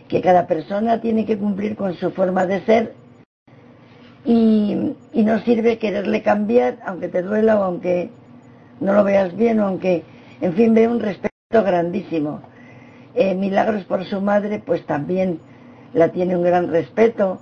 que 0.08 0.22
cada 0.22 0.48
persona 0.48 1.02
tiene 1.02 1.26
que 1.26 1.38
cumplir 1.38 1.76
con 1.76 1.94
su 1.96 2.12
forma 2.12 2.46
de 2.46 2.62
ser 2.62 2.94
y, 4.26 4.96
no 5.14 5.40
sirve 5.40 5.78
quererle 5.78 6.22
cambiar, 6.22 6.80
aunque 6.86 7.10
te 7.10 7.22
duela 7.22 7.60
o 7.60 7.64
aunque 7.64 8.10
no 8.80 8.94
lo 8.94 9.04
veas 9.04 9.36
bien 9.36 9.60
o 9.60 9.68
aunque, 9.68 10.04
en 10.42 10.54
fin, 10.54 10.74
ve 10.74 10.88
un 10.88 11.00
respeto 11.00 11.32
grandísimo. 11.52 12.42
Eh, 13.16 13.36
Milagros 13.36 13.84
por 13.84 14.06
su 14.06 14.22
madre, 14.22 14.62
pues 14.66 14.86
también 14.86 15.40
la 15.94 16.10
tiene 16.10 16.36
un 16.36 16.44
gran 16.44 16.70
respeto. 16.70 17.40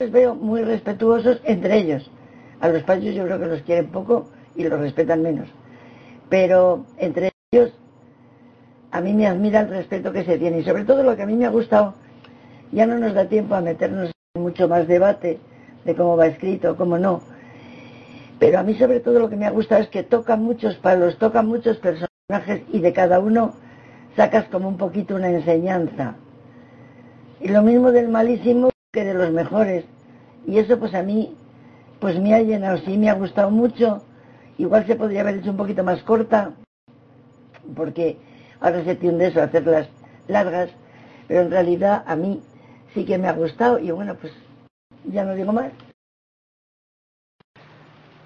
Los 0.00 0.10
veo 0.12 0.34
muy 0.34 0.62
respetuosos 0.62 1.42
entre 1.44 1.76
ellos. 1.76 2.10
A 2.60 2.70
los 2.70 2.82
padres 2.84 3.14
yo 3.14 3.22
creo 3.24 3.38
que 3.38 3.44
los 3.44 3.60
quieren 3.60 3.90
poco 3.90 4.30
y 4.56 4.64
los 4.64 4.80
respetan 4.80 5.20
menos. 5.20 5.46
Pero 6.30 6.86
entre 6.96 7.32
ellos 7.52 7.70
a 8.92 9.02
mí 9.02 9.12
me 9.12 9.26
admira 9.26 9.60
el 9.60 9.68
respeto 9.68 10.10
que 10.10 10.24
se 10.24 10.38
tiene 10.38 10.60
y 10.60 10.64
sobre 10.64 10.86
todo 10.86 11.02
lo 11.02 11.14
que 11.16 11.22
a 11.22 11.26
mí 11.26 11.36
me 11.36 11.44
ha 11.44 11.50
gustado, 11.50 11.96
ya 12.72 12.86
no 12.86 12.98
nos 12.98 13.12
da 13.12 13.26
tiempo 13.26 13.54
a 13.54 13.60
meternos 13.60 14.10
en 14.34 14.42
mucho 14.42 14.68
más 14.68 14.88
debate 14.88 15.38
de 15.84 15.94
cómo 15.94 16.16
va 16.16 16.28
escrito, 16.28 16.78
cómo 16.78 16.96
no, 16.96 17.20
pero 18.38 18.58
a 18.58 18.62
mí 18.62 18.74
sobre 18.76 19.00
todo 19.00 19.18
lo 19.18 19.28
que 19.28 19.36
me 19.36 19.46
ha 19.46 19.50
gustado 19.50 19.82
es 19.82 19.88
que 19.88 20.02
toca 20.02 20.34
muchos 20.36 20.76
palos, 20.76 21.18
toca 21.18 21.42
muchos 21.42 21.76
personajes 21.76 22.62
y 22.72 22.80
de 22.80 22.92
cada 22.94 23.20
uno 23.20 23.52
sacas 24.16 24.46
como 24.46 24.66
un 24.66 24.78
poquito 24.78 25.14
una 25.14 25.28
enseñanza. 25.28 26.16
Y 27.38 27.48
lo 27.48 27.62
mismo 27.62 27.92
del 27.92 28.08
malísimo 28.08 28.69
que 28.92 29.04
de 29.04 29.14
los 29.14 29.30
mejores. 29.30 29.84
Y 30.46 30.58
eso 30.58 30.78
pues 30.78 30.94
a 30.94 31.02
mí 31.02 31.34
pues 32.00 32.18
me 32.18 32.34
ha 32.34 32.42
llenado, 32.42 32.78
sí 32.78 32.96
me 32.96 33.10
ha 33.10 33.14
gustado 33.14 33.50
mucho. 33.50 34.02
Igual 34.58 34.86
se 34.86 34.96
podría 34.96 35.20
haber 35.20 35.36
hecho 35.36 35.50
un 35.50 35.56
poquito 35.56 35.84
más 35.84 36.02
corta, 36.02 36.52
porque 37.74 38.18
ahora 38.60 38.84
se 38.84 38.96
tiende 38.96 39.28
eso 39.28 39.40
a 39.40 39.44
hacerlas 39.44 39.88
largas, 40.28 40.70
pero 41.28 41.42
en 41.42 41.50
realidad 41.50 42.02
a 42.06 42.16
mí 42.16 42.42
sí 42.94 43.04
que 43.04 43.16
me 43.16 43.28
ha 43.28 43.32
gustado 43.32 43.78
y 43.78 43.90
bueno, 43.90 44.16
pues 44.16 44.32
ya 45.04 45.24
no 45.24 45.34
digo 45.34 45.52
más. 45.52 45.72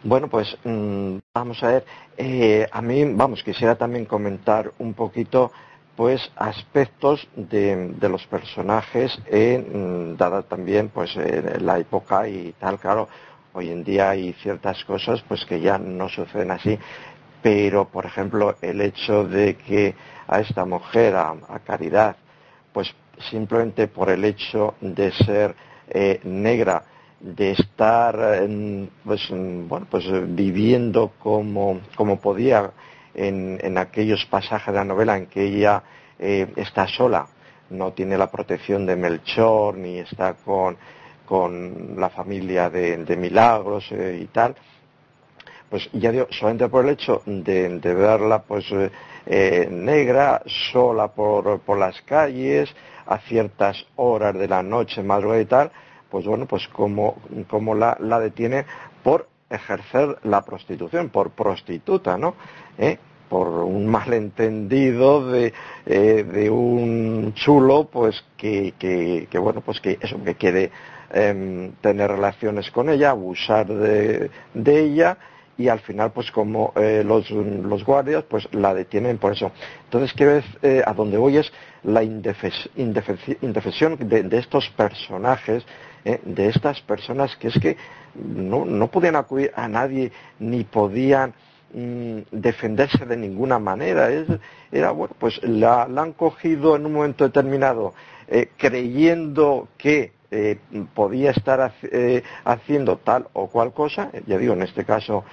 Bueno, 0.03 0.29
pues 0.29 0.57
mm, 0.65 1.17
vamos 1.33 1.63
a 1.63 1.69
ver, 1.69 1.85
eh, 2.17 2.67
a 2.71 2.83
mí, 2.83 3.05
vamos, 3.15 3.43
quisiera 3.43 3.75
también 3.77 4.05
comentar 4.05 4.73
un 4.79 4.93
poquito, 4.93 5.51
pues, 5.97 6.31
aspectos 6.37 7.27
de, 7.37 7.95
los 8.01 8.27
personajes, 8.27 9.17
mm, 9.31 10.17
dada 10.17 10.43
también, 10.43 10.89
pues, 10.89 11.17
la 11.61 11.79
época 11.79 12.29
y 12.29 12.53
tal, 12.59 12.79
claro, 12.79 13.09
hoy 13.53 13.71
en 13.71 13.85
día 13.85 14.11
hay 14.11 14.33
ciertas 14.35 14.85
cosas, 14.85 15.23
pues, 15.29 15.45
que 15.45 15.61
ya 15.61 15.79
no 15.79 16.09
suceden 16.09 16.51
así, 16.51 16.79
pero, 17.43 17.87
por 17.87 18.07
ejemplo, 18.07 18.57
el 18.63 18.81
hecho 18.81 19.25
de 19.25 19.57
que 19.57 19.95
a 20.27 20.41
esta 20.41 20.65
mujer, 20.65 21.15
a, 21.15 21.35
Caridad, 21.65 22.17
pues 22.73 22.93
simplemente 23.31 23.87
por 23.87 24.11
el 24.11 24.25
hecho 24.25 24.75
de 24.81 25.13
ser 25.13 25.55
eh, 25.89 26.21
negra, 26.25 26.83
de 27.21 27.53
estar 27.53 28.47
pues, 29.05 29.29
bueno, 29.31 29.87
pues 29.91 30.05
viviendo 30.35 31.13
como, 31.19 31.81
como 31.97 32.19
podía 32.19 32.71
en, 33.15 33.79
aquellos 33.79 34.25
pasajes 34.27 34.73
de 34.73 34.79
la 34.79 34.85
novela 34.85 35.17
en 35.17 35.27
que 35.27 35.45
ella 35.45 35.83
eh, 36.19 36.53
está 36.57 36.87
sola, 36.87 37.27
no 37.71 37.93
tiene 37.93 38.19
la 38.19 38.31
protección 38.31 38.87
de 38.87 38.97
Melchor, 38.97 39.77
ni 39.77 39.99
está 39.99 40.35
con, 40.35 40.77
con 41.27 41.95
la 41.97 42.11
familia 42.11 42.71
de, 42.71 43.17
Milagros 43.17 43.91
eh, 43.93 44.19
y 44.23 44.27
tal, 44.27 44.55
pues 45.71 45.89
ya 45.93 46.13
digo, 46.13 46.27
solamente 46.31 46.69
por 46.69 46.85
el 46.85 46.93
hecho 46.93 47.23
de, 47.27 47.79
verla 47.83 48.43
pues 48.43 48.67
eh, 49.27 49.69
negra, 49.71 50.43
sola 50.73 51.09
por, 51.09 51.61
por 51.61 51.79
las 51.79 52.01
calles, 52.03 52.75
a 53.07 53.19
ciertas 53.19 53.85
horas 53.97 54.35
de 54.35 54.49
la 54.49 54.63
noche, 54.63 55.03
madrugada 55.03 55.41
y 55.41 55.47
tal, 55.47 55.71
pues 56.11 56.27
bueno, 56.27 56.47
pues 56.47 56.69
como, 56.69 57.17
como 57.49 57.75
la, 57.75 57.97
la 58.01 58.21
detiene 58.21 58.65
por 59.03 59.29
ejercer 59.51 60.19
la 60.25 60.43
prostitución, 60.43 61.11
por 61.11 61.31
prostituta, 61.31 62.17
¿no? 62.17 62.35
¿Eh? 62.79 62.99
por 63.29 63.49
un 63.49 63.87
malentendido 63.87 65.29
de, 65.29 65.53
eh, 65.87 66.23
de 66.23 66.51
un 66.51 67.33
chulo, 67.35 67.89
pues 67.91 68.23
que, 68.37 68.75
que, 68.79 69.39
bueno, 69.39 69.61
pues 69.61 69.81
que 69.81 69.99
eso, 70.01 70.23
que 70.23 70.37
quiere 70.37 70.71
em, 71.13 71.73
tener 71.81 72.11
relaciones 72.11 72.71
con 72.71 72.91
ella, 72.91 73.11
abusar 73.11 73.67
de, 73.67 74.31
de 74.53 74.81
ella 74.81 75.19
y 75.57 75.69
al 75.69 75.81
final 75.81 76.13
pues 76.13 76.31
como 76.31 76.73
eh, 76.77 77.03
los, 77.05 77.31
los, 77.31 77.85
guardias 77.85 78.25
pues 78.25 78.49
la 78.53 78.75
detienen 78.75 79.19
por 79.19 79.33
eso. 79.33 79.53
Entonces 79.85 80.13
quiero 80.13 80.43
eh, 80.63 80.83
a 80.85 80.93
donde 80.93 81.17
voy 81.17 81.39
es 81.39 81.53
la 81.85 82.03
indefensión 82.03 83.97
de, 83.99 84.39
estos 84.39 84.69
personajes, 84.71 85.65
eh, 86.05 86.21
de 86.25 86.49
estas 86.49 86.81
personas 86.81 87.37
que 87.37 87.49
es 87.49 87.59
que 87.59 87.77
no, 88.15 88.65
no 88.65 88.89
podían 88.89 89.17
acudir 89.17 89.53
a 89.55 89.69
nadie 89.69 90.13
ni 90.39 90.65
podían 90.65 91.35
mm, 91.75 92.19
defenderse 92.31 93.05
de 93.05 93.17
ninguna 93.17 93.59
manera. 93.59 94.09
era, 94.73 94.91
bueno, 94.93 95.15
pues 95.19 95.43
la, 95.43 95.83
han 95.83 96.13
cogido 96.13 96.77
en 96.77 96.87
un 96.87 96.93
momento 96.93 97.25
determinado 97.25 97.93
eh, 98.29 98.49
creyendo 98.57 99.69
que 99.77 100.13
eh, 100.31 100.59
podía 100.95 101.31
estar 101.31 101.75
eh, 101.83 102.23
haciendo 102.45 102.97
tal 102.97 103.29
o 103.35 103.49
cual 103.49 103.73
cosa, 103.73 104.11
ya 104.27 104.39
digo, 104.39 104.55
en 104.55 104.63
este 104.63 104.85
caso, 104.85 105.25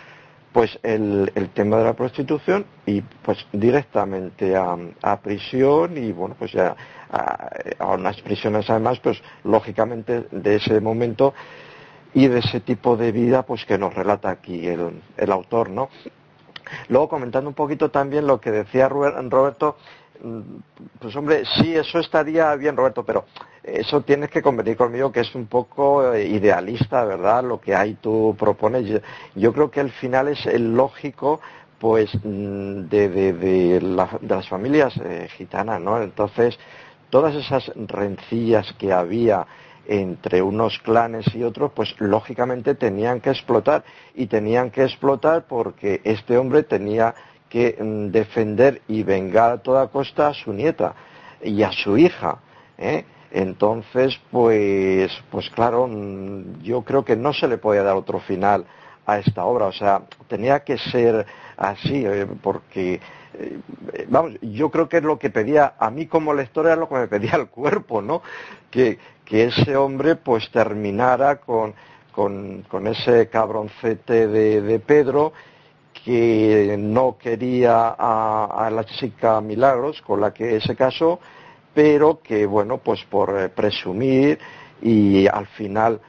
pues 0.51 0.77
el, 0.83 1.31
tema 1.53 1.77
de 1.77 1.85
la 1.85 1.93
prostitución 1.93 2.65
y 2.85 3.01
pues 3.01 3.45
directamente 3.53 4.55
a, 4.55 4.77
prisión 5.23 5.97
y 5.97 6.11
bueno, 6.11 6.35
pues 6.37 6.51
ya 6.51 6.75
a, 7.09 7.87
unas 7.93 8.21
prisiones 8.21 8.69
además, 8.69 8.99
pues 8.99 9.21
lógicamente 9.43 10.25
de 10.31 10.55
ese 10.55 10.81
momento 10.81 11.33
y 12.13 12.27
de 12.27 12.39
ese 12.39 12.59
tipo 12.59 12.97
de 12.97 13.11
vida 13.11 13.43
pues 13.43 13.65
que 13.65 13.77
nos 13.77 13.93
relata 13.93 14.29
aquí 14.29 14.67
el, 14.67 15.01
el 15.17 15.31
autor, 15.31 15.69
¿no? 15.69 15.89
Luego 16.89 17.09
comentando 17.09 17.49
un 17.49 17.55
poquito 17.55 17.89
también 17.89 18.27
lo 18.27 18.39
que 18.39 18.51
decía 18.51 18.89
Roberto, 18.89 19.77
mm, 20.23 20.39
pues 20.99 21.15
hombre, 21.15 21.43
sí, 21.57 21.75
eso 21.75 21.99
estaría 21.99 22.55
bien, 22.55 22.75
Roberto, 22.75 23.03
pero 23.03 23.25
eso 23.63 24.01
tienes 24.01 24.29
que 24.29 24.41
convenir 24.41 24.75
conmigo 24.75 25.11
que 25.11 25.19
es 25.19 25.35
un 25.35 25.45
poco 25.45 26.13
eh, 26.13 26.27
idealista, 26.27 27.05
¿verdad? 27.05 27.43
Lo 27.43 27.61
que 27.61 27.75
ahí 27.75 27.95
tú 28.01 28.35
propones. 28.37 29.01
Yo, 29.35 29.53
creo 29.53 29.69
que 29.69 29.81
el 29.81 29.91
final 29.91 30.29
es 30.29 30.45
el 30.47 30.75
lógico, 30.75 31.41
pues, 31.79 32.09
mm, 32.23 32.87
de, 32.89 33.79
las 34.21 34.47
familias 34.49 34.93
eh, 35.03 35.27
gitanas, 35.37 35.79
¿no? 35.79 36.01
Entonces, 36.01 36.57
todas 37.11 37.35
esas 37.35 37.71
rencillas 37.75 38.73
que 38.79 38.91
había 38.91 39.45
entre 39.91 40.41
unos 40.41 40.79
clanes 40.79 41.25
y 41.35 41.43
otros, 41.43 41.73
pues 41.75 41.93
lógicamente 41.99 42.75
tenían 42.75 43.19
que 43.19 43.29
explotar 43.29 43.83
y 44.15 44.27
tenían 44.27 44.71
que 44.71 44.83
explotar 44.83 45.43
porque 45.49 45.99
este 46.05 46.37
hombre 46.37 46.63
tenía 46.63 47.13
que 47.49 47.75
mm, 47.77 48.07
defender 48.09 48.81
y 48.87 49.03
vengar 49.03 49.51
a 49.51 49.57
toda 49.57 49.87
costa 49.89 50.29
a 50.29 50.33
su 50.33 50.53
nieta 50.53 50.93
y 51.43 51.61
a 51.63 51.73
su 51.73 51.97
hija. 51.97 52.39
¿eh? 52.77 53.03
Entonces, 53.31 54.17
pues, 54.31 55.11
pues 55.29 55.49
claro, 55.49 55.87
mm, 55.87 56.61
yo 56.61 56.83
creo 56.83 57.03
que 57.03 57.17
no 57.17 57.33
se 57.33 57.49
le 57.49 57.57
podía 57.57 57.83
dar 57.83 57.97
otro 57.97 58.21
final 58.21 58.65
a 59.13 59.19
esta 59.19 59.45
obra. 59.45 59.65
O 59.65 59.71
sea, 59.71 60.01
tenía 60.27 60.61
que 60.61 60.77
ser 60.77 61.25
así, 61.57 62.03
eh, 62.05 62.27
porque, 62.41 62.99
eh, 63.33 63.59
vamos, 64.09 64.33
yo 64.41 64.69
creo 64.69 64.89
que 64.89 64.97
es 64.97 65.03
lo 65.03 65.19
que 65.19 65.29
pedía, 65.29 65.73
a 65.77 65.89
mí 65.89 66.07
como 66.07 66.33
lector 66.33 66.65
era 66.65 66.75
lo 66.75 66.89
que 66.89 66.95
me 66.95 67.07
pedía 67.07 67.35
el 67.35 67.47
cuerpo, 67.47 68.01
¿no? 68.01 68.21
Que, 68.69 68.97
que 69.25 69.45
ese 69.45 69.75
hombre 69.75 70.15
pues 70.15 70.49
terminara 70.51 71.37
con, 71.37 71.73
con, 72.11 72.87
ese 72.87 73.29
cabroncete 73.29 74.27
de, 74.27 74.79
Pedro 74.79 75.33
que 76.03 76.75
no 76.79 77.17
quería 77.17 77.95
a, 77.97 78.65
a 78.65 78.69
la 78.69 78.83
chica 78.85 79.39
Milagros 79.39 80.01
con 80.01 80.19
la 80.19 80.33
que 80.33 80.59
se 80.59 80.75
casó 80.75 81.19
pero 81.73 82.21
que, 82.21 82.45
bueno, 82.45 82.77
pues 82.77 83.03
por 83.05 83.37
eh, 83.39 83.49
presumir 83.49 84.39
y 84.81 85.27
al 85.27 85.47
final 85.47 86.01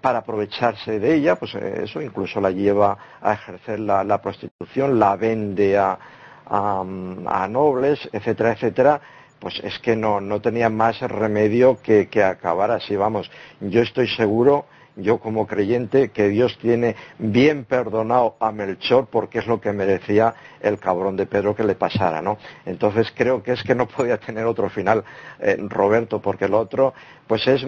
para 0.00 0.18
aprovecharse 0.18 0.98
de 0.98 1.14
ella, 1.14 1.36
pues 1.36 1.54
eh, 1.54 1.82
eso 1.84 2.00
incluso 2.02 2.40
la 2.40 2.50
lleva 2.50 2.98
a 3.20 3.32
ejercer 3.32 3.80
la, 3.80 4.20
prostitución, 4.20 4.98
la 4.98 5.16
vende 5.16 5.78
a, 5.78 5.98
a, 6.46 7.48
nobles, 7.48 8.08
etcétera, 8.12 8.52
etcétera, 8.52 9.00
pues 9.38 9.60
es 9.62 9.78
que 9.78 9.94
no, 9.94 10.20
no 10.20 10.40
tenía 10.40 10.68
más 10.68 11.00
remedio 11.00 11.80
que, 11.80 12.08
que 12.08 12.24
acabar 12.24 12.70
así, 12.70 12.96
vamos. 12.96 13.30
Yo 13.60 13.82
estoy 13.82 14.08
seguro 14.08 14.66
yo 14.98 15.18
como 15.18 15.46
creyente, 15.46 16.10
que 16.10 16.28
Dios 16.28 16.58
tiene 16.60 16.96
bien 17.18 17.64
perdonado 17.64 18.36
a 18.40 18.52
Melchor 18.52 19.08
porque 19.10 19.38
es 19.38 19.46
lo 19.46 19.60
que 19.60 19.72
merecía 19.72 20.34
el 20.60 20.78
cabrón 20.78 21.16
de 21.16 21.26
Pedro 21.26 21.54
que 21.54 21.64
le 21.64 21.74
pasara, 21.74 22.20
¿no? 22.20 22.38
Entonces 22.66 23.12
creo 23.14 23.42
que 23.42 23.52
es 23.52 23.62
que 23.62 23.74
no 23.74 23.86
podía 23.88 24.18
tener 24.18 24.44
otro 24.44 24.68
final 24.68 25.04
eh, 25.38 25.56
Roberto, 25.58 26.20
porque 26.20 26.46
el 26.46 26.54
otro, 26.54 26.94
pues 27.26 27.46
es 27.46 27.64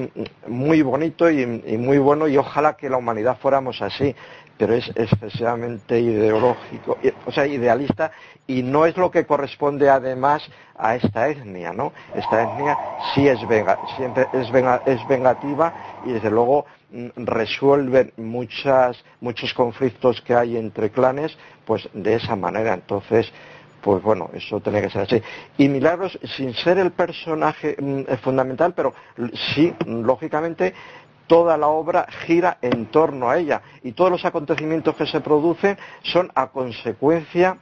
muy 0.46 0.82
bonito 0.82 1.30
y, 1.30 1.46
muy 1.46 1.98
bueno 1.98 2.28
y 2.28 2.36
ojalá 2.36 2.76
que 2.76 2.90
la 2.90 2.96
humanidad 2.96 3.38
fuéramos 3.40 3.80
así, 3.82 4.14
pero 4.60 4.74
es 4.74 4.92
excesivamente 4.94 5.98
ideológico, 5.98 6.98
o 7.24 7.32
sea, 7.32 7.46
idealista 7.46 8.12
y 8.46 8.62
no 8.62 8.84
es 8.84 8.94
lo 8.98 9.10
que 9.10 9.24
corresponde 9.24 9.88
además 9.88 10.46
a 10.76 10.96
esta 10.96 11.28
etnia, 11.28 11.72
¿no? 11.72 11.94
Esta 12.14 12.42
etnia 12.42 12.76
sí 13.14 13.26
es, 13.26 13.38
siempre 13.96 14.28
es, 14.34 14.52
vengativa 15.08 15.72
y 16.04 16.12
desde 16.12 16.30
luego 16.30 16.66
mm, 16.90 17.24
resuelve 17.24 18.12
muchas, 18.18 19.02
muchos 19.22 19.54
conflictos 19.54 20.20
que 20.20 20.34
hay 20.34 20.58
entre 20.58 20.90
clanes, 20.90 21.34
pues 21.64 21.88
de 21.94 22.16
esa 22.16 22.36
manera. 22.36 22.74
Entonces, 22.74 23.32
pues 23.80 24.02
bueno, 24.02 24.28
eso 24.34 24.60
tiene 24.60 24.82
que 24.82 24.90
ser 24.90 25.02
así. 25.02 25.22
Y 25.56 25.68
Milagros, 25.70 26.18
sin 26.36 26.52
ser 26.52 26.76
el 26.76 26.90
personaje 26.90 27.76
mm, 27.80 28.02
fundamental, 28.22 28.74
pero 28.74 28.92
sí, 29.54 29.72
lógicamente, 29.86 30.74
toda 31.30 31.56
la 31.56 31.68
obra 31.68 32.08
gira 32.26 32.58
en 32.60 32.86
torno 32.86 33.30
a 33.30 33.38
ella 33.38 33.62
y 33.84 33.92
todos 33.92 34.10
los 34.10 34.24
acontecimientos 34.24 34.96
que 34.96 35.06
se 35.06 35.20
producen 35.20 35.78
son 36.02 36.28
a 36.34 36.48
consecuencia 36.48 37.56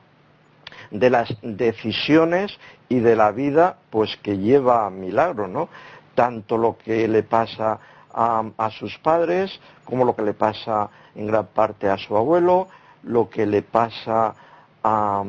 de 0.90 1.10
las 1.10 1.28
decisiones 1.42 2.58
y 2.88 3.00
de 3.00 3.14
la 3.14 3.30
vida 3.30 3.76
pues 3.90 4.16
que 4.22 4.38
lleva 4.38 4.86
a 4.86 4.90
Milagro, 4.90 5.48
¿no? 5.48 5.68
Tanto 6.14 6.56
lo 6.56 6.78
que 6.78 7.06
le 7.08 7.22
pasa 7.24 7.78
a, 8.10 8.70
sus 8.70 8.96
padres 9.00 9.60
como 9.84 10.06
lo 10.06 10.16
que 10.16 10.22
le 10.22 10.32
pasa 10.32 10.88
en 11.14 11.26
gran 11.26 11.48
parte 11.48 11.90
a 11.90 11.98
su 11.98 12.16
abuelo, 12.16 12.68
lo 13.02 13.28
que 13.28 13.44
le 13.44 13.60
pasa 13.60 14.34
a, 14.82 15.22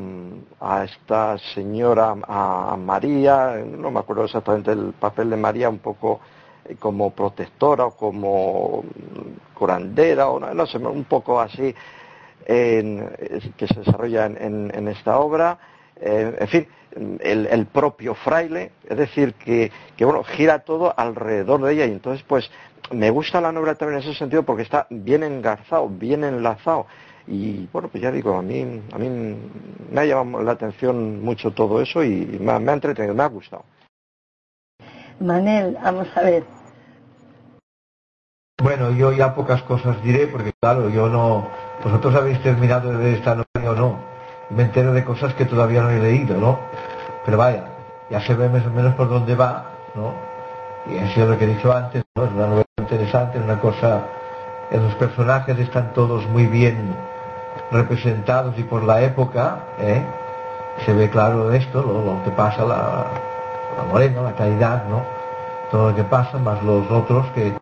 esta 0.85 1.37
señora, 1.53 2.15
a, 2.25 2.77
María, 2.77 3.61
no 3.65 3.91
me 3.91 3.99
acuerdo 3.99 4.23
exactamente 4.23 4.71
el 4.71 4.93
papel 4.93 5.29
de 5.29 5.35
María, 5.35 5.67
un 5.67 5.79
poco 5.79 6.21
como 6.77 7.11
protectora 7.11 7.85
o 7.85 7.91
como 7.91 8.83
curandera, 9.53 10.29
o 10.29 10.39
no, 10.39 10.65
sé, 10.67 10.77
un 10.77 11.05
poco 11.05 11.39
así, 11.39 11.73
que 12.45 13.67
se 13.67 13.79
desarrolla 13.79 14.25
en, 14.25 14.87
esta 14.87 15.19
obra. 15.19 15.57
Eh, 16.01 16.35
en 16.39 16.47
fin, 16.47 16.67
el, 17.19 17.65
propio 17.67 18.15
fraile, 18.15 18.71
es 18.87 18.97
decir, 18.97 19.33
que, 19.33 19.71
bueno, 19.99 20.23
gira 20.23 20.59
todo 20.59 20.93
alrededor 20.95 21.61
de 21.61 21.73
ella 21.73 21.85
y 21.85 21.91
entonces 21.91 22.23
pues 22.27 22.49
me 22.91 23.09
gusta 23.09 23.41
la 23.41 23.51
novela 23.51 23.75
también 23.75 24.01
en 24.01 24.09
ese 24.09 24.17
sentido 24.17 24.43
porque 24.43 24.63
está 24.63 24.87
bien 24.89 25.23
engarzado, 25.23 25.89
bien 25.89 26.23
enlazado 26.23 26.87
y 27.27 27.67
bueno, 27.71 27.89
pues 27.89 28.01
ya 28.01 28.11
digo, 28.11 28.35
a 28.35 28.41
mí, 28.41 28.81
a 28.91 28.97
mí 28.97 29.37
me 29.91 30.01
ha 30.01 30.05
llamado 30.05 30.43
la 30.43 30.53
atención 30.53 31.23
mucho 31.23 31.51
todo 31.51 31.81
eso 31.81 32.03
y 32.03 32.37
me 32.39 32.51
ha 32.51 32.73
entretenido, 32.73 33.13
me 33.13 33.23
ha 33.23 33.27
gustado. 33.27 33.63
Manel, 35.19 35.77
vamos 35.83 36.07
a 36.15 36.21
ver, 36.21 36.43
bueno, 38.61 38.91
yo 38.91 39.11
ya 39.13 39.33
pocas 39.33 39.61
cosas 39.63 40.01
diré 40.03 40.27
porque 40.27 40.51
claro, 40.59 40.89
yo 40.89 41.07
no... 41.09 41.47
Vosotros 41.83 42.13
habéis 42.15 42.41
terminado 42.43 42.91
de 42.97 43.13
esta 43.13 43.35
novela 43.35 43.71
o 43.71 43.75
no. 43.75 43.99
Me 44.49 44.63
entero 44.63 44.91
de 44.91 45.03
cosas 45.05 45.33
que 45.33 45.45
todavía 45.45 45.81
no 45.81 45.89
he 45.91 45.99
leído, 45.99 46.37
¿no? 46.37 46.59
Pero 47.25 47.37
vaya, 47.37 47.65
ya 48.09 48.19
se 48.21 48.33
ve 48.35 48.49
más 48.49 48.65
o 48.65 48.69
menos 48.69 48.95
por 48.95 49.07
dónde 49.07 49.35
va, 49.35 49.65
¿no? 49.95 50.13
Y 50.91 50.97
ha 50.97 51.07
sido 51.13 51.27
lo 51.27 51.37
que 51.37 51.45
he 51.45 51.47
dicho 51.47 51.71
antes, 51.71 52.03
¿no? 52.15 52.25
Es 52.25 52.31
una 52.31 52.47
novela 52.47 52.65
interesante, 52.77 53.37
es 53.37 53.43
una 53.43 53.59
cosa... 53.59 54.01
Los 54.71 54.93
personajes 54.95 55.57
están 55.57 55.93
todos 55.93 56.27
muy 56.27 56.45
bien 56.45 56.95
representados 57.71 58.57
y 58.59 58.63
por 58.63 58.83
la 58.83 59.01
época, 59.01 59.59
¿eh? 59.79 60.03
Se 60.85 60.93
ve 60.93 61.09
claro 61.09 61.51
esto, 61.51 61.81
lo, 61.81 62.23
que 62.23 62.31
pasa, 62.31 62.63
la, 62.63 63.05
la 63.77 63.83
morena, 63.89 64.21
la 64.21 64.33
calidad, 64.33 64.85
¿no? 64.85 65.03
Todo 65.71 65.91
lo 65.91 65.95
que 65.95 66.03
pasa, 66.03 66.37
más 66.37 66.61
los 66.61 66.89
otros 66.91 67.25
que 67.33 67.53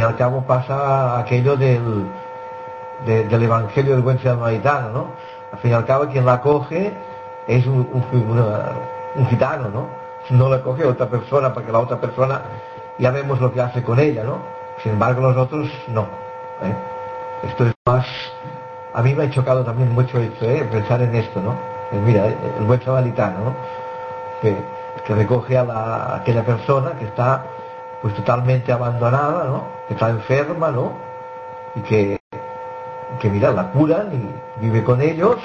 que 0.00 0.06
al 0.06 0.16
cabo 0.16 0.40
pasa 0.46 1.18
aquello 1.18 1.56
del, 1.56 2.06
del 3.04 3.42
Evangelio 3.42 3.92
del 3.92 4.02
buen 4.02 4.18
samaritano, 4.18 4.88
¿no? 4.88 5.06
Al 5.52 5.58
fin 5.58 5.72
y 5.72 5.74
al 5.74 5.84
cabo 5.84 6.06
quien 6.06 6.24
la 6.24 6.40
coge 6.40 6.94
es 7.46 7.66
un, 7.66 7.86
un, 7.92 9.26
gitano, 9.26 9.68
¿no? 9.68 9.88
No 10.30 10.48
la 10.48 10.62
coge 10.62 10.86
otra 10.86 11.06
persona 11.06 11.52
para 11.52 11.66
que 11.66 11.72
la 11.72 11.80
otra 11.80 12.00
persona 12.00 12.40
ya 12.98 13.10
vemos 13.10 13.42
lo 13.42 13.52
que 13.52 13.60
hace 13.60 13.82
con 13.82 13.98
ella, 13.98 14.24
¿no? 14.24 14.38
Sin 14.82 14.92
embargo 14.92 15.20
los 15.20 15.36
otros 15.36 15.68
no. 15.88 16.02
¿eh? 16.62 16.74
Esto 17.42 17.66
es 17.66 17.74
más... 17.86 18.06
A 18.94 19.02
mí 19.02 19.14
me 19.14 19.24
ha 19.24 19.30
chocado 19.30 19.62
también 19.64 19.92
mucho 19.92 20.18
esto, 20.18 20.46
¿eh? 20.46 20.66
pensar 20.72 21.02
en 21.02 21.14
esto, 21.14 21.42
¿no? 21.42 21.54
mira, 22.06 22.24
el 22.26 22.64
buen 22.64 22.80
samaritano, 22.80 23.38
¿no? 23.44 23.54
Que, 24.40 24.56
que 25.06 25.14
recoge 25.14 25.58
a, 25.58 25.62
a 25.62 26.16
aquella 26.16 26.42
persona 26.42 26.92
que 26.92 27.04
está 27.04 27.44
pues 28.00 28.14
totalmente 28.14 28.72
abandonada, 28.72 29.44
¿no? 29.44 29.79
Que 29.90 29.94
está 29.94 30.10
enferma, 30.10 30.70
¿no? 30.70 30.92
Y 31.74 31.80
que, 31.80 32.20
que 33.18 33.28
mira, 33.28 33.50
la 33.50 33.72
curan 33.72 34.12
y 34.14 34.60
vive 34.60 34.84
con 34.84 35.00
ellos, 35.00 35.38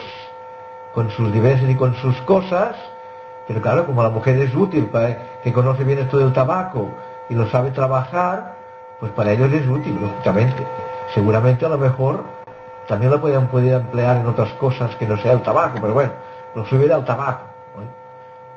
con 0.93 1.09
sus 1.09 1.33
diversos 1.33 1.67
y 1.67 1.73
con 1.73 1.95
sus 1.95 2.15
cosas, 2.21 2.75
pero 3.47 3.59
claro, 3.59 3.87
como 3.87 4.03
la 4.03 4.09
mujer 4.11 4.37
es 4.37 4.53
útil, 4.53 4.87
que 5.43 5.51
conoce 5.51 5.83
bien 5.83 5.97
esto 5.97 6.19
del 6.19 6.31
tabaco 6.31 6.91
y 7.27 7.33
lo 7.33 7.47
sabe 7.47 7.71
trabajar, 7.71 8.53
pues 8.99 9.11
para 9.13 9.31
ellos 9.31 9.51
es 9.51 9.67
útil, 9.67 9.97
lógicamente. 9.99 10.63
Seguramente 11.15 11.65
a 11.65 11.69
lo 11.69 11.79
mejor 11.79 12.23
también 12.87 13.09
lo 13.09 13.19
podían, 13.19 13.49
emplear 13.51 14.17
en 14.17 14.27
otras 14.27 14.53
cosas 14.53 14.95
que 14.97 15.07
no 15.07 15.17
sea 15.17 15.31
el 15.31 15.41
tabaco, 15.41 15.79
pero 15.81 15.95
bueno, 15.95 16.11
lo 16.53 16.65
subiera 16.67 16.97
al 16.97 17.05
tabaco. 17.05 17.45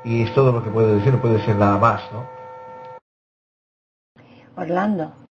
Y 0.04 0.24
es 0.24 0.34
todo 0.34 0.52
lo 0.52 0.62
que 0.62 0.68
puedo 0.68 0.94
decir, 0.94 1.14
no 1.14 1.18
puede 1.18 1.42
ser 1.46 1.56
nada 1.56 1.78
más, 1.78 2.02
¿no? 2.12 2.26
Orlando. 4.54 5.27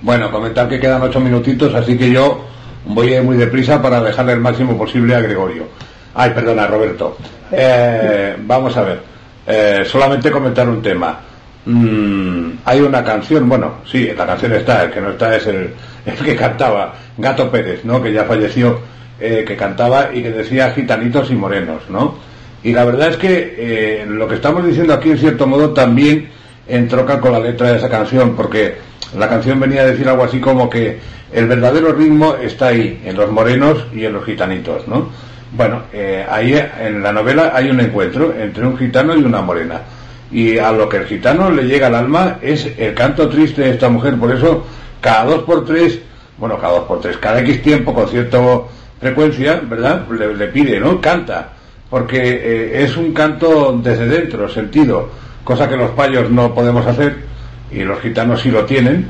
Bueno, 0.00 0.30
comentar 0.30 0.68
que 0.68 0.78
quedan 0.78 1.02
ocho 1.02 1.18
minutitos, 1.18 1.74
así 1.74 1.98
que 1.98 2.10
yo 2.10 2.44
voy 2.84 3.20
muy 3.20 3.36
deprisa 3.36 3.82
para 3.82 4.00
dejarle 4.00 4.32
el 4.34 4.40
máximo 4.40 4.78
posible 4.78 5.14
a 5.16 5.20
Gregorio. 5.20 5.64
Ay, 6.14 6.30
perdona, 6.30 6.66
Roberto. 6.66 7.16
Eh, 7.50 8.36
vamos 8.40 8.76
a 8.76 8.82
ver. 8.82 9.00
Eh, 9.46 9.82
solamente 9.84 10.30
comentar 10.30 10.68
un 10.68 10.80
tema. 10.80 11.18
Mm, 11.64 12.50
hay 12.64 12.80
una 12.80 13.02
canción, 13.02 13.48
bueno, 13.48 13.78
sí, 13.90 14.10
la 14.16 14.24
canción 14.24 14.52
está, 14.52 14.84
el 14.84 14.90
que 14.92 15.00
no 15.00 15.10
está 15.10 15.34
es 15.36 15.46
el, 15.46 15.74
que 16.24 16.36
cantaba, 16.36 16.94
Gato 17.16 17.50
Pérez, 17.50 17.84
¿no? 17.84 18.00
Que 18.00 18.12
ya 18.12 18.24
falleció, 18.24 18.78
eh, 19.18 19.44
que 19.46 19.56
cantaba 19.56 20.10
y 20.14 20.22
que 20.22 20.30
decía 20.30 20.70
gitanitos 20.70 21.30
y 21.30 21.34
morenos, 21.34 21.82
¿no? 21.90 22.14
Y 22.62 22.72
la 22.72 22.84
verdad 22.84 23.08
es 23.08 23.16
que 23.16 24.04
lo 24.08 24.26
que 24.26 24.34
estamos 24.36 24.66
diciendo 24.66 24.94
aquí, 24.94 25.10
en 25.10 25.18
cierto 25.18 25.46
modo, 25.46 25.70
también 25.70 26.28
entroca 26.66 27.20
con 27.20 27.32
la 27.32 27.38
letra 27.38 27.70
de 27.70 27.78
esa 27.78 27.88
canción, 27.88 28.34
porque 28.34 28.76
la 29.16 29.28
canción 29.28 29.60
venía 29.60 29.82
a 29.82 29.86
decir 29.86 30.08
algo 30.08 30.24
así 30.24 30.40
como 30.40 30.68
que 30.68 30.98
el 31.32 31.46
verdadero 31.46 31.92
ritmo 31.92 32.36
está 32.36 32.68
ahí, 32.68 33.02
en 33.04 33.16
los 33.16 33.30
morenos 33.30 33.86
y 33.94 34.04
en 34.04 34.12
los 34.12 34.24
gitanitos, 34.24 34.86
¿no? 34.88 35.08
Bueno, 35.52 35.82
eh, 35.92 36.26
ahí 36.28 36.54
en 36.80 37.02
la 37.02 37.12
novela 37.12 37.52
hay 37.54 37.70
un 37.70 37.80
encuentro 37.80 38.34
entre 38.38 38.66
un 38.66 38.76
gitano 38.76 39.16
y 39.16 39.22
una 39.22 39.40
morena. 39.40 39.80
Y 40.30 40.58
a 40.58 40.72
lo 40.72 40.88
que 40.88 40.98
el 40.98 41.06
gitano 41.06 41.50
le 41.50 41.62
llega 41.64 41.86
al 41.86 41.94
alma 41.94 42.38
es 42.42 42.68
el 42.76 42.92
canto 42.94 43.28
triste 43.28 43.62
de 43.62 43.70
esta 43.70 43.88
mujer. 43.88 44.16
Por 44.16 44.34
eso, 44.34 44.66
cada 45.00 45.24
dos 45.24 45.44
por 45.44 45.64
tres, 45.64 46.00
bueno, 46.36 46.58
cada 46.58 46.74
dos 46.74 46.84
por 46.84 47.00
tres, 47.00 47.16
cada 47.16 47.40
X 47.40 47.62
tiempo, 47.62 47.94
con 47.94 48.08
cierta 48.08 48.38
frecuencia, 49.00 49.60
¿verdad? 49.64 50.06
Le, 50.10 50.48
pide, 50.48 50.78
¿no? 50.78 51.00
Canta. 51.00 51.52
Porque 51.88 52.18
eh, 52.18 52.82
es 52.84 52.96
un 52.98 53.14
canto 53.14 53.78
desde 53.82 54.06
dentro, 54.06 54.48
sentido, 54.50 55.08
cosa 55.44 55.66
que 55.66 55.76
los 55.76 55.92
payos 55.92 56.30
no 56.30 56.54
podemos 56.54 56.86
hacer 56.86 57.27
y 57.70 57.84
los 57.84 58.00
gitanos 58.00 58.42
sí 58.42 58.50
lo 58.50 58.64
tienen. 58.64 59.08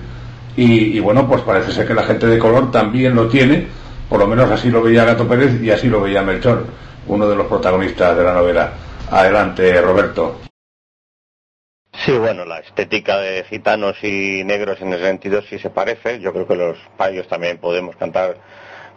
Y, 0.56 0.98
bueno, 0.98 1.28
pues 1.28 1.42
parece 1.42 1.70
ser 1.70 1.86
que 1.86 1.94
la 1.94 2.02
gente 2.02 2.26
de 2.26 2.36
color 2.36 2.72
también 2.72 3.14
lo 3.14 3.28
tiene 3.28 3.68
por 4.08 4.20
lo 4.20 4.26
menos 4.26 4.50
así 4.50 4.70
lo 4.70 4.82
veía 4.82 5.04
Gato 5.04 5.28
Pérez 5.28 5.60
y 5.62 5.70
así 5.70 5.88
lo 5.88 6.00
veía 6.00 6.22
Melchor, 6.22 6.64
uno 7.06 7.28
de 7.28 7.36
los 7.36 7.46
protagonistas 7.46 8.16
de 8.16 8.24
la 8.24 8.32
novela. 8.32 8.72
Adelante, 9.10 9.80
Roberto. 9.80 10.40
Sí, 11.92 12.16
bueno, 12.16 12.44
la 12.44 12.60
estética 12.60 13.18
de 13.18 13.44
gitanos 13.44 13.96
y 14.02 14.44
negros 14.44 14.80
en 14.80 14.92
ese 14.92 15.04
sentido 15.04 15.42
sí 15.42 15.58
se 15.58 15.68
parece. 15.68 16.20
Yo 16.20 16.32
creo 16.32 16.46
que 16.46 16.56
los 16.56 16.78
payos 16.96 17.28
también 17.28 17.58
podemos 17.58 17.96
cantar 17.96 18.36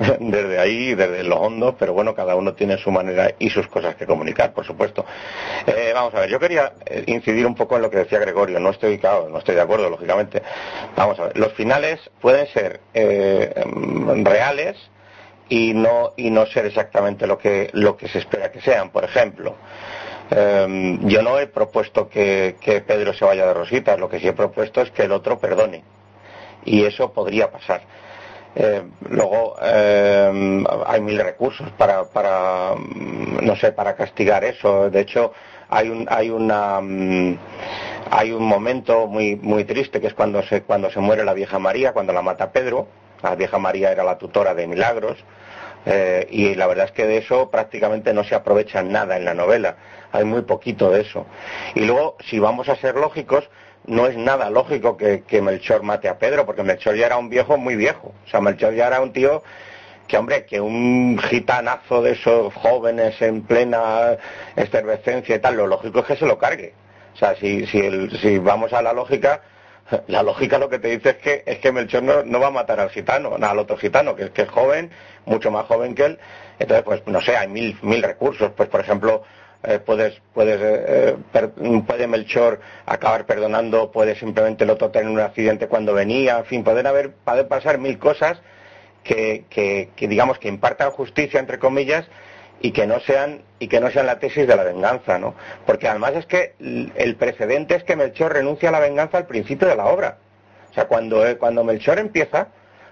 desde 0.20 0.60
ahí, 0.60 0.96
desde 0.96 1.24
lo 1.24 1.38
hondo, 1.38 1.76
pero 1.78 1.94
bueno, 1.94 2.14
cada 2.16 2.36
uno 2.36 2.54
tiene 2.54 2.78
su 2.78 2.92
manera 2.92 3.34
y 3.40 3.50
sus 3.50 3.68
cosas 3.68 3.96
que 3.96 4.06
comunicar, 4.06 4.54
por 4.54 4.66
supuesto. 4.66 5.06
Eh, 5.68 5.92
vamos 5.94 6.14
a 6.16 6.22
ver, 6.22 6.30
yo 6.30 6.40
quería 6.40 6.74
eh, 6.86 7.04
incidir 7.08 7.46
un 7.46 7.56
poco 7.56 7.76
en 7.76 7.84
lo 7.84 7.90
que 7.90 7.98
decía 7.98 8.20
Gregorio, 8.20 8.60
no 8.60 8.70
estoy, 8.70 8.98
claro, 8.98 9.30
no 9.30 9.40
estoy 9.40 9.56
de 9.56 9.62
acuerdo, 9.62 9.90
lógicamente. 9.90 10.42
Vamos 10.96 11.20
a 11.20 11.26
ver, 11.26 11.38
los 11.38 11.54
finales 11.54 12.00
pueden 12.20 12.48
ser 12.48 12.80
eh, 12.94 13.54
reales, 14.24 14.78
y 15.52 15.74
no, 15.74 16.14
y 16.16 16.30
no 16.30 16.46
ser 16.46 16.66
exactamente 16.66 17.28
lo 17.28 17.38
que, 17.38 17.70
lo 17.74 17.98
que 17.98 18.08
se 18.08 18.20
espera 18.20 18.50
que 18.54 18.62
sean. 18.62 18.90
Por 18.90 19.04
ejemplo, 19.04 19.58
em, 20.30 21.06
yo 21.10 21.22
no 21.22 21.38
he 21.40 21.48
propuesto 21.48 22.08
que, 22.08 22.56
Pedro 22.88 23.14
se 23.14 23.26
vaya 23.26 23.46
de 23.46 23.54
rositas, 23.54 24.00
lo 24.00 24.08
que 24.08 24.22
sí 24.22 24.30
he 24.30 24.34
propuesto 24.34 24.82
es 24.82 24.92
que 24.92 25.04
el 25.04 25.12
otro 25.12 25.40
perdone. 25.40 25.84
Y 26.64 26.86
eso 26.86 27.12
podría 27.12 27.52
pasar. 27.52 27.82
Em, 28.54 28.92
luego 29.10 29.56
em, 29.62 30.66
hay 30.86 31.02
mil 31.02 31.20
recursos 31.20 31.70
para, 31.78 32.04
para, 32.06 32.76
no 33.42 33.56
sé, 33.56 33.72
para 33.72 33.96
castigar 33.96 34.44
eso. 34.44 34.90
De 34.90 35.02
hecho, 35.02 35.34
hay 35.70 35.90
un, 35.90 36.06
hay 36.10 36.30
una, 36.30 36.78
hay 38.12 38.32
un 38.32 38.44
momento 38.44 39.08
muy, 39.08 39.36
muy 39.38 39.64
triste 39.64 40.02
que 40.02 40.08
es 40.08 40.14
cuando 40.14 40.44
se, 40.44 40.64
cuando 40.64 40.90
se 40.92 41.00
muere 41.00 41.24
la 41.24 41.34
vieja 41.34 41.60
María, 41.60 41.94
cuando 41.94 42.14
la 42.14 42.22
mata 42.22 42.52
Pedro. 42.52 42.88
La 43.24 43.36
vieja 43.36 43.60
María 43.60 43.92
era 43.92 44.04
la 44.04 44.18
tutora 44.18 44.56
de 44.56 44.66
Milagros 44.66 45.24
eh, 45.86 46.28
y 46.30 46.56
la 46.56 46.68
verdad 46.68 46.86
es 46.86 46.92
que 46.92 47.06
de 47.06 47.18
eso 47.18 47.50
prácticamente 47.50 48.14
no 48.14 48.24
se 48.24 48.36
aprovecha 48.36 48.84
nada 48.84 49.18
en 49.18 49.26
la 49.26 49.34
novela, 49.34 49.78
hay 50.12 50.26
muy 50.26 50.44
poquito 50.44 50.92
de 50.92 51.02
eso. 51.02 51.26
Y 51.76 51.82
luego, 51.82 52.18
si 52.30 52.40
vamos 52.40 52.70
a 52.70 52.76
ser 52.76 52.96
lógicos, 52.96 53.50
no 53.86 54.08
es 54.08 54.16
nada 54.18 54.50
lógico 54.50 54.98
que, 54.98 55.42
Melchor 55.42 55.84
mate 55.84 56.08
a 56.08 56.18
Pedro, 56.18 56.46
porque 56.46 56.64
Melchor 56.64 56.96
ya 56.96 57.08
era 57.08 57.18
un 57.18 57.30
viejo 57.30 57.58
muy 57.58 57.76
viejo, 57.76 58.14
o 58.26 58.30
sea, 58.30 58.42
Melchor 58.42 58.74
ya 58.74 58.88
era 58.88 59.02
un 59.02 59.14
tío 59.14 59.44
que, 60.08 60.18
hombre, 60.18 60.46
que 60.46 60.60
un 60.60 61.18
gitanazo 61.18 62.02
de 62.02 62.12
esos 62.12 62.54
jóvenes 62.54 63.22
en 63.22 63.44
plena 63.44 64.18
efervescencia 64.56 65.36
y 65.36 65.40
tal, 65.40 65.56
lo 65.56 65.68
lógico 65.68 66.00
es 66.00 66.06
que 66.06 66.16
se 66.18 66.26
lo 66.26 66.38
cargue. 66.38 66.74
O 67.14 67.18
sea, 67.18 67.36
si, 67.36 67.66
si, 67.68 68.10
si 68.18 68.38
vamos 68.38 68.74
a 68.74 68.82
la 68.82 68.94
lógica, 68.94 69.42
la 70.08 70.24
lógica 70.24 70.58
lo 70.58 70.70
que 70.70 70.80
te 70.80 70.90
dice 70.90 71.12
es 71.12 71.18
que, 71.18 71.44
es 71.46 71.60
que 71.60 71.72
Melchor 71.72 72.04
no, 72.04 72.40
va 72.40 72.48
a 72.48 72.52
matar 72.52 72.80
al 72.80 72.90
gitano, 72.90 73.36
al 73.42 73.60
otro 73.60 73.78
gitano, 73.78 74.16
que, 74.16 74.32
que 74.32 74.44
es 74.44 74.50
joven, 74.50 74.92
mucho 75.26 75.52
más 75.52 75.66
joven 75.66 75.96
que 75.96 76.06
él. 76.06 76.20
Entonces, 76.60 76.84
pues 76.84 77.02
no 77.08 77.22
sé, 77.22 77.36
hay 77.36 77.48
mil, 77.48 77.78
mil 77.82 78.04
recursos. 78.04 78.52
Pues, 78.56 78.70
por 78.70 78.82
ejemplo, 78.82 79.24
eh, 79.64 79.80
puedes, 79.80 80.22
puedes, 80.34 80.60
eh, 80.62 81.18
puede 81.88 82.08
Melchor 82.08 82.60
acabar 82.86 83.26
perdonando, 83.26 83.92
puede 83.92 84.16
simplemente 84.16 84.64
el 84.64 84.70
otro 84.70 84.90
tener 84.92 85.10
un 85.10 85.20
accidente 85.20 85.68
cuando 85.68 85.94
venía, 85.94 86.40
en 86.40 86.46
fin, 86.46 86.64
pueden 86.64 86.88
haber, 86.88 87.12
pueden 87.12 87.48
pasar 87.48 87.78
mil 87.78 88.00
cosas 88.00 88.42
que, 89.04 89.46
que, 89.50 89.90
que 89.96 90.08
digamos 90.08 90.40
que 90.40 90.48
impartan 90.48 90.92
justicia, 90.92 91.40
entre 91.40 91.60
comillas, 91.60 92.06
y 92.62 92.72
que 92.72 92.86
no 92.86 93.00
sean 93.00 93.42
y 93.60 93.68
que 93.68 93.80
no 93.80 93.92
sean 93.92 94.06
la 94.06 94.20
tesis 94.20 94.48
de 94.48 94.56
la 94.56 94.64
venganza, 94.64 95.20
¿no? 95.20 95.36
Porque 95.66 95.88
además 95.88 96.14
es 96.16 96.26
que 96.26 96.54
el 96.60 97.16
precedente 97.16 97.76
es 97.76 97.84
que 97.84 97.96
Melchor 97.96 98.34
renuncia 98.34 98.70
a 98.70 98.72
la 98.72 98.80
venganza 98.80 99.18
al 99.18 99.28
principio 99.28 99.68
de 99.68 99.76
la 99.76 99.86
obra. 99.86 100.18
O 100.70 100.74
sea, 100.74 100.88
cuando, 100.88 101.28
eh, 101.28 101.38
cuando 101.38 101.64
Melchor 101.64 102.00
empieza, 102.00 102.48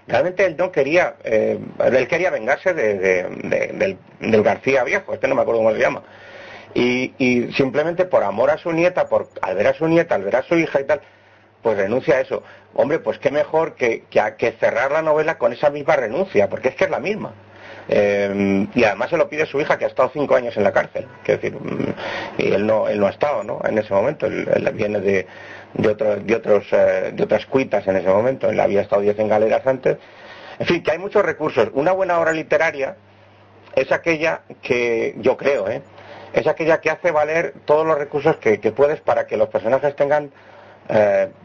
realmente 0.06 0.44
él 0.44 0.56
no 0.58 0.70
quería, 0.70 1.14
eh, 1.24 1.58
él 1.84 2.08
quería 2.08 2.30
vengarse 2.30 2.74
de, 2.74 3.96
del, 4.20 4.42
García 4.42 4.84
Viejo, 4.84 5.14
este 5.14 5.28
no 5.28 5.34
me 5.34 5.42
acuerdo 5.42 5.60
cómo 5.62 5.72
se 5.72 5.80
llama. 5.80 6.02
Y, 6.74 7.14
y, 7.18 7.52
simplemente 7.52 8.04
por 8.04 8.22
amor 8.22 8.50
a 8.50 8.58
su 8.58 8.72
nieta, 8.72 9.08
por 9.08 9.28
al 9.42 9.56
ver 9.56 9.66
a 9.66 9.74
su 9.74 9.88
nieta, 9.88 10.14
al 10.14 10.22
ver 10.22 10.36
a 10.36 10.42
su 10.42 10.54
hija 10.56 10.80
y 10.80 10.84
tal, 10.84 11.00
pues 11.62 11.76
renuncia 11.76 12.16
a 12.16 12.20
eso. 12.20 12.42
Hombre, 12.74 13.00
pues 13.00 13.18
qué 13.18 13.30
mejor 13.30 13.74
que, 13.74 14.04
que, 14.08 14.22
que 14.38 14.52
cerrar 14.52 14.92
la 14.92 15.02
novela 15.02 15.36
con 15.38 15.52
esa 15.52 15.70
misma 15.70 15.96
renuncia, 15.96 16.48
porque 16.48 16.68
es 16.68 16.74
que 16.76 16.84
es 16.84 16.90
la 16.90 17.00
misma. 17.00 17.34
Eh, 17.92 18.68
y 18.72 18.84
además 18.84 19.10
se 19.10 19.16
lo 19.16 19.28
pide 19.28 19.46
su 19.46 19.60
hija 19.60 19.76
que 19.76 19.84
ha 19.84 19.88
estado 19.88 20.10
cinco 20.12 20.36
años 20.36 20.56
en 20.56 20.62
la 20.62 20.72
cárcel. 20.72 21.08
decir, 21.26 21.52
mm, 21.54 21.94
y 22.38 22.52
él 22.52 22.64
no, 22.64 22.88
él 22.88 23.00
no 23.00 23.06
ha 23.08 23.10
estado, 23.10 23.42
¿no? 23.42 23.60
En 23.64 23.78
ese 23.78 23.92
momento, 23.92 24.26
él, 24.26 24.70
viene 24.74 25.00
de, 25.00 25.26
de, 25.74 25.88
otros, 25.88 26.24
de, 26.24 26.34
otros, 26.36 26.66
eh, 26.70 27.10
de 27.12 27.22
otras 27.24 27.46
cuitas 27.46 27.86
en 27.88 27.96
ese 27.96 28.08
momento. 28.08 28.48
Él 28.48 28.60
había 28.60 28.82
estado 28.82 29.02
diez 29.02 29.18
en 29.18 29.28
galeras 29.28 29.66
antes. 29.66 29.98
En 30.60 30.66
fin, 30.66 30.82
que 30.82 30.92
hay 30.92 30.98
muchos 30.98 31.24
recursos. 31.24 31.68
Una 31.72 31.90
buena 31.90 32.18
obra 32.20 32.32
literaria 32.32 32.96
es 33.74 33.90
aquella 33.90 34.42
que, 34.62 35.16
yo 35.18 35.36
creo, 35.36 35.68
¿eh? 35.68 35.82
Es 36.32 36.46
aquella 36.46 36.80
que 36.80 36.90
hace 36.90 37.10
valer 37.10 37.54
todos 37.64 37.86
los 37.86 37.98
recursos 37.98 38.36
que, 38.36 38.58
puedes 38.72 39.00
para 39.00 39.26
que 39.26 39.36
los 39.36 39.48
personajes 39.48 39.94
tengan 39.96 40.30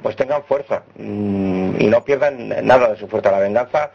pues 0.01 0.15
tengan 0.15 0.43
fuerza 0.45 0.81
mm, 0.95 1.75
y 1.79 1.85
no 1.85 2.03
pierdan 2.03 2.65
nada 2.65 2.89
de 2.89 2.97
su 2.97 3.07
fuerza. 3.07 3.31
La 3.31 3.39
venganza 3.39 3.91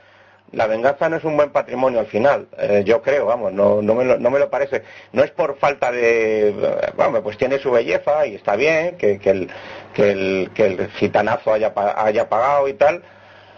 la 0.52 0.66
venganza 0.66 1.08
no 1.08 1.16
es 1.16 1.24
un 1.24 1.36
buen 1.36 1.50
patrimonio 1.50 2.00
al 2.00 2.06
final, 2.06 2.48
eh, 2.58 2.82
yo 2.84 3.02
creo, 3.02 3.26
vamos, 3.26 3.52
no, 3.52 3.80
no, 3.82 3.94
me 3.94 4.04
lo, 4.04 4.18
no 4.18 4.30
me 4.30 4.38
lo 4.38 4.50
parece. 4.50 4.82
No 5.12 5.22
es 5.22 5.30
por 5.30 5.56
falta 5.58 5.92
de, 5.92 6.54
vamos, 6.96 7.20
pues 7.20 7.38
tiene 7.38 7.58
su 7.58 7.70
belleza 7.70 8.26
y 8.26 8.34
está 8.34 8.56
bien 8.56 8.96
que, 8.96 9.18
que, 9.18 9.30
el, 9.30 9.50
que, 9.94 10.10
el, 10.10 10.50
que 10.52 10.66
el 10.66 10.90
gitanazo 10.90 11.52
haya, 11.52 11.72
haya 11.96 12.28
pagado 12.28 12.68
y 12.68 12.74
tal. 12.74 13.02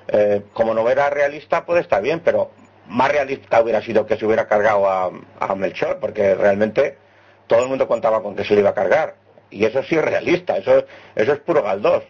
Eh, 0.09 0.43
como 0.53 0.75
novela 0.75 1.09
realista 1.09 1.65
puede 1.65 1.81
estar 1.81 2.03
bien, 2.03 2.21
pero 2.21 2.51
más 2.89 3.11
realista 3.11 3.63
hubiera 3.63 3.81
sido 3.81 4.05
que 4.05 4.19
se 4.19 4.27
hubiera 4.27 4.47
cargado 4.47 4.87
a, 4.87 5.11
a 5.41 5.55
Melchor, 5.55 5.99
porque 5.99 6.35
realmente 6.35 6.99
todo 7.47 7.63
el 7.63 7.69
mundo 7.69 7.87
contaba 7.89 8.23
con 8.23 8.35
que 8.35 8.45
se 8.45 8.55
le 8.55 8.61
iba 8.61 8.71
a 8.71 8.75
cargar. 8.75 9.15
Y 9.51 9.65
eso 9.65 9.81
es 9.81 9.91
realista, 9.91 10.57
eso, 10.57 10.85
eso 11.15 11.33
es 11.33 11.39
puro 11.41 11.63
galdós. 11.63 12.05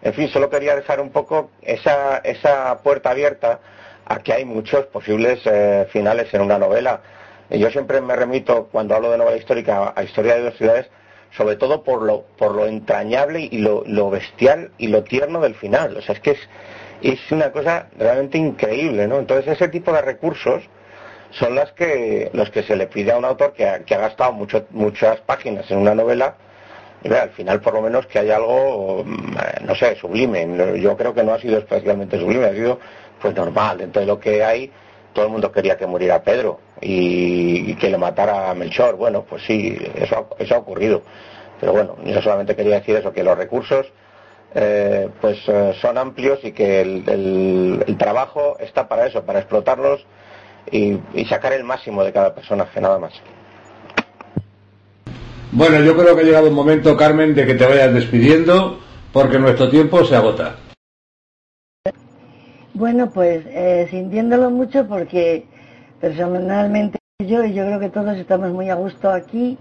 En 0.00 0.14
fin, 0.14 0.28
solo 0.28 0.48
quería 0.48 0.76
dejar 0.76 1.00
un 1.00 1.10
poco 1.10 1.50
esa, 1.62 2.18
esa 2.18 2.78
puerta 2.82 3.10
abierta 3.10 3.60
a 4.06 4.20
que 4.20 4.32
hay 4.32 4.44
muchos 4.44 4.86
posibles 4.86 5.40
eh, 5.44 5.86
finales 5.90 6.32
en 6.32 6.40
una 6.40 6.58
novela. 6.58 7.00
yo 7.50 7.70
siempre 7.70 8.00
me 8.00 8.16
remito, 8.16 8.68
cuando 8.70 8.94
hablo 8.94 9.10
de 9.10 9.18
novela 9.18 9.36
histórica, 9.36 9.92
a 9.94 10.02
Historia 10.02 10.36
de 10.36 10.42
dos 10.42 10.56
ciudades, 10.56 10.88
sobre 11.36 11.56
todo 11.56 11.82
por 11.82 12.02
lo, 12.02 12.22
por 12.38 12.54
lo 12.54 12.66
entrañable 12.66 13.48
y 13.50 13.58
lo, 13.58 14.10
bestial 14.10 14.70
y 14.78 14.88
lo 14.88 15.02
tierno 15.04 15.40
del 15.40 15.54
final. 15.54 15.96
O 15.96 16.02
sea, 16.02 16.14
es 16.14 16.20
que 16.20 16.30
es, 16.32 16.48
es 17.02 17.20
una 17.30 17.52
cosa 17.52 17.88
realmente 17.98 18.38
increíble, 18.38 19.06
¿no? 19.06 19.18
Entonces, 19.18 19.52
ese 19.52 19.68
tipo 19.68 19.92
de 19.92 20.00
recursos 20.00 20.62
son 21.30 21.54
las 21.54 21.72
que, 21.72 22.30
los 22.32 22.50
que 22.50 22.62
se 22.62 22.76
le 22.76 22.86
pide 22.86 23.12
a 23.12 23.18
un 23.18 23.24
autor 23.24 23.52
que 23.52 23.68
ha, 23.68 23.80
que 23.80 23.94
ha 23.94 23.98
gastado 23.98 24.32
mucho, 24.32 24.66
muchas 24.70 25.20
páginas 25.20 25.70
en 25.70 25.78
una 25.78 25.94
novela 25.94 26.36
y 27.02 27.12
al 27.12 27.30
final 27.30 27.60
por 27.60 27.74
lo 27.74 27.82
menos 27.82 28.06
que 28.06 28.18
hay 28.18 28.30
algo, 28.30 29.04
mm, 29.04 29.66
no 29.66 29.74
sé, 29.74 29.94
sublime. 29.96 30.80
Yo 30.80 30.96
creo 30.96 31.14
que 31.14 31.22
no 31.22 31.34
ha 31.34 31.40
sido 31.40 31.58
especialmente 31.58 32.18
sublime, 32.18 32.46
ha 32.46 32.54
sido 32.54 32.78
pues 33.20 33.34
normal. 33.34 33.78
Dentro 33.78 34.00
de 34.00 34.06
lo 34.06 34.18
que 34.18 34.42
hay, 34.42 34.70
todo 35.12 35.26
el 35.26 35.32
mundo 35.32 35.52
quería 35.52 35.76
que 35.76 35.86
muriera 35.86 36.22
Pedro 36.22 36.60
y, 36.80 37.74
que 37.74 37.90
le 37.90 37.98
matara 37.98 38.50
a 38.50 38.54
Melchor. 38.54 38.96
Bueno, 38.96 39.24
pues 39.28 39.42
sí, 39.44 39.78
eso, 39.96 40.28
eso 40.38 40.54
ha 40.54 40.58
ocurrido. 40.58 41.02
Pero 41.60 41.72
bueno, 41.72 41.96
yo 42.04 42.20
solamente 42.22 42.56
quería 42.56 42.76
decir 42.76 42.96
eso, 42.96 43.12
que 43.12 43.22
los 43.22 43.36
recursos 43.36 43.86
eh, 44.54 45.08
pues 45.20 45.38
eh, 45.46 45.74
son 45.80 45.98
amplios 45.98 46.40
y 46.42 46.52
que 46.52 46.80
el, 46.80 47.96
trabajo 47.98 48.56
está 48.60 48.88
para 48.88 49.06
eso, 49.06 49.24
para 49.24 49.40
explotarlos 49.40 50.06
y, 50.70 50.98
y 51.14 51.24
sacar 51.26 51.52
el 51.52 51.64
máximo 51.64 52.02
de 52.04 52.12
cada 52.12 52.34
personaje, 52.34 52.80
nada 52.80 52.98
más. 52.98 53.12
Bueno, 55.52 55.80
yo 55.80 55.96
creo 55.96 56.14
que 56.14 56.22
ha 56.22 56.24
llegado 56.24 56.46
el 56.46 56.52
momento, 56.52 56.96
Carmen, 56.96 57.34
de 57.34 57.46
que 57.46 57.54
te 57.54 57.66
vayas 57.66 57.94
despidiendo, 57.94 58.80
porque 59.12 59.38
nuestro 59.38 59.70
tiempo 59.70 60.04
se 60.04 60.14
agota. 60.14 60.56
Bueno, 62.74 63.10
pues 63.10 63.44
eh, 63.46 63.88
sintiéndolo 63.90 64.50
mucho 64.50 64.86
porque 64.86 65.46
personalmente 66.00 66.98
yo 67.18 67.42
y 67.44 67.52
yo 67.52 67.64
creo 67.64 67.80
que 67.80 67.88
todos 67.88 68.16
estamos 68.16 68.52
muy 68.52 68.68
a 68.68 68.76
gusto 68.76 69.10
aquí, 69.10 69.58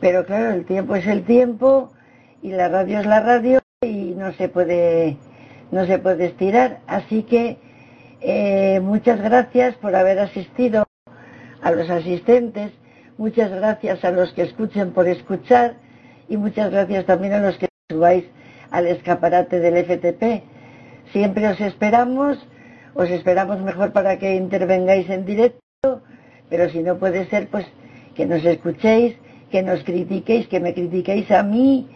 pero 0.00 0.24
claro, 0.24 0.50
el 0.50 0.64
tiempo 0.64 0.96
es 0.96 1.06
el 1.06 1.22
tiempo 1.24 1.92
y 2.42 2.50
la 2.50 2.68
radio 2.68 2.98
es 2.98 3.06
la 3.06 3.20
radio 3.20 3.60
y 3.82 4.14
no 4.16 4.32
se 4.32 4.48
puede 4.48 5.18
no 5.70 5.86
se 5.86 5.98
puede 5.98 6.26
estirar, 6.26 6.80
así 6.88 7.22
que 7.22 7.58
eh, 8.20 8.80
muchas 8.80 9.20
gracias 9.20 9.74
por 9.76 9.94
haber 9.94 10.18
asistido 10.18 10.84
a 11.62 11.70
los 11.70 11.88
asistentes, 11.90 12.72
muchas 13.16 13.50
gracias 13.50 14.04
a 14.04 14.10
los 14.10 14.32
que 14.32 14.42
escuchen 14.42 14.92
por 14.92 15.08
escuchar 15.08 15.76
y 16.28 16.36
muchas 16.36 16.70
gracias 16.70 17.06
también 17.06 17.32
a 17.34 17.40
los 17.40 17.56
que 17.58 17.68
subáis 17.88 18.24
al 18.70 18.86
escaparate 18.86 19.60
del 19.60 19.84
FTP 19.84 20.44
Siempre 21.12 21.48
os 21.48 21.60
esperamos, 21.60 22.38
os 22.94 23.08
esperamos 23.10 23.60
mejor 23.60 23.92
para 23.92 24.18
que 24.18 24.34
intervengáis 24.34 25.08
en 25.08 25.24
directo, 25.24 26.02
pero 26.50 26.68
si 26.68 26.82
no 26.82 26.98
puede 26.98 27.26
ser, 27.30 27.48
pues 27.48 27.66
que 28.14 28.26
nos 28.26 28.44
escuchéis, 28.44 29.16
que 29.50 29.62
nos 29.62 29.82
critiquéis, 29.84 30.48
que 30.48 30.60
me 30.60 30.74
critiquéis 30.74 31.30
a 31.30 31.42
mí, 31.42 31.88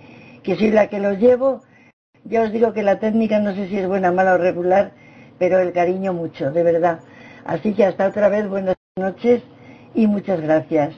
que 0.42 0.56
soy 0.56 0.70
la 0.70 0.86
que 0.86 0.98
los 0.98 1.18
llevo. 1.18 1.60
Ya 2.24 2.42
os 2.42 2.52
digo 2.52 2.72
que 2.72 2.82
la 2.82 3.00
técnica 3.00 3.38
no 3.38 3.54
sé 3.54 3.68
si 3.68 3.76
es 3.76 3.86
buena, 3.86 4.12
mala 4.12 4.34
o 4.34 4.38
regular, 4.38 4.92
pero 5.42 5.58
el 5.58 5.72
cariño 5.72 6.12
mucho, 6.12 6.52
de 6.52 6.62
verdad. 6.62 7.00
Así 7.44 7.74
que 7.74 7.84
hasta 7.84 8.06
otra 8.06 8.28
vez, 8.28 8.48
buenas 8.48 8.76
noches 8.94 9.42
y 9.92 10.06
muchas 10.06 10.40
gracias. 10.40 10.94